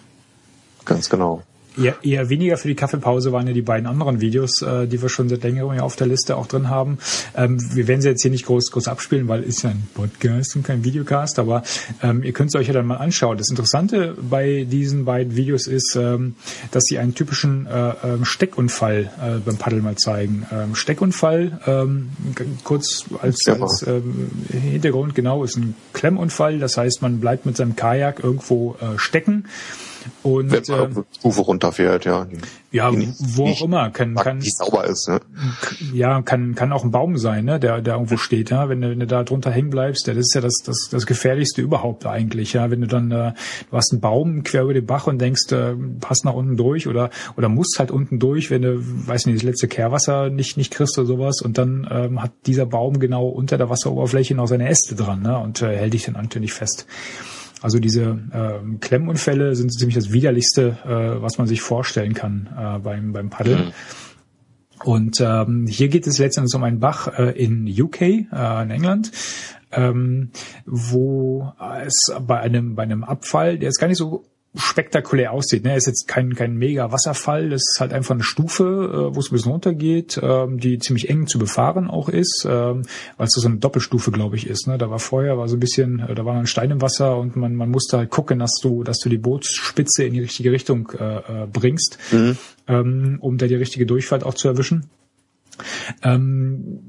[0.84, 1.42] ganz genau.
[1.80, 5.08] Eher, eher weniger für die Kaffeepause waren ja die beiden anderen Videos, äh, die wir
[5.08, 6.98] schon seit längerem ja auf der Liste auch drin haben.
[7.36, 10.56] Ähm, wir werden sie jetzt hier nicht groß, groß abspielen, weil ist ja ein Podcast
[10.56, 11.62] und kein Videocast, aber
[12.02, 13.38] ähm, ihr könnt es euch ja dann mal anschauen.
[13.38, 16.34] Das Interessante bei diesen beiden Videos ist, ähm,
[16.70, 20.46] dass sie einen typischen äh, ähm, Steckunfall äh, beim Paddeln mal zeigen.
[20.52, 22.10] Ähm, Steckunfall, ähm,
[22.64, 26.58] kurz als, als ähm, Hintergrund genau, ist ein Klemmunfall.
[26.58, 29.44] Das heißt, man bleibt mit seinem Kajak irgendwo äh, stecken.
[30.22, 32.26] Und Wenn man äh, Stufe runterfährt, ja.
[32.70, 35.20] ja, die wo auch immer, kann, kann, Die sauber ist, ne?
[35.92, 38.90] ja, kann, kann auch ein Baum sein, ne, der, der irgendwo steht, ja, wenn du,
[38.90, 42.06] wenn du da drunter hängen bleibst, ja, das ist ja das, das, das gefährlichste überhaupt
[42.06, 43.32] eigentlich, ja, wenn du dann, äh,
[43.70, 46.86] du hast einen Baum quer über den Bach und denkst, äh, passt nach unten durch
[46.86, 50.72] oder, oder musst halt unten durch, wenn du, weiß nicht, das letzte Kehrwasser nicht, nicht
[50.72, 54.68] kriegst oder sowas und dann, ähm, hat dieser Baum genau unter der Wasseroberfläche noch seine
[54.68, 56.86] Äste dran, ne, und äh, hält dich dann anständig fest.
[57.62, 62.78] Also diese ähm, Klemmunfälle sind ziemlich das widerlichste, äh, was man sich vorstellen kann äh,
[62.78, 63.72] beim, beim Paddeln.
[64.84, 69.12] Und ähm, hier geht es letztendlich um einen Bach äh, in UK, äh, in England,
[69.72, 70.30] ähm,
[70.64, 71.52] wo
[71.84, 74.24] es bei einem bei einem Abfall, der jetzt gar nicht so
[74.54, 75.64] spektakulär aussieht.
[75.64, 75.76] Ne?
[75.76, 79.30] Ist jetzt kein kein mega Wasserfall, das ist halt einfach eine Stufe, äh, wo es
[79.30, 82.82] ein bisschen runtergeht, ähm, die ziemlich eng zu befahren auch ist, ähm,
[83.16, 84.66] weil es so eine Doppelstufe, glaube ich, ist.
[84.66, 84.76] Ne?
[84.76, 87.36] Da war vorher war so ein bisschen, äh, da war ein Stein im Wasser und
[87.36, 90.90] man man musste halt gucken, dass du dass du die Bootsspitze in die richtige Richtung
[90.98, 91.98] äh, äh, bringst,
[92.66, 94.86] ähm, um da die richtige Durchfahrt auch zu erwischen.
[96.02, 96.80] Ähm,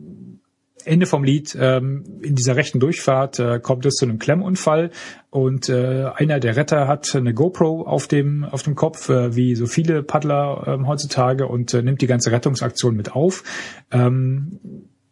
[0.81, 4.91] Ende vom Lied, ähm, in dieser rechten Durchfahrt äh, kommt es zu einem Klemmunfall
[5.29, 9.55] und äh, einer der Retter hat eine GoPro auf dem auf dem Kopf, äh, wie
[9.55, 13.43] so viele Paddler ähm, heutzutage und äh, nimmt die ganze Rettungsaktion mit auf.
[13.91, 14.59] Ähm,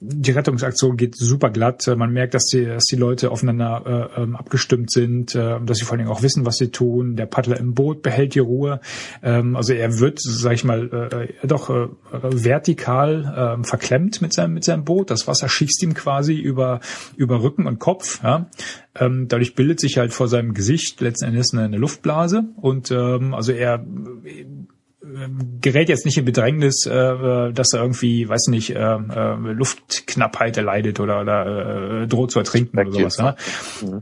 [0.01, 1.87] die Rettungsaktion geht super glatt.
[1.87, 5.77] Äh, Man merkt, dass die, dass die Leute aufeinander äh, ähm, abgestimmt sind, äh, dass
[5.77, 7.15] sie vor allen Dingen auch wissen, was sie tun.
[7.15, 8.79] Der Paddler im Boot behält die Ruhe.
[9.21, 14.53] Ähm, also er wird, sag ich mal, äh, doch äh, vertikal äh, verklemmt mit seinem
[14.53, 15.11] mit seinem Boot.
[15.11, 16.79] Das Wasser schießt ihm quasi über
[17.17, 18.23] über Rücken und Kopf.
[18.23, 18.49] Ja?
[18.95, 23.33] Ähm, dadurch bildet sich halt vor seinem Gesicht letzten Endes eine, eine Luftblase und ähm,
[23.33, 23.85] also er
[25.61, 30.99] gerät jetzt nicht in Bedrängnis, äh, dass er irgendwie, weiß nicht, äh, äh, Luftknappheit erleidet
[30.99, 33.17] oder, oder äh, droht zu ertrinken oder sowas.
[33.17, 33.35] Ne?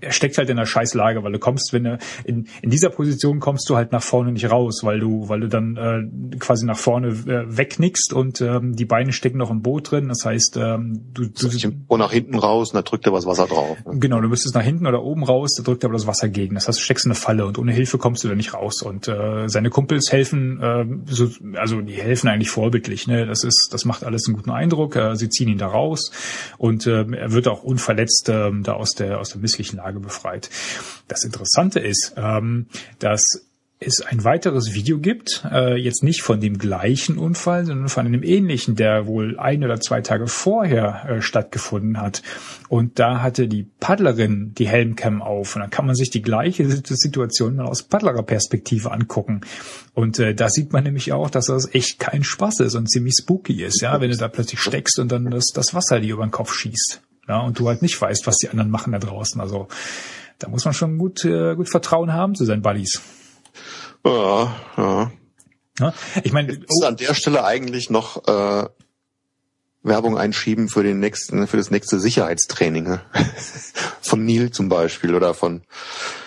[0.01, 3.39] Er steckt halt in einer Scheißlage, weil du kommst, wenn du in, in dieser Position
[3.39, 6.79] kommst du halt nach vorne nicht raus, weil du, weil du dann äh, quasi nach
[6.79, 10.07] vorne äh, wegnickst und ähm, die Beine stecken noch im Boot drin.
[10.07, 11.47] Das heißt, ähm, du, du
[11.87, 13.77] Und nach hinten raus und da drückt er was Wasser drauf.
[13.85, 13.99] Ne?
[13.99, 16.55] Genau, du müsstest nach hinten oder oben raus, da drückt aber das Wasser gegen.
[16.55, 18.81] Das heißt, du steckst in eine Falle und ohne Hilfe kommst du da nicht raus.
[18.81, 23.07] Und äh, seine Kumpels helfen, äh, so, also die helfen eigentlich vorbildlich.
[23.07, 23.25] Ne?
[23.25, 24.95] Das ist, das macht alles einen guten Eindruck.
[24.95, 26.11] Äh, sie ziehen ihn da raus
[26.57, 30.49] und äh, er wird auch unverletzt äh, da aus der aus der misslichen Lage befreit.
[31.07, 32.67] Das Interessante ist, ähm,
[32.99, 33.46] dass
[33.79, 38.23] es ein weiteres Video gibt, äh, jetzt nicht von dem gleichen Unfall, sondern von einem
[38.23, 42.23] ähnlichen, der wohl ein oder zwei Tage vorher äh, stattgefunden hat.
[42.69, 45.55] Und da hatte die Paddlerin die Helmcam auf.
[45.55, 49.41] Und dann kann man sich die gleiche Situation mal aus Paddlererperspektive angucken.
[49.93, 53.15] Und äh, da sieht man nämlich auch, dass das echt kein Spaß ist und ziemlich
[53.19, 56.25] spooky ist, ja, wenn du da plötzlich steckst und dann das, das Wasser dir über
[56.25, 57.01] den Kopf schießt.
[57.27, 59.39] Ja, und du halt nicht weißt, was die anderen machen da draußen.
[59.39, 59.67] Also
[60.39, 63.01] da muss man schon gut, äh, gut Vertrauen haben zu seinen Buddies.
[64.05, 65.11] Ja, ja.
[65.79, 65.93] Ja,
[66.23, 68.67] ich meine, Ist an der Stelle eigentlich noch äh,
[69.83, 73.01] Werbung einschieben für den nächsten, für das nächste Sicherheitstraining ne?
[74.01, 75.61] von Neil zum Beispiel oder von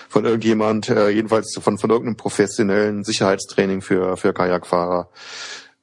[0.09, 5.09] von irgendjemand, äh, jedenfalls von von irgendeinem professionellen Sicherheitstraining für für Kajakfahrer.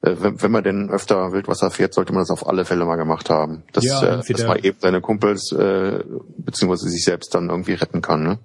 [0.00, 2.96] Äh, wenn, wenn man denn öfter Wildwasser fährt, sollte man das auf alle Fälle mal
[2.96, 6.04] gemacht haben, dass, Ja, äh, dass man eben seine Kumpels äh,
[6.38, 8.22] beziehungsweise sich selbst dann irgendwie retten kann.
[8.22, 8.38] Ne?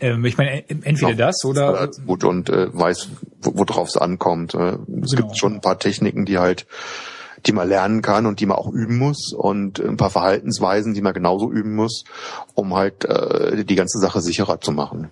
[0.00, 3.08] Ähm, ich meine, en- entweder das oder gut und äh, weiß,
[3.42, 4.54] wo- worauf es ankommt.
[4.54, 5.22] Äh, es Genau.
[5.26, 6.66] gibt schon ein paar Techniken, die halt,
[7.46, 11.02] die man lernen kann und die man auch üben muss und ein paar Verhaltensweisen, die
[11.02, 12.04] man genauso üben muss,
[12.54, 15.10] um halt äh, die ganze Sache sicherer zu machen.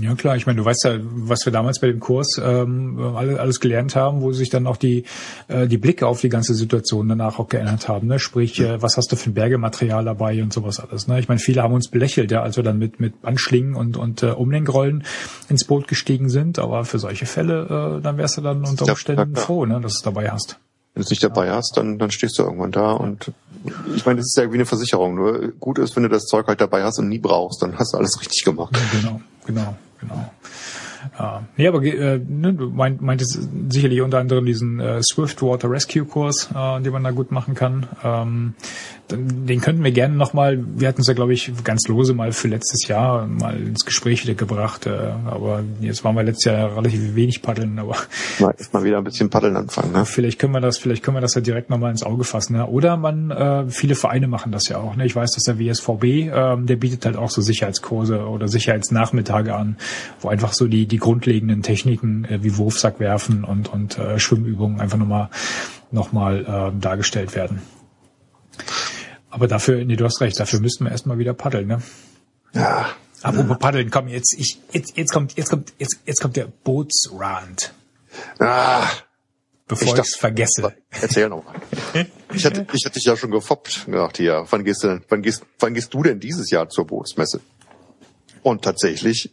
[0.00, 3.38] Ja klar, ich meine, du weißt ja, was wir damals bei dem Kurs ähm, alle,
[3.38, 5.04] alles gelernt haben, wo sich dann auch die
[5.46, 8.08] äh, die Blicke auf die ganze Situation danach auch geändert haben.
[8.08, 8.18] Ne?
[8.18, 11.06] Sprich, äh, was hast du für ein Bergematerial dabei und sowas alles.
[11.06, 11.20] Ne?
[11.20, 14.24] Ich meine, viele haben uns belächelt, ja, als wir dann mit mit Anschlingen und und
[14.24, 15.04] äh, Umlenkrollen
[15.48, 16.58] ins Boot gestiegen sind.
[16.58, 19.74] Aber für solche Fälle, äh, dann wärst du dann unter Ja, Umständen ja, froh, ne,
[19.80, 20.58] dass du es dabei hast.
[20.94, 23.32] Wenn du es nicht dabei hast, dann, dann stehst du irgendwann da und
[23.94, 25.14] ich meine, das ist ja wie eine Versicherung.
[25.14, 27.94] Nur gut ist, wenn du das Zeug halt dabei hast und nie brauchst, dann hast
[27.94, 28.76] du alles richtig gemacht.
[28.92, 30.30] Genau, genau, genau.
[31.18, 36.04] Ja, nee, aber äh, ne, du meint, meintest sicherlich unter anderem diesen äh, Swiftwater Rescue
[36.04, 37.86] Kurs, äh, den man da gut machen kann.
[38.02, 38.54] Ähm,
[39.10, 42.48] den könnten wir gerne nochmal, wir hatten es ja glaube ich ganz lose mal für
[42.48, 47.14] letztes Jahr mal ins Gespräch wieder gebracht, äh, aber jetzt waren wir letztes Jahr relativ
[47.14, 47.96] wenig paddeln, aber
[48.38, 49.92] Mal, mal wieder ein bisschen paddeln anfangen.
[49.92, 50.06] Ne?
[50.06, 52.56] vielleicht können wir das, vielleicht können wir das ja direkt nochmal ins Auge fassen.
[52.56, 52.66] Ja.
[52.66, 54.96] Oder man, äh, viele Vereine machen das ja auch.
[54.96, 55.06] Ne?
[55.06, 59.76] Ich weiß, dass der WSVB, ähm, der bietet halt auch so Sicherheitskurse oder Sicherheitsnachmittage an,
[60.20, 64.80] wo einfach so die die grundlegenden Techniken äh, wie Wurfsack werfen und und äh, Schwimmübungen
[64.80, 65.30] einfach nochmal
[65.90, 67.62] noch mal, ähm, dargestellt werden.
[69.30, 71.82] Aber dafür, nee, du hast recht, dafür müssten wir erstmal wieder paddeln, ne?
[72.52, 72.88] Ja.
[73.22, 77.72] Apropos paddeln, komm, jetzt, ich, jetzt, jetzt kommt, jetzt kommt, jetzt, jetzt kommt der Bootsrand,
[78.38, 78.86] Ah,
[79.66, 80.74] bevor Ich es vergesse.
[80.90, 81.54] Erzähl noch mal.
[82.32, 83.86] Ich hatte, ich hatte dich ja schon gefoppt.
[83.86, 86.86] Gedacht, hier, wann gehst du denn, wann gehst, wann gehst du denn dieses Jahr zur
[86.86, 87.40] Bootsmesse?
[88.42, 89.32] Und tatsächlich,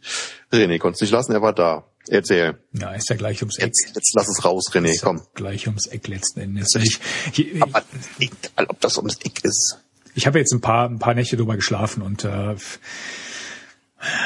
[0.51, 1.85] René konnte es nicht lassen, er war da.
[2.07, 2.57] Erzähl.
[2.73, 3.67] Ja, ist ja gleich ums Eck.
[3.67, 5.21] Jetzt, jetzt lass es raus, René, Ist ja komm.
[5.35, 6.73] Gleich ums Eck letzten Endes.
[6.75, 6.99] Ich,
[7.35, 7.83] ich, Aber
[8.19, 9.77] egal, ob das ums Eck ist.
[10.15, 12.55] ich habe jetzt ein paar, ein paar Nächte drüber geschlafen und äh,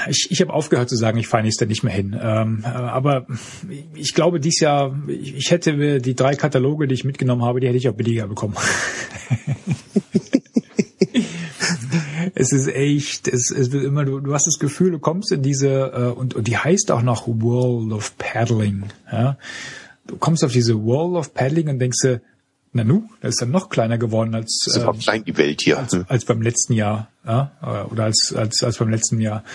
[0.10, 2.18] ich, ich habe aufgehört zu sagen, ich fahre nächstes Jahr nicht mehr hin.
[2.19, 3.27] Ähm, äh, aber
[3.93, 7.60] ich glaube, dies Jahr, ich, ich hätte mir die drei Kataloge, die ich mitgenommen habe,
[7.60, 8.56] die hätte ich auch billiger bekommen.
[12.35, 15.41] es ist echt, es, es wird immer, du, du hast das Gefühl, du kommst in
[15.41, 18.83] diese, äh, und, und die heißt auch noch World of Paddling.
[19.11, 19.37] Ja?
[20.05, 22.21] Du kommst auf diese World of Paddling und denkst dir,
[22.73, 25.61] na nu, das ist dann noch kleiner geworden als, Das ist äh, klein die Welt
[25.61, 25.79] hier.
[25.79, 29.45] als, als beim letzten Jahr, ja, äh, oder als, als, als beim letzten Jahr,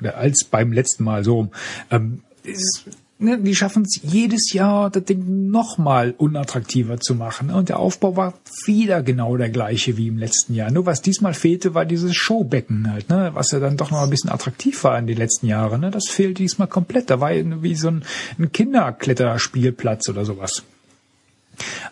[0.00, 1.50] oder als beim letzten Mal so.
[1.90, 2.86] Ähm, ist,
[3.20, 7.50] ne, die schaffen es jedes Jahr, das Ding nochmal unattraktiver zu machen.
[7.50, 8.34] Und der Aufbau war
[8.64, 10.70] wieder genau der gleiche wie im letzten Jahr.
[10.70, 14.10] Nur was diesmal fehlte, war dieses Showbecken halt, ne, was ja dann doch noch ein
[14.10, 15.80] bisschen attraktiv war in den letzten Jahren.
[15.80, 15.90] Ne?
[15.90, 17.10] Das fehlt diesmal komplett.
[17.10, 18.04] Da war wie so ein,
[18.38, 20.62] ein Kinderkletterspielplatz oder sowas.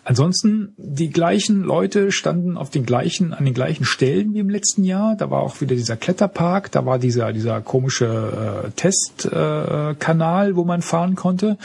[0.03, 4.83] Ansonsten, die gleichen Leute standen auf den gleichen, an den gleichen Stellen wie im letzten
[4.83, 5.15] Jahr.
[5.15, 10.55] Da war auch wieder dieser Kletterpark, da war dieser, dieser komische äh, Testkanal, äh, Kanal,
[10.55, 11.57] wo man fahren konnte,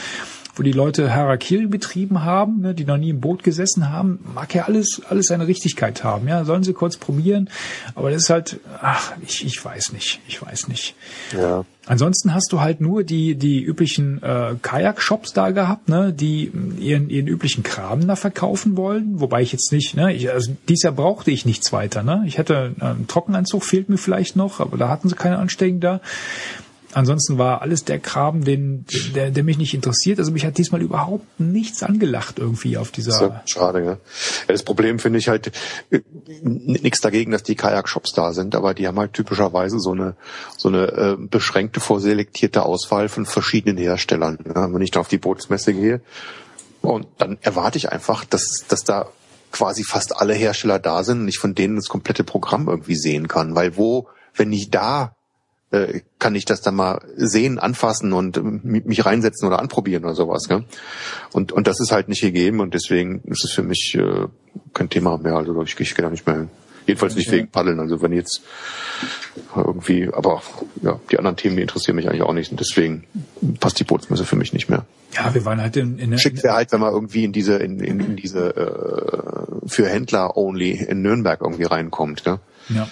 [0.55, 4.19] wo die Leute Harakiri betrieben haben, ne, die noch nie im Boot gesessen haben.
[4.33, 6.45] Mag ja alles, alles seine Richtigkeit haben, ja.
[6.45, 7.49] Sollen sie kurz probieren.
[7.93, 10.95] Aber das ist halt, ach, ich, ich weiß nicht, ich weiß nicht.
[11.37, 11.65] Ja.
[11.87, 17.09] Ansonsten hast du halt nur die die üblichen äh, Kajak-Shops da gehabt, ne, die ihren
[17.09, 19.19] ihren üblichen Kram da verkaufen wollen.
[19.19, 22.23] Wobei ich jetzt nicht, ne, ich, also dieses Jahr brauchte ich nichts weiter, ne.
[22.25, 25.79] Ich hätte äh, einen Trockenanzug fehlt mir vielleicht noch, aber da hatten sie keine Anstecken
[25.79, 26.01] da.
[26.95, 28.85] Ansonsten war alles der Kram, den,
[29.15, 30.17] der, der mich nicht interessiert.
[30.17, 33.11] Also mich hat diesmal überhaupt nichts angelacht irgendwie auf dieser.
[33.11, 33.91] So, schade, ja.
[33.91, 33.97] ja.
[34.47, 35.51] Das Problem finde ich halt
[35.89, 35.99] äh,
[36.41, 40.15] nichts dagegen, dass die Kajak-Shops da sind, aber die haben halt typischerweise so eine
[40.55, 44.37] so eine äh, beschränkte, vorselektierte Auswahl von verschiedenen Herstellern.
[44.45, 45.99] Ja, wenn ich da auf die Bootsmesse gehe
[46.81, 49.09] und dann erwarte ich einfach, dass dass da
[49.51, 53.27] quasi fast alle Hersteller da sind und ich von denen das komplette Programm irgendwie sehen
[53.27, 55.14] kann, weil wo, wenn nicht da,
[55.75, 60.15] äh, kann ich das dann mal sehen, anfassen und äh, mich reinsetzen oder anprobieren oder
[60.15, 60.47] sowas.
[60.47, 60.63] Gell?
[61.33, 64.27] Und, und das ist halt nicht gegeben und deswegen ist es für mich äh,
[64.73, 65.35] kein Thema mehr.
[65.35, 66.49] Also ich, ich gehe da nicht mehr hin.
[66.87, 67.79] Jedenfalls nicht wegen Paddeln.
[67.79, 68.41] Also wenn jetzt
[69.55, 70.43] irgendwie, aber
[70.83, 72.51] ja, die anderen Themen, die interessieren mich eigentlich auch nicht.
[72.51, 73.05] Und deswegen
[73.59, 74.85] passt die Bootsmesse für mich nicht mehr.
[75.15, 76.19] Ja, wir waren halt in, in der...
[76.19, 80.37] Schick wäre halt, wenn man irgendwie in diese, in, in, in diese äh, für Händler
[80.37, 82.23] only in Nürnberg irgendwie reinkommt.
[82.25, 82.39] Ja.
[82.69, 82.87] ja.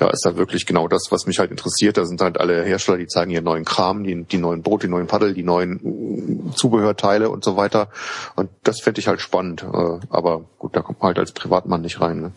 [0.00, 1.98] Da ist da wirklich genau das, was mich halt interessiert.
[1.98, 4.90] Da sind halt alle Hersteller, die zeigen ihren neuen Kram, die, die neuen Boote, die
[4.90, 7.90] neuen Paddel, die neuen Zubehörteile und so weiter.
[8.34, 9.62] Und das fände ich halt spannend.
[9.62, 12.20] Äh, aber gut, da kommt man halt als Privatmann nicht rein.
[12.22, 12.32] Ne?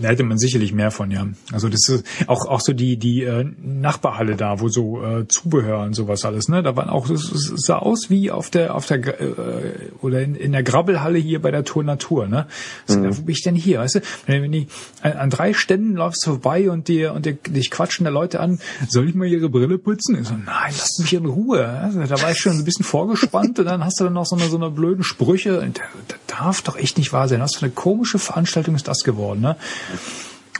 [0.00, 1.26] Da hätte man sicherlich mehr von, ja.
[1.52, 5.80] Also das ist auch auch so die die äh, Nachbarhalle da, wo so äh, Zubehör
[5.80, 6.62] und sowas alles, ne?
[6.62, 10.52] Da waren auch es sah aus wie auf der auf der äh, oder in, in
[10.52, 12.46] der Grabbelhalle hier bei der Tour Natur, ne?
[12.88, 13.18] Also, mhm.
[13.18, 14.00] Wo bin ich denn hier, weißt du?
[14.26, 14.66] Wenn, wenn die
[15.02, 18.40] an, an drei Ständen läufst du vorbei und dir und dir, dich quatschen da Leute
[18.40, 20.18] an, soll ich mal ihre Brille putzen?
[20.18, 21.66] Ich so, nein, lass mich in Ruhe.
[21.66, 24.36] Also, da war ich schon ein bisschen vorgespannt und dann hast du dann noch so
[24.36, 25.70] eine so eine blöden Sprüche.
[26.08, 27.40] Das darf doch echt nicht wahr sein.
[27.40, 29.56] Was für eine komische Veranstaltung ist das geworden, ne?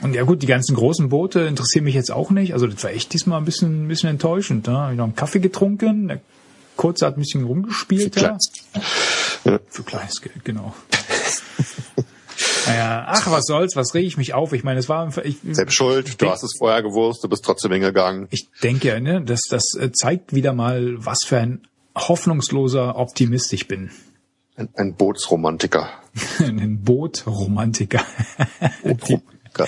[0.01, 2.53] Und ja gut, die ganzen großen Boote interessieren mich jetzt auch nicht.
[2.53, 4.67] Also das war echt diesmal ein bisschen, ein bisschen enttäuschend.
[4.67, 4.89] Ne?
[4.91, 6.21] Ich noch einen Kaffee getrunken, der
[6.75, 8.15] Kurze hat ein bisschen rumgespielt.
[8.15, 8.37] Für,
[9.45, 9.59] ja.
[9.69, 10.73] Für kleines Geld, genau.
[12.67, 14.51] naja, ach, was soll's, was rege ich mich auf?
[14.51, 15.15] Ich meine, es war...
[15.23, 18.27] Ich, Selbst schuld, du hast es vorher gewusst, du bist trotzdem hingegangen.
[18.31, 21.61] Ich denke, ne, das, das äh, zeigt wieder mal, was für ein
[21.95, 23.91] hoffnungsloser Optimist ich bin.
[24.55, 25.89] Ein, ein Bootsromantiker.
[26.39, 28.03] Ein Bootromantiker.
[28.83, 29.67] Bootromantiker.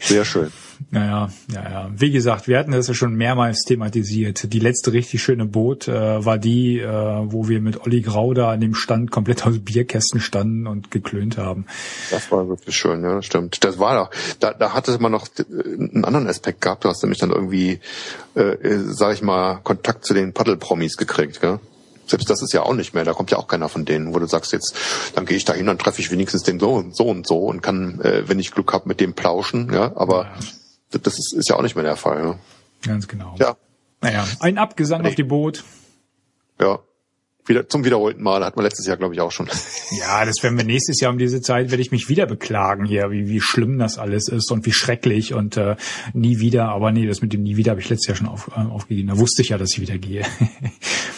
[0.00, 0.52] Sehr schön.
[0.90, 1.90] Naja, ja, ja.
[1.94, 4.52] Wie gesagt, wir hatten das ja schon mehrmals thematisiert.
[4.52, 8.52] Die letzte richtig schöne Boot äh, war die, äh, wo wir mit Olli Grau da
[8.52, 11.66] an dem Stand komplett aus Bierkästen standen und geklönt haben.
[12.10, 13.64] Das war wirklich schön, ja, stimmt.
[13.64, 16.84] Das war doch, da, da hatte man noch einen anderen Aspekt gehabt.
[16.84, 17.80] Du hast nämlich dann irgendwie,
[18.34, 21.58] äh, sag ich mal, Kontakt zu den Paddelpromis gekriegt, gell?
[22.08, 24.18] Selbst das ist ja auch nicht mehr, da kommt ja auch keiner von denen, wo
[24.18, 24.74] du sagst jetzt,
[25.14, 27.38] dann gehe ich da hin, dann treffe ich wenigstens den so und so und so
[27.38, 30.24] und kann, äh, wenn ich Glück habe, mit dem plauschen, ja, aber
[30.92, 30.98] ja.
[31.00, 32.22] das ist, ist ja auch nicht mehr der Fall.
[32.22, 32.38] Ja?
[32.86, 33.34] Ganz genau.
[33.38, 33.56] Ja.
[34.00, 35.08] Naja, ein Abgesang nee.
[35.08, 35.64] auf die Boot.
[36.60, 36.80] Ja.
[37.46, 39.48] Wieder, zum wiederholten Mal, hat man letztes Jahr, glaube ich, auch schon.
[39.98, 43.10] Ja, das werden wir nächstes Jahr um diese Zeit, werde ich mich wieder beklagen hier,
[43.10, 45.76] wie, wie schlimm das alles ist und wie schrecklich und äh,
[46.12, 48.50] nie wieder, aber nee, das mit dem nie wieder habe ich letztes Jahr schon auf,
[48.54, 49.08] äh, aufgegeben.
[49.08, 50.26] Da wusste ich ja, dass ich wieder gehe.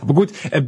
[0.00, 0.62] Aber gut, äh,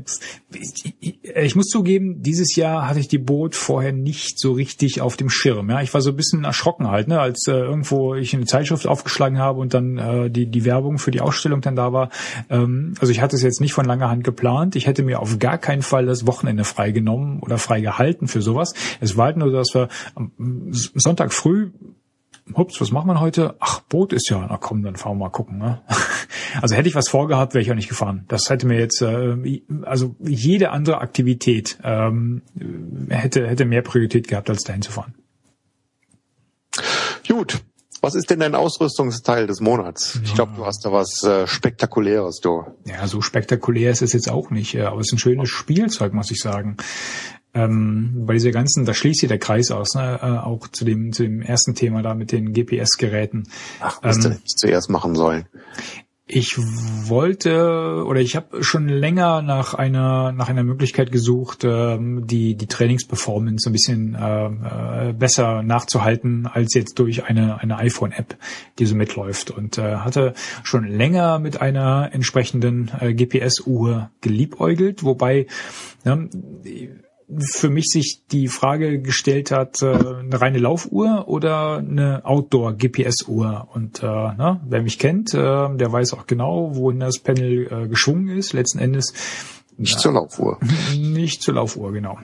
[1.43, 5.31] ich muss zugeben, dieses Jahr hatte ich die Boot vorher nicht so richtig auf dem
[5.31, 5.71] Schirm.
[5.71, 8.87] Ja, ich war so ein bisschen erschrocken halt, ne, als äh, irgendwo ich eine Zeitschrift
[8.87, 12.11] aufgeschlagen habe und dann äh, die die Werbung für die Ausstellung dann da war.
[12.51, 14.77] Ähm, also ich hatte es jetzt nicht von langer Hand geplant.
[14.77, 18.75] Ich hätte mir auf gar keinen Fall das Wochenende freigenommen oder freigehalten für sowas.
[19.01, 20.33] Es war halt nur, dass wir am
[20.71, 21.71] Sonntag früh
[22.57, 23.57] hups, was macht man heute?
[23.61, 25.59] Ach, Boot ist ja, na komm, dann fahren wir mal gucken.
[25.59, 25.83] Ne?
[26.63, 28.27] Also hätte ich was vorgehabt, wäre ich auch nicht gefahren.
[28.29, 29.37] Das hätte mir jetzt, äh,
[29.83, 32.43] also jede andere Aktivität ähm,
[33.09, 35.15] hätte, hätte mehr Priorität gehabt, als dahin zu fahren.
[37.27, 37.61] Gut.
[38.03, 40.21] Was ist denn dein Ausrüstungsteil des Monats?
[40.23, 42.65] Ich glaube, du hast da was äh, Spektakuläres, du.
[42.85, 46.31] Ja, so spektakulär ist es jetzt auch nicht, aber es ist ein schönes Spielzeug, muss
[46.31, 46.77] ich sagen
[47.55, 50.19] ähm, bei dieser ganzen, da schließt sich der Kreis aus, ne?
[50.21, 53.45] äh, auch zu dem, zu dem ersten Thema da mit den GPS-Geräten.
[53.81, 55.47] Ach, was ähm, ich zuerst machen sollen.
[56.27, 62.55] Ich wollte oder ich habe schon länger nach einer nach einer Möglichkeit gesucht, ähm, die
[62.57, 64.47] die Trainingsperformance ein bisschen äh,
[65.11, 68.39] äh, besser nachzuhalten als jetzt durch eine eine iPhone-App,
[68.79, 70.33] die so mitläuft und äh, hatte
[70.63, 75.47] schon länger mit einer entsprechenden äh, GPS-Uhr geliebäugelt, wobei
[76.07, 76.19] ja,
[77.39, 83.69] für mich sich die Frage gestellt hat, äh, eine reine Laufuhr oder eine Outdoor-GPS-Uhr.
[83.73, 87.89] Und äh, na, wer mich kennt, äh, der weiß auch genau, wohin das Panel äh,
[87.89, 88.53] geschwungen ist.
[88.53, 89.13] Letzten Endes
[89.77, 90.59] nicht ja, zur Laufuhr.
[90.97, 92.19] Nicht zur Laufuhr, genau.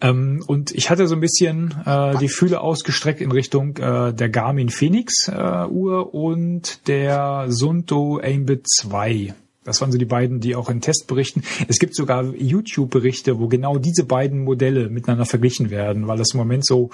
[0.00, 4.28] Ähm, und ich hatte so ein bisschen äh, die Fühle ausgestreckt in Richtung äh, der
[4.30, 10.56] Garmin Phoenix äh, Uhr und der Sunto Aimbit 2 das waren so die beiden, die
[10.56, 11.42] auch in Testberichten.
[11.68, 16.38] Es gibt sogar YouTube-Berichte, wo genau diese beiden Modelle miteinander verglichen werden, weil das im
[16.38, 16.88] Moment so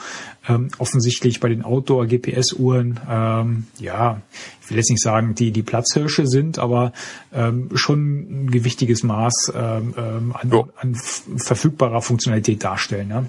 [0.48, 4.20] ähm, offensichtlich bei den Outdoor-GPS-Uhren, ähm, ja,
[4.62, 6.92] ich will jetzt nicht sagen, die die Platzhirsche sind, aber
[7.32, 10.94] ähm, schon ein gewichtiges Maß ähm, ähm an, an
[11.36, 13.10] verfügbarer Funktionalität darstellen.
[13.10, 13.24] Ja.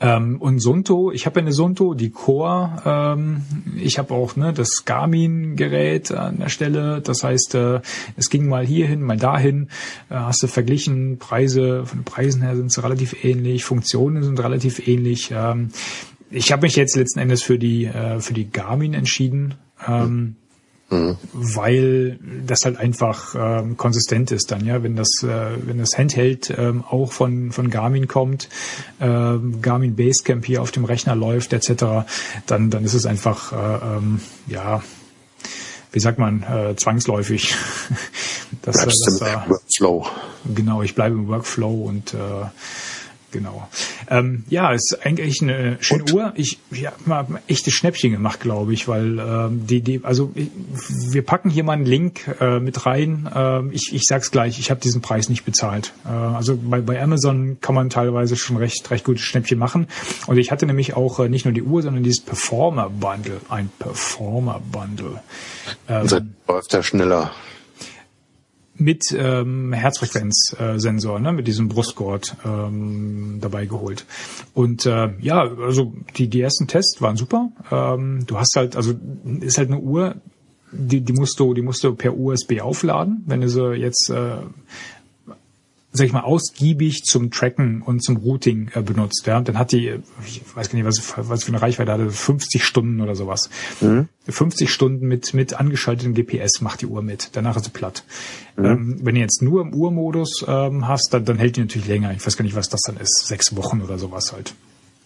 [0.00, 2.82] Ähm, und Sunto, ich habe eine Sunto, die Core.
[2.86, 3.42] Ähm,
[3.76, 7.02] ich habe auch ne, das Garmin-Gerät an der Stelle.
[7.02, 7.80] Das heißt, äh,
[8.16, 9.68] es ging mal hierhin, mal dahin.
[10.08, 14.40] Äh, hast du verglichen, Preise, von den Preisen her sind sie relativ ähnlich, Funktionen sind
[14.40, 15.32] relativ ähnlich.
[15.34, 15.68] Ähm,
[16.30, 19.54] ich habe mich jetzt letzten Endes für die äh, für die Garmin entschieden
[19.86, 20.36] Ähm,
[20.90, 21.16] Mhm.
[21.32, 26.52] weil das halt einfach ähm, konsistent ist dann, ja, wenn das äh, wenn das Handheld
[26.58, 28.48] ähm, auch von von Garmin kommt,
[29.00, 32.08] ähm, Garmin Basecamp hier auf dem Rechner läuft etc.,
[32.46, 34.82] dann dann ist es einfach äh, ähm, ja
[35.92, 37.54] wie sagt man äh, zwangsläufig.
[38.62, 40.06] das, äh, das, das, Workflow.
[40.54, 42.18] Genau, ich bleibe im Workflow und äh,
[43.30, 43.68] genau.
[44.08, 46.12] Ähm, ja, ist eigentlich eine schöne Und?
[46.12, 46.32] Uhr.
[46.36, 50.50] Ich, ich habe mal echtes Schnäppchen gemacht, glaube ich, weil ähm, die, die, also ich,
[51.10, 53.28] wir packen hier mal einen Link äh, mit rein.
[53.34, 55.92] Ähm, ich, ich sag's gleich, ich habe diesen Preis nicht bezahlt.
[56.04, 59.86] Äh, also bei, bei Amazon kann man teilweise schon recht, recht gutes Schnäppchen machen.
[60.26, 63.70] Und ich hatte nämlich auch äh, nicht nur die Uhr, sondern dieses Performer Bundle, ein
[63.78, 65.20] Performer Bundle.
[65.88, 67.32] Ähm, läuft er schneller
[68.80, 74.06] mit ähm, Herzfrequenzsensor, äh, ne, mit diesem Brustgurt ähm, dabei geholt.
[74.54, 77.50] Und äh, ja, also die, die ersten Tests waren super.
[77.70, 78.94] Ähm, du hast halt, also
[79.40, 80.16] ist halt eine Uhr,
[80.72, 83.22] die, die musst du, die musst du per USB aufladen.
[83.26, 84.36] Wenn du sie jetzt äh,
[85.92, 89.24] sag ich mal, ausgiebig zum Tracken und zum Routing äh, benutzt.
[89.26, 89.40] Ja?
[89.40, 93.00] dann hat die, ich weiß gar nicht, was, was für eine Reichweite hatte, 50 Stunden
[93.00, 93.50] oder sowas.
[93.80, 94.08] Mhm.
[94.28, 97.30] 50 Stunden mit, mit angeschaltetem GPS macht die Uhr mit.
[97.32, 98.04] Danach ist sie platt.
[98.56, 98.64] Mhm.
[98.64, 102.12] Ähm, wenn du jetzt nur im Uhrmodus ähm, hast, dann, dann hält die natürlich länger.
[102.12, 103.26] Ich weiß gar nicht, was das dann ist.
[103.26, 104.54] Sechs Wochen oder sowas halt.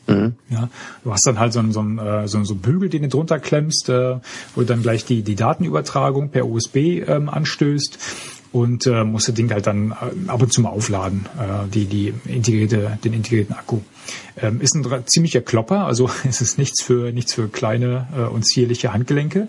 [0.06, 0.34] Mhm.
[0.50, 0.68] Ja,
[1.02, 3.38] du hast dann halt so einen, so einen, äh, so, einen Bügel, den du drunter
[3.38, 4.16] klemmst, äh,
[4.54, 7.98] wo du dann gleich die, die Datenübertragung per USB ähm, anstößt
[8.54, 11.86] und äh, muss das Ding halt dann äh, ab und zu mal aufladen, äh, die,
[11.86, 13.80] die integrierte, den integrierten Akku.
[14.40, 18.46] Ähm, ist ein ziemlicher Klopper, also es ist nichts für, nichts für kleine äh, und
[18.46, 19.48] zierliche Handgelenke.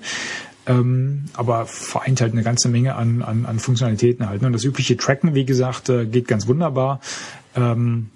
[0.65, 4.41] Ähm, aber vereint halt eine ganze Menge an, an, an Funktionalitäten halt.
[4.41, 4.48] Ne?
[4.48, 6.99] Und das übliche Tracken, wie gesagt, äh, geht ganz wunderbar.
[7.56, 8.10] Ähm,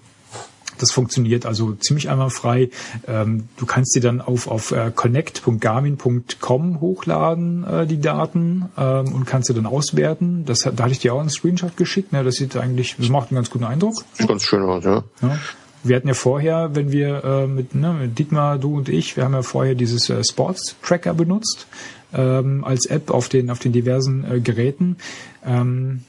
[0.81, 2.69] das funktioniert also ziemlich einwandfrei.
[3.07, 9.25] Ähm, du kannst sie dann auf, auf äh, connect.garmin.com hochladen, äh, die Daten, ähm, und
[9.25, 10.45] kannst sie dann auswerten.
[10.45, 12.11] Das, da hatte ich dir auch einen Screenshot geschickt.
[12.11, 12.23] Ne?
[12.23, 14.03] Das sieht eigentlich, das macht einen ganz guten Eindruck.
[14.13, 15.03] Sieht ganz schön aus, ja.
[15.21, 15.37] ja.
[15.83, 19.23] Wir hatten ja vorher, wenn wir äh, mit, ne, mit Dietmar, du und ich, wir
[19.23, 21.67] haben ja vorher dieses äh, Sports Tracker benutzt
[22.13, 24.97] ähm, als App auf den auf den diversen äh, Geräten.
[25.45, 26.03] Ähm,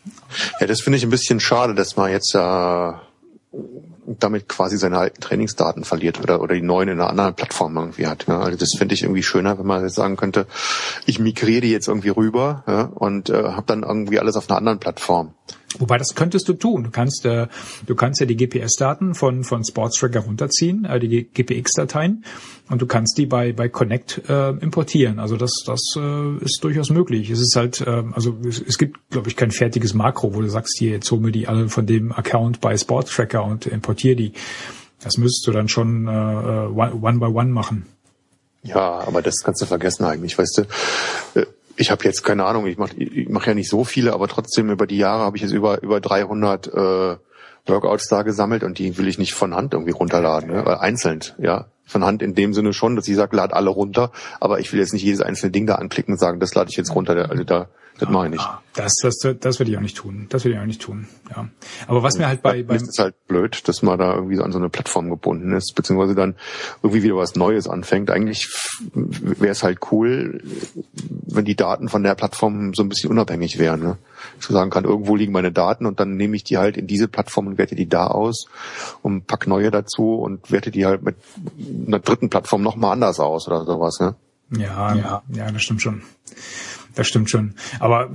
[0.60, 2.92] ja, das finde ich ein bisschen schade, dass man jetzt äh,
[4.18, 8.06] damit quasi seine alten Trainingsdaten verliert oder, oder die neuen in einer anderen Plattform irgendwie
[8.06, 8.26] hat.
[8.26, 8.40] Ja.
[8.40, 10.46] Also das finde ich irgendwie schöner, wenn man jetzt sagen könnte,
[11.06, 14.58] ich migriere die jetzt irgendwie rüber ja, und äh, habe dann irgendwie alles auf einer
[14.58, 15.34] anderen Plattform.
[15.78, 16.82] Wobei das könntest du tun.
[16.82, 17.46] Du kannst, äh,
[17.86, 22.24] du kannst ja die GPS-Daten von von Sportstracker runterziehen, äh, die GPX-Dateien,
[22.68, 25.20] und du kannst die bei bei Connect äh, importieren.
[25.20, 27.30] Also das das äh, ist durchaus möglich.
[27.30, 30.48] Es ist halt, äh, also es, es gibt, glaube ich, kein fertiges Makro, wo du
[30.48, 34.32] sagst, hier jetzt hol mir die alle von dem Account bei Sportstracker und importiere die.
[35.02, 37.86] Das müsstest du dann schon äh, äh one by one machen.
[38.62, 40.64] Ja, aber das kannst du vergessen eigentlich, weißt
[41.34, 41.46] du.
[41.80, 44.68] Ich habe jetzt keine Ahnung, ich mache ich mach ja nicht so viele, aber trotzdem
[44.68, 47.16] über die Jahre habe ich jetzt über über 300 äh,
[47.66, 50.78] Workouts da gesammelt und die will ich nicht von Hand irgendwie runterladen, ne?
[50.78, 51.68] einzeln, ja.
[51.90, 54.80] Von Hand in dem Sinne schon, dass ich sage, lad alle runter, aber ich will
[54.80, 57.30] jetzt nicht jedes einzelne Ding da anklicken und sagen, das lade ich jetzt runter.
[57.30, 57.68] Also da
[58.00, 58.48] das mache ich nicht.
[58.74, 60.26] Das, das, das würde ich auch nicht tun.
[60.30, 61.06] Das würde ich auch nicht tun.
[61.36, 61.48] Ja.
[61.86, 64.52] Aber was mir halt bei, bei ist halt blöd, dass man da irgendwie so an
[64.52, 66.34] so eine Plattform gebunden ist, beziehungsweise dann
[66.82, 68.10] irgendwie wieder was Neues anfängt.
[68.10, 68.48] Eigentlich
[68.94, 70.42] wäre es halt cool,
[71.26, 73.82] wenn die Daten von der Plattform so ein bisschen unabhängig wären.
[73.82, 73.98] Ne?
[74.38, 76.86] Ich so sagen kann, irgendwo liegen meine Daten und dann nehme ich die halt in
[76.86, 78.46] diese Plattform und werte die da aus
[79.02, 81.16] und pack neue dazu und werte die halt mit
[81.86, 83.98] einer dritten Plattform nochmal anders aus oder sowas.
[84.00, 84.14] Ne?
[84.56, 86.02] Ja, ja, ja, das stimmt schon
[86.94, 87.54] das stimmt schon.
[87.78, 88.10] Aber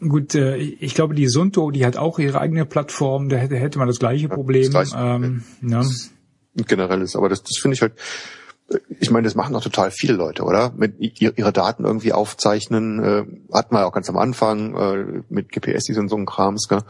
[0.00, 3.78] gut, äh, ich glaube, die Sunto, die hat auch ihre eigene Plattform, da hätte, hätte
[3.78, 4.70] man das gleiche Problem.
[4.72, 5.84] Das gleiche ähm, ja.
[6.54, 7.92] Generell ist, aber das, das finde ich halt,
[8.98, 10.72] ich meine, das machen doch total viele Leute, oder?
[10.76, 15.88] Mit ihre Daten irgendwie aufzeichnen, äh, hatten wir auch ganz am Anfang äh, mit GPS,
[15.96, 16.82] und so ein Krams, gell?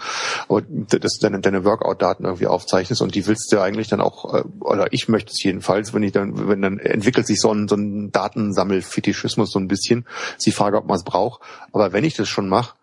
[0.49, 4.33] aber dass du deine, deine Workout-Daten irgendwie aufzeichnest und die willst du eigentlich dann auch,
[4.35, 7.69] äh, oder ich möchte es jedenfalls, wenn ich dann, wenn dann entwickelt sich so ein,
[7.69, 11.43] so ein Datensammelfetischismus so ein bisschen, ist die Frage, ob man es braucht,
[11.73, 12.75] aber wenn ich das schon mache,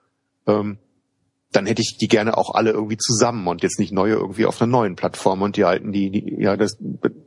[0.46, 0.78] ähm,
[1.56, 4.62] dann hätte ich die gerne auch alle irgendwie zusammen und jetzt nicht neue irgendwie auf
[4.62, 6.78] einer neuen Plattform und die alten, die, die ja, das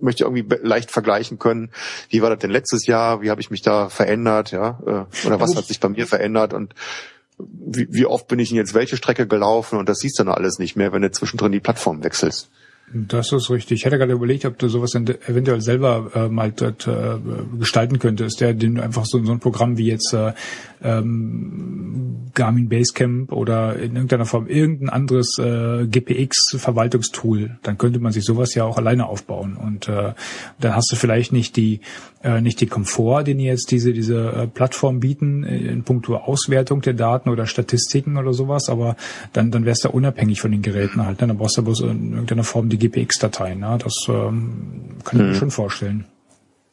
[0.01, 1.71] möchte ich irgendwie leicht vergleichen können.
[2.11, 3.23] Wie war das denn letztes Jahr?
[3.23, 4.51] Wie habe ich mich da verändert?
[4.51, 6.53] Ja, äh, oder was hat sich bei mir verändert?
[6.53, 6.75] Und
[7.39, 9.79] wie, wie oft bin ich denn jetzt welche Strecke gelaufen?
[9.79, 12.51] Und das siehst du dann alles nicht mehr, wenn du zwischendrin die Plattform wechselst.
[12.93, 13.81] Das ist richtig.
[13.81, 17.17] Ich hätte gerade überlegt, ob du sowas eventuell selber äh, mal dort äh,
[17.59, 20.33] gestalten könntest, der den einfach so, so ein Programm wie jetzt äh,
[20.83, 28.25] ähm, Garmin Basecamp oder in irgendeiner Form irgendein anderes äh, GPX-Verwaltungstool, dann könnte man sich
[28.25, 29.57] sowas ja auch alleine aufbauen.
[29.57, 30.13] Und äh,
[30.61, 31.81] dann hast du vielleicht nicht die
[32.23, 36.83] äh, nicht die Komfort, den jetzt diese diese äh, Plattformen bieten äh, in puncto Auswertung
[36.83, 38.97] der Daten oder Statistiken oder sowas, aber
[39.33, 41.21] dann dann wärst du unabhängig von den Geräten halt.
[41.21, 41.27] Ne?
[41.29, 43.61] Dann brauchst du bloß in irgendeiner Form GPX-Dateien.
[43.61, 43.79] Ne?
[43.83, 45.35] Das ähm, kann ich mir hm.
[45.35, 46.07] schon vorstellen.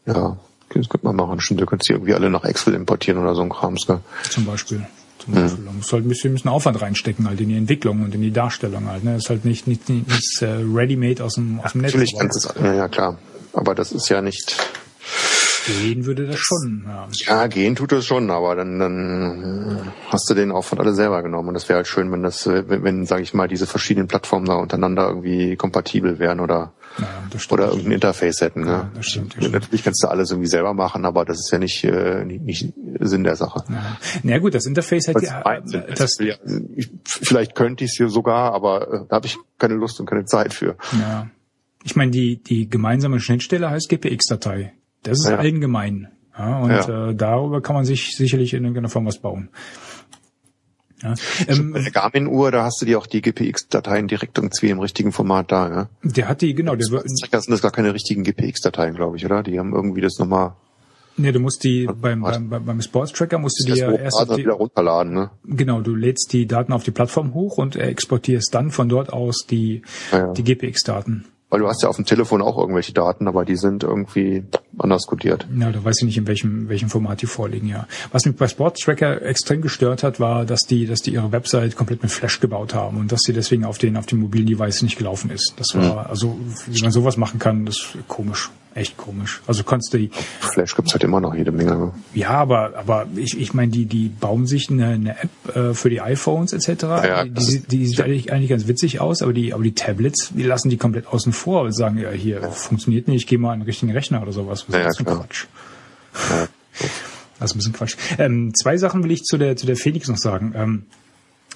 [0.06, 0.38] Ja,
[0.74, 1.40] das könnte man machen.
[1.40, 3.86] Stimmt, du könntest die irgendwie alle nach Excel importieren oder so ein Krams.
[3.88, 4.00] Gell?
[4.30, 4.86] Zum Beispiel.
[5.20, 5.62] Zum Beispiel.
[5.62, 5.66] Mhm.
[5.66, 8.22] Da musst halt ein bisschen, ein bisschen Aufwand reinstecken halt in die Entwicklung und in
[8.22, 9.04] die Darstellung halt.
[9.04, 9.14] Ne?
[9.14, 11.94] Das ist halt nicht, nicht, nicht, nicht uh, ready-made aus dem, aus dem Netz.
[11.94, 13.18] Natürlich kannst du es, ja klar.
[13.54, 14.58] Aber das ist ja nicht,
[15.66, 16.84] Gehen würde das schon.
[16.86, 17.08] Ja.
[17.12, 21.50] ja, gehen tut das schon, aber dann, dann hast du den Aufwand alle selber genommen.
[21.50, 24.46] Und das wäre halt schön, wenn das, wenn, wenn sage ich mal, diese verschiedenen Plattformen
[24.46, 27.08] da untereinander irgendwie kompatibel wären oder ja,
[27.50, 28.62] oder irgendein Interface hätten.
[28.62, 28.92] Ne?
[28.94, 32.24] Ja, stimmt, Natürlich kannst du alles irgendwie selber machen, aber das ist ja nicht, äh,
[32.26, 33.64] nicht, nicht Sinn der Sache.
[33.70, 33.98] Ja.
[34.24, 35.42] Na gut, das Interface hat ja,
[35.96, 36.36] das, ja
[36.76, 40.06] ich, vielleicht könnte ich es hier sogar, aber äh, da habe ich keine Lust und
[40.06, 40.78] keine Zeit für.
[41.00, 41.30] Ja.
[41.84, 44.74] Ich meine, die, die gemeinsame Schnittstelle heißt GPX-Datei.
[45.04, 45.38] Das ist ja.
[45.38, 46.08] allgemein.
[46.38, 47.10] Ja, und ja.
[47.10, 49.50] Äh, darüber kann man sich sicherlich in irgendeiner Form was bauen.
[51.04, 51.16] Ja.
[51.48, 55.52] Ähm, der Garmin-Uhr, da hast du dir auch die GPX-Dateien direkt irgendwie im richtigen Format
[55.52, 55.90] da, ja?
[56.02, 56.76] Der hat die, genau.
[56.76, 59.44] Der das sind das gar keine richtigen GPX-Dateien, glaube ich, oder?
[59.44, 60.56] Die haben irgendwie das nochmal...
[61.16, 64.36] Nee, du musst die beim, beim, beim Sports Tracker musst du die ja erst auf
[64.36, 65.30] die, wieder runterladen, ne?
[65.44, 69.46] Genau, du lädst die Daten auf die Plattform hoch und exportierst dann von dort aus
[69.48, 70.34] die, ja, ja.
[70.34, 71.26] die GPX-Daten.
[71.54, 74.44] Weil du hast ja auf dem Telefon auch irgendwelche Daten, aber die sind irgendwie
[74.80, 75.46] anders codiert.
[75.56, 77.86] Ja, da weiß ich nicht, in welchem, welchem Format die vorliegen, ja.
[78.12, 81.76] Was mich bei Sports Tracker extrem gestört hat, war, dass die, dass die ihre Website
[81.76, 84.82] komplett mit Flash gebaut haben und dass sie deswegen auf den, auf den mobilen Device
[84.82, 85.54] nicht gelaufen ist.
[85.58, 86.10] Das war, mhm.
[86.10, 86.36] also,
[86.66, 89.42] wie man sowas machen kann, das ist komisch echt komisch.
[89.48, 91.76] Also konntest du die, Flash gibt's halt immer noch jede Menge.
[91.76, 91.92] Ne?
[92.14, 95.90] Ja, aber aber ich ich meine die die bauen sich eine, eine App äh, für
[95.90, 96.84] die iPhones etc.
[96.84, 100.32] Ja, die, die, die sieht eigentlich, eigentlich ganz witzig aus, aber die aber die Tablets
[100.36, 102.50] die lassen die komplett außen vor und sagen ja hier ja.
[102.50, 104.66] funktioniert nicht, ich gehe mal an den richtigen Rechner oder sowas.
[104.68, 105.46] Was ja, ist ja, Quatsch.
[106.30, 106.48] Ja.
[107.40, 107.98] Das ist ein bisschen Quatsch.
[108.20, 110.54] Ähm, zwei Sachen will ich zu der zu der Felix noch sagen.
[110.56, 110.86] Ähm,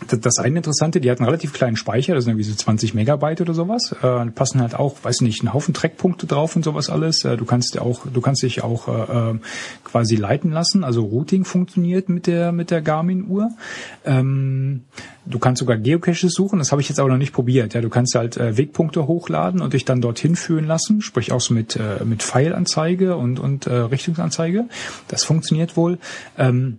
[0.05, 3.41] das eine Interessante, die hat einen relativ kleinen Speicher, das sind irgendwie so 20 Megabyte
[3.41, 3.95] oder sowas.
[4.01, 7.25] Äh, passen halt auch, weiß nicht, einen Haufen Trackpunkte drauf und sowas alles.
[7.25, 9.39] Äh, du kannst ja auch, du kannst dich auch äh, äh,
[9.83, 10.83] quasi leiten lassen.
[10.83, 13.49] Also Routing funktioniert mit der mit der Garmin-Uhr.
[14.05, 14.83] Ähm,
[15.25, 16.59] du kannst sogar Geocaches suchen.
[16.59, 17.73] Das habe ich jetzt aber noch nicht probiert.
[17.73, 21.01] Ja, du kannst halt äh, Wegpunkte hochladen und dich dann dorthin führen lassen.
[21.01, 24.65] Sprich auch so mit äh, mit Pfeilanzeige und und äh, Richtungsanzeige.
[25.07, 25.97] Das funktioniert wohl.
[26.37, 26.77] Ähm,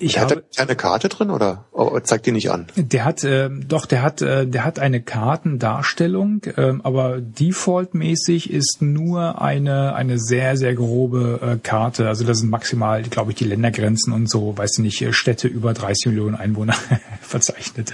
[0.00, 2.66] ich hat habe eine Karte drin oder oh, zeigt die nicht an?
[2.76, 8.78] Der hat äh, doch, der hat äh, der hat eine Kartendarstellung, äh, aber defaultmäßig ist
[8.80, 12.08] nur eine eine sehr sehr grobe äh, Karte.
[12.08, 15.48] Also das sind maximal, glaube ich, die Ländergrenzen und so, weiß ich nicht, äh, Städte
[15.48, 16.74] über 30 Millionen Einwohner
[17.20, 17.92] verzeichnet.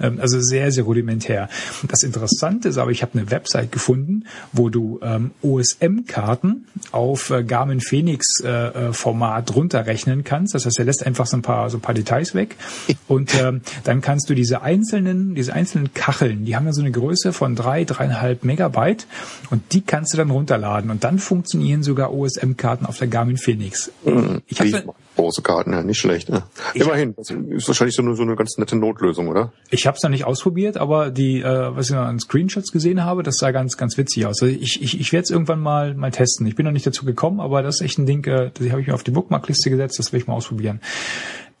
[0.00, 1.48] Ähm, also sehr sehr rudimentär.
[1.86, 7.44] Das Interessante ist aber, ich habe eine Website gefunden, wo du ähm, OSM-Karten auf äh,
[7.44, 10.54] Garmin Phoenix äh, äh, Format runterrechnen kannst.
[10.54, 12.56] Das heißt, er lässt einfach so ein paar, so ein paar Details weg.
[13.08, 16.90] Und ähm, dann kannst du diese einzelnen, diese einzelnen Kacheln, die haben ja so eine
[16.90, 19.06] Größe von drei, dreieinhalb Megabyte
[19.50, 20.90] und die kannst du dann runterladen.
[20.90, 23.90] Und dann funktionieren sogar OSM-Karten auf der Garmin Phoenix.
[24.04, 24.42] Mhm.
[24.46, 26.30] Ich habe große Karten, ja, nicht schlecht.
[26.30, 26.44] Ne?
[26.74, 29.52] Immerhin, das ist wahrscheinlich so eine, so eine ganz nette Notlösung, oder?
[29.70, 33.04] Ich habe es noch nicht ausprobiert, aber die, äh, was ich noch an Screenshots gesehen
[33.04, 34.40] habe, das sah ganz, ganz witzig aus.
[34.42, 36.46] Also ich, ich, ich werde es irgendwann mal mal testen.
[36.46, 38.80] Ich bin noch nicht dazu gekommen, aber das ist echt ein Ding, äh, das habe
[38.80, 40.80] ich mir auf die Bookmarkliste gesetzt, das will ich mal ausprobieren.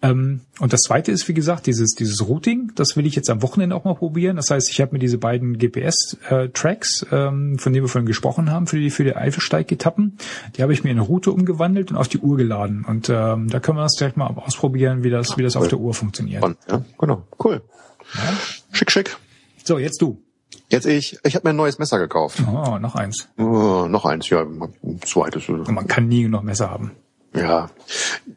[0.00, 3.42] Ähm, und das zweite ist, wie gesagt, dieses, dieses Routing, das will ich jetzt am
[3.42, 4.36] Wochenende auch mal probieren.
[4.36, 8.50] Das heißt, ich habe mir diese beiden GPS-Tracks, äh, ähm, von denen wir vorhin gesprochen
[8.50, 10.18] haben, für die, für die Eifelsteig-Etappen,
[10.56, 12.84] die habe ich mir in eine Route umgewandelt und auf die Uhr geladen.
[12.86, 15.78] Und ähm, da können wir das direkt mal ausprobieren, wie das, wie das auf der
[15.78, 16.44] Uhr funktioniert.
[16.68, 17.24] Ja, genau.
[17.42, 17.62] Cool.
[18.14, 18.32] Ja.
[18.72, 19.16] Schick, schick.
[19.64, 20.22] So, jetzt du.
[20.70, 21.18] Jetzt ich.
[21.24, 22.42] Ich habe mir ein neues Messer gekauft.
[22.46, 23.28] Oh, noch eins.
[23.38, 24.42] Oh, noch eins, ja.
[24.42, 25.48] Ein zweites.
[25.48, 26.92] Man kann nie genug Messer haben.
[27.34, 27.70] Ja,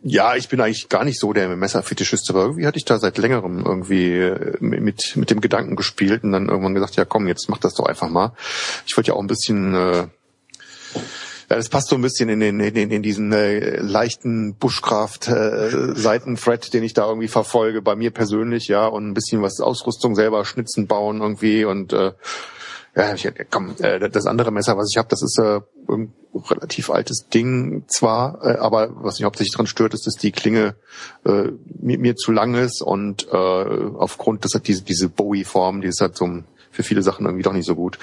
[0.04, 3.18] ja, ich bin eigentlich gar nicht so der Messerfetischist, aber irgendwie hatte ich da seit
[3.18, 7.50] längerem irgendwie äh, mit mit dem Gedanken gespielt und dann irgendwann gesagt, ja komm, jetzt
[7.50, 8.34] mach das doch einfach mal.
[8.86, 12.60] Ich wollte ja auch ein bisschen, äh, ja, das passt so ein bisschen in den
[12.60, 17.96] in, den, in diesen äh, leichten Bushcraft äh, Seitenthread, den ich da irgendwie verfolge, bei
[17.96, 22.12] mir persönlich, ja, und ein bisschen was Ausrüstung selber schnitzen, bauen irgendwie und äh,
[22.96, 26.90] ja, ich, komm, äh, das andere Messer, was ich habe, das ist äh, ein relativ
[26.90, 30.76] altes Ding zwar, äh, aber was mich hauptsächlich dran stört, ist, dass die Klinge
[31.26, 31.50] äh,
[31.80, 36.02] mir, mir zu lang ist und äh, aufgrund, das hat diese, diese Bowie-Form, die ist
[36.02, 38.00] halt so ein für viele Sachen irgendwie doch nicht so gut.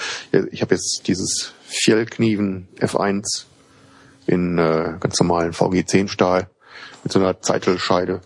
[0.53, 3.45] Ich habe jetzt dieses Fjellknieven F1
[4.27, 6.51] in äh, ganz normalen VG10 Stahl
[7.03, 8.21] mit so einer Zeitelscheide.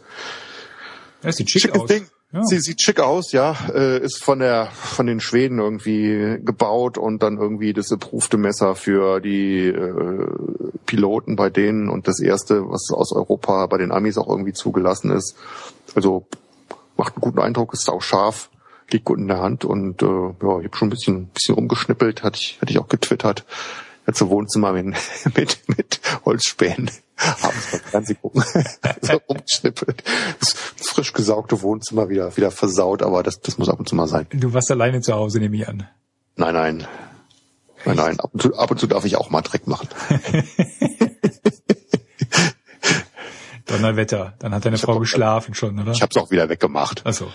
[1.23, 1.89] Das sieht schick Schickes aus.
[1.89, 2.07] Ding.
[2.33, 2.43] Ja.
[2.45, 3.55] Sie sieht schick aus, ja.
[3.75, 8.75] Äh, ist von der von den Schweden irgendwie gebaut und dann irgendwie das approved Messer
[8.75, 10.27] für die äh,
[10.87, 15.11] Piloten bei denen und das erste, was aus Europa bei den Amis auch irgendwie zugelassen
[15.11, 15.37] ist.
[15.95, 16.27] Also
[16.97, 18.49] macht einen guten Eindruck, ist auch scharf,
[18.91, 22.23] liegt gut in der Hand und äh, ja, ich habe schon ein bisschen bisschen rumgeschnippelt,
[22.23, 23.45] hatte ich hatte ich auch getwittert.
[24.07, 24.87] Jetzt so Wohnzimmer mit,
[25.37, 28.43] mit, mit Holzspänen abends beim Fernsehen gucken.
[29.01, 30.03] so rumgeschnippelt.
[30.41, 34.07] Das, frisch gesaugte Wohnzimmer wieder, wieder versaut, aber das, das muss ab und zu mal
[34.09, 34.27] sein.
[34.33, 35.89] Du warst alleine zu Hause, nehme ich an.
[36.37, 36.87] Nein, nein.
[37.85, 38.21] Nein, nein.
[38.21, 39.89] Ab und, zu, ab und zu darf ich auch mal Dreck machen.
[43.67, 44.35] Donnerwetter.
[44.39, 45.93] Dann hat deine Frau geschlafen schon, oder?
[45.93, 47.07] Ich habe es auch wieder weggemacht.
[47.07, 47.29] Achso,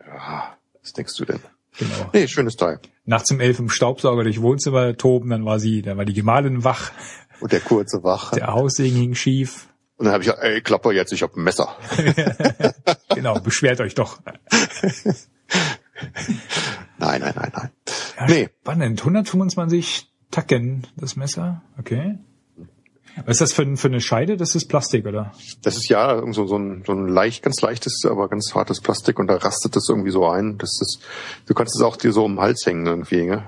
[0.00, 1.40] Ja, was denkst du denn?
[1.76, 2.10] genau.
[2.12, 2.78] Nee, schönes Teil.
[3.04, 6.62] Nachts um elf im Staubsauger durch Wohnzimmer toben, dann war sie, dann war die Gemahlin
[6.64, 6.92] wach,
[7.40, 8.30] Und der kurze Wach.
[8.32, 9.68] der Haussegen hing schief.
[9.96, 11.76] Und dann habe ich gesagt, ey, Klapper jetzt, ich hab ein Messer.
[13.14, 14.18] Genau, beschwert euch doch.
[16.98, 17.70] Nein, nein, nein, nein.
[18.18, 18.48] Ja, Nee.
[18.62, 19.00] Spannend.
[19.00, 21.62] 125 Tacken, das Messer.
[21.78, 22.18] Okay.
[23.26, 24.36] Was ist das für, für eine Scheide?
[24.36, 25.32] Das ist Plastik, oder?
[25.62, 29.20] Das ist ja so, so ein, so ein leicht, ganz leichtes, aber ganz hartes Plastik
[29.20, 30.58] und da rastet das irgendwie so ein.
[30.58, 30.98] Das ist,
[31.46, 33.46] du kannst es auch dir so um den Hals hängen irgendwie, ne?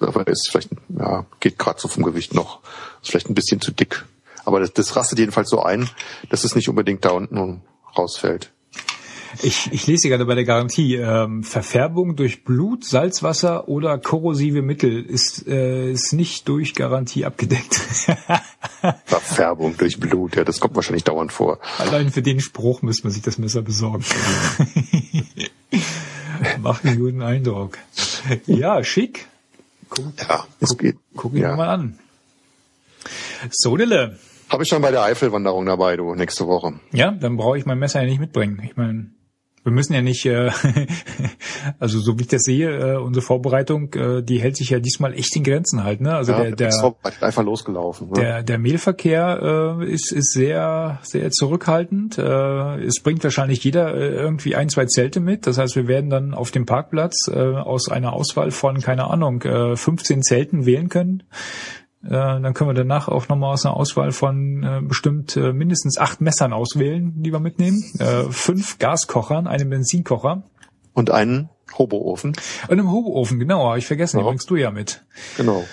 [0.00, 2.60] Aber ist vielleicht, ja, geht gerade so vom Gewicht noch.
[3.02, 4.04] Ist vielleicht ein bisschen zu dick.
[4.44, 5.88] Aber das, das rastet jedenfalls so ein,
[6.30, 7.62] dass es nicht unbedingt da unten
[7.96, 8.50] rausfällt.
[9.42, 15.04] Ich, ich lese gerade bei der Garantie, ähm, Verfärbung durch Blut, Salzwasser oder korrosive Mittel
[15.04, 17.74] ist, äh, ist nicht durch Garantie abgedeckt.
[19.04, 21.58] Verfärbung durch Blut, ja, das kommt wahrscheinlich dauernd vor.
[21.78, 24.04] Allein für den Spruch müsste man sich das Messer besorgen.
[26.62, 27.78] Macht einen guten Eindruck.
[28.46, 29.26] Ja, schick.
[29.94, 30.96] Guck, Ja, es geht.
[31.16, 31.56] guck ihn ja.
[31.56, 31.98] mal an.
[33.50, 34.18] So, Dille.
[34.48, 36.78] Habe ich schon bei der Eifelwanderung dabei, du, nächste Woche.
[36.92, 38.60] Ja, dann brauche ich mein Messer ja nicht mitbringen.
[38.64, 39.10] Ich meine,
[39.64, 40.50] wir müssen ja nicht, äh,
[41.78, 45.14] also so wie ich das sehe, äh, unsere Vorbereitung, äh, die hält sich ja diesmal
[45.14, 46.02] echt in Grenzen halt.
[46.02, 46.14] Ne?
[46.14, 48.08] Also Ja, der, der, ist vorbereitet, einfach losgelaufen.
[48.08, 48.14] Ne?
[48.14, 52.18] der, der Mailverkehr äh, ist, ist sehr, sehr zurückhaltend.
[52.18, 55.46] Äh, es bringt wahrscheinlich jeder äh, irgendwie ein, zwei Zelte mit.
[55.46, 59.40] Das heißt, wir werden dann auf dem Parkplatz äh, aus einer Auswahl von, keine Ahnung,
[59.42, 61.22] äh, 15 Zelten wählen können.
[62.06, 65.98] Äh, dann können wir danach auch nochmal aus einer Auswahl von äh, bestimmt äh, mindestens
[65.98, 67.82] acht Messern auswählen, die wir mitnehmen.
[67.98, 70.42] Äh, fünf Gaskochern, einem Benzinkocher
[70.92, 71.48] Und einen
[71.78, 72.30] Hoboofen.
[72.68, 74.28] und einem Hoboofen, genau, habe ich vergessen, den Ja.
[74.30, 75.02] bringst du ja mit.
[75.36, 75.64] Genau.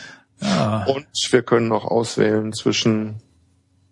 [0.42, 0.86] Ja.
[0.86, 3.22] Und wir können noch auswählen zwischen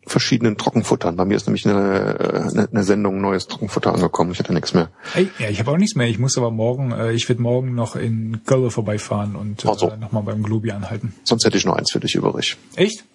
[0.09, 1.15] verschiedenen Trockenfuttern.
[1.15, 4.31] Bei mir ist nämlich eine, eine, eine Sendung neues Trockenfutter angekommen.
[4.31, 4.89] Ich hatte nichts mehr.
[5.15, 6.07] Ey, ja, ich habe auch nichts mehr.
[6.07, 9.89] Ich muss aber morgen, äh, ich werde morgen noch in Gölle vorbeifahren und Ach so.
[9.89, 11.13] äh, nochmal beim Globi anhalten.
[11.23, 12.57] Sonst hätte ich noch eins für dich übrig.
[12.75, 13.05] Echt?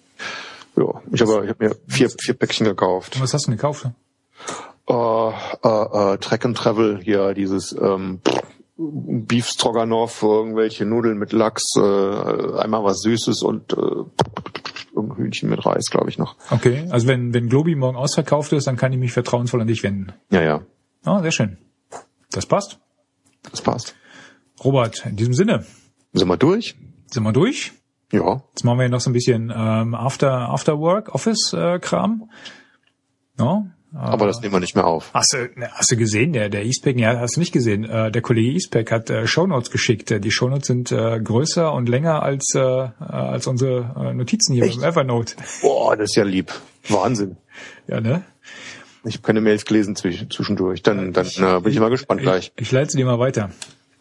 [0.77, 3.15] Ja, ich habe ich hab mir vier, vier Päckchen gekauft.
[3.15, 3.87] Und was hast du denn gekauft?
[4.87, 8.19] Äh, äh, äh, Track and Travel hier, dieses ähm,
[8.77, 13.75] Beef Stroganoff, irgendwelche Nudeln mit Lachs, äh, einmal was Süßes und äh,
[14.95, 16.35] irgendein Hühnchen mit Reis, glaube ich noch.
[16.49, 19.83] Okay, also wenn, wenn Globi morgen ausverkauft ist, dann kann ich mich vertrauensvoll an dich
[19.83, 20.13] wenden.
[20.31, 20.61] Ja, ja,
[21.03, 21.57] Ah, sehr schön.
[22.31, 22.79] Das passt.
[23.51, 23.95] das passt.
[24.63, 25.65] Robert, in diesem Sinne,
[26.13, 26.75] Sind wir durch?
[27.11, 27.73] sind wir durch.
[28.11, 28.41] Ja.
[28.49, 32.29] Jetzt machen wir ja noch so ein bisschen ähm, After, After Work, Office-Kram.
[33.37, 33.67] no?
[33.95, 35.09] Aber das nehmen wir nicht mehr auf.
[35.13, 38.11] Hast du, ne, hast du gesehen, der, der Eastpack, ja, hast du nicht gesehen, äh,
[38.11, 40.11] der Kollege Eastpack hat äh, Shownotes geschickt.
[40.11, 44.77] Äh, Die Shownotes sind größer und länger als, als unsere Notizen hier Echt?
[44.77, 45.35] im Evernote.
[45.61, 46.51] Boah, das ist ja lieb.
[46.89, 47.37] Wahnsinn.
[47.87, 48.23] Ja, ne?
[49.05, 50.81] Ich habe keine Mails gelesen zwisch- zwischendurch.
[50.83, 52.51] Dann, dann äh, bin ich mal gespannt gleich.
[52.55, 53.49] Ich, ich leite sie dir mal weiter.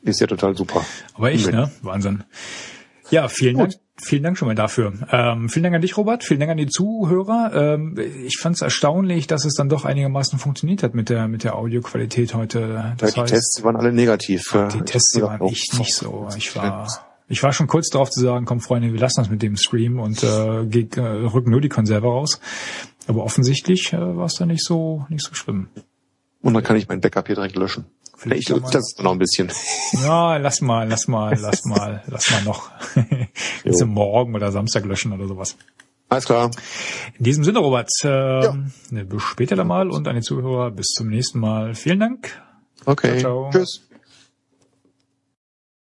[0.02, 0.84] Ist ja total super.
[1.14, 1.70] Aber ich, ne?
[1.82, 2.24] Wahnsinn.
[3.10, 3.72] Ja, vielen Gut.
[3.74, 3.84] Dank.
[4.05, 4.93] Vielen Dank schon mal dafür.
[5.10, 6.24] Ähm, vielen Dank an dich, Robert.
[6.24, 7.52] Vielen Dank an die Zuhörer.
[7.55, 11.43] Ähm, ich fand es erstaunlich, dass es dann doch einigermaßen funktioniert hat mit der mit
[11.43, 12.94] der Audioqualität heute.
[12.98, 14.52] Das Ja, die Tests waren alle negativ.
[14.52, 16.28] Ja, die Tests die hab waren echt nicht so.
[16.36, 16.86] Ich war
[17.28, 19.98] ich war schon kurz drauf zu sagen, komm Freunde, wir lassen das mit dem Stream
[19.98, 22.40] und äh, geh, äh, rücken nur die Konserve raus.
[23.06, 25.68] Aber offensichtlich äh, war es da nicht so nicht so schlimm.
[26.43, 27.86] Und dann kann ich mein Backup hier direkt löschen.
[28.24, 29.51] Vielleicht Ich man- das noch ein bisschen.
[30.02, 32.70] Ja, lass mal, lass mal, lass mal, lass mal noch.
[33.64, 33.86] Jo.
[33.86, 35.56] morgen oder Samstag löschen oder sowas.
[36.09, 36.51] Alles klar.
[37.18, 40.86] In diesem Sinne, Robert, ähm, ne, bis später dann mal und an die Zuhörer bis
[40.88, 41.74] zum nächsten Mal.
[41.74, 42.42] Vielen Dank.
[42.84, 43.18] Okay.
[43.20, 43.62] Ciao, ciao.
[43.62, 43.82] Tschüss.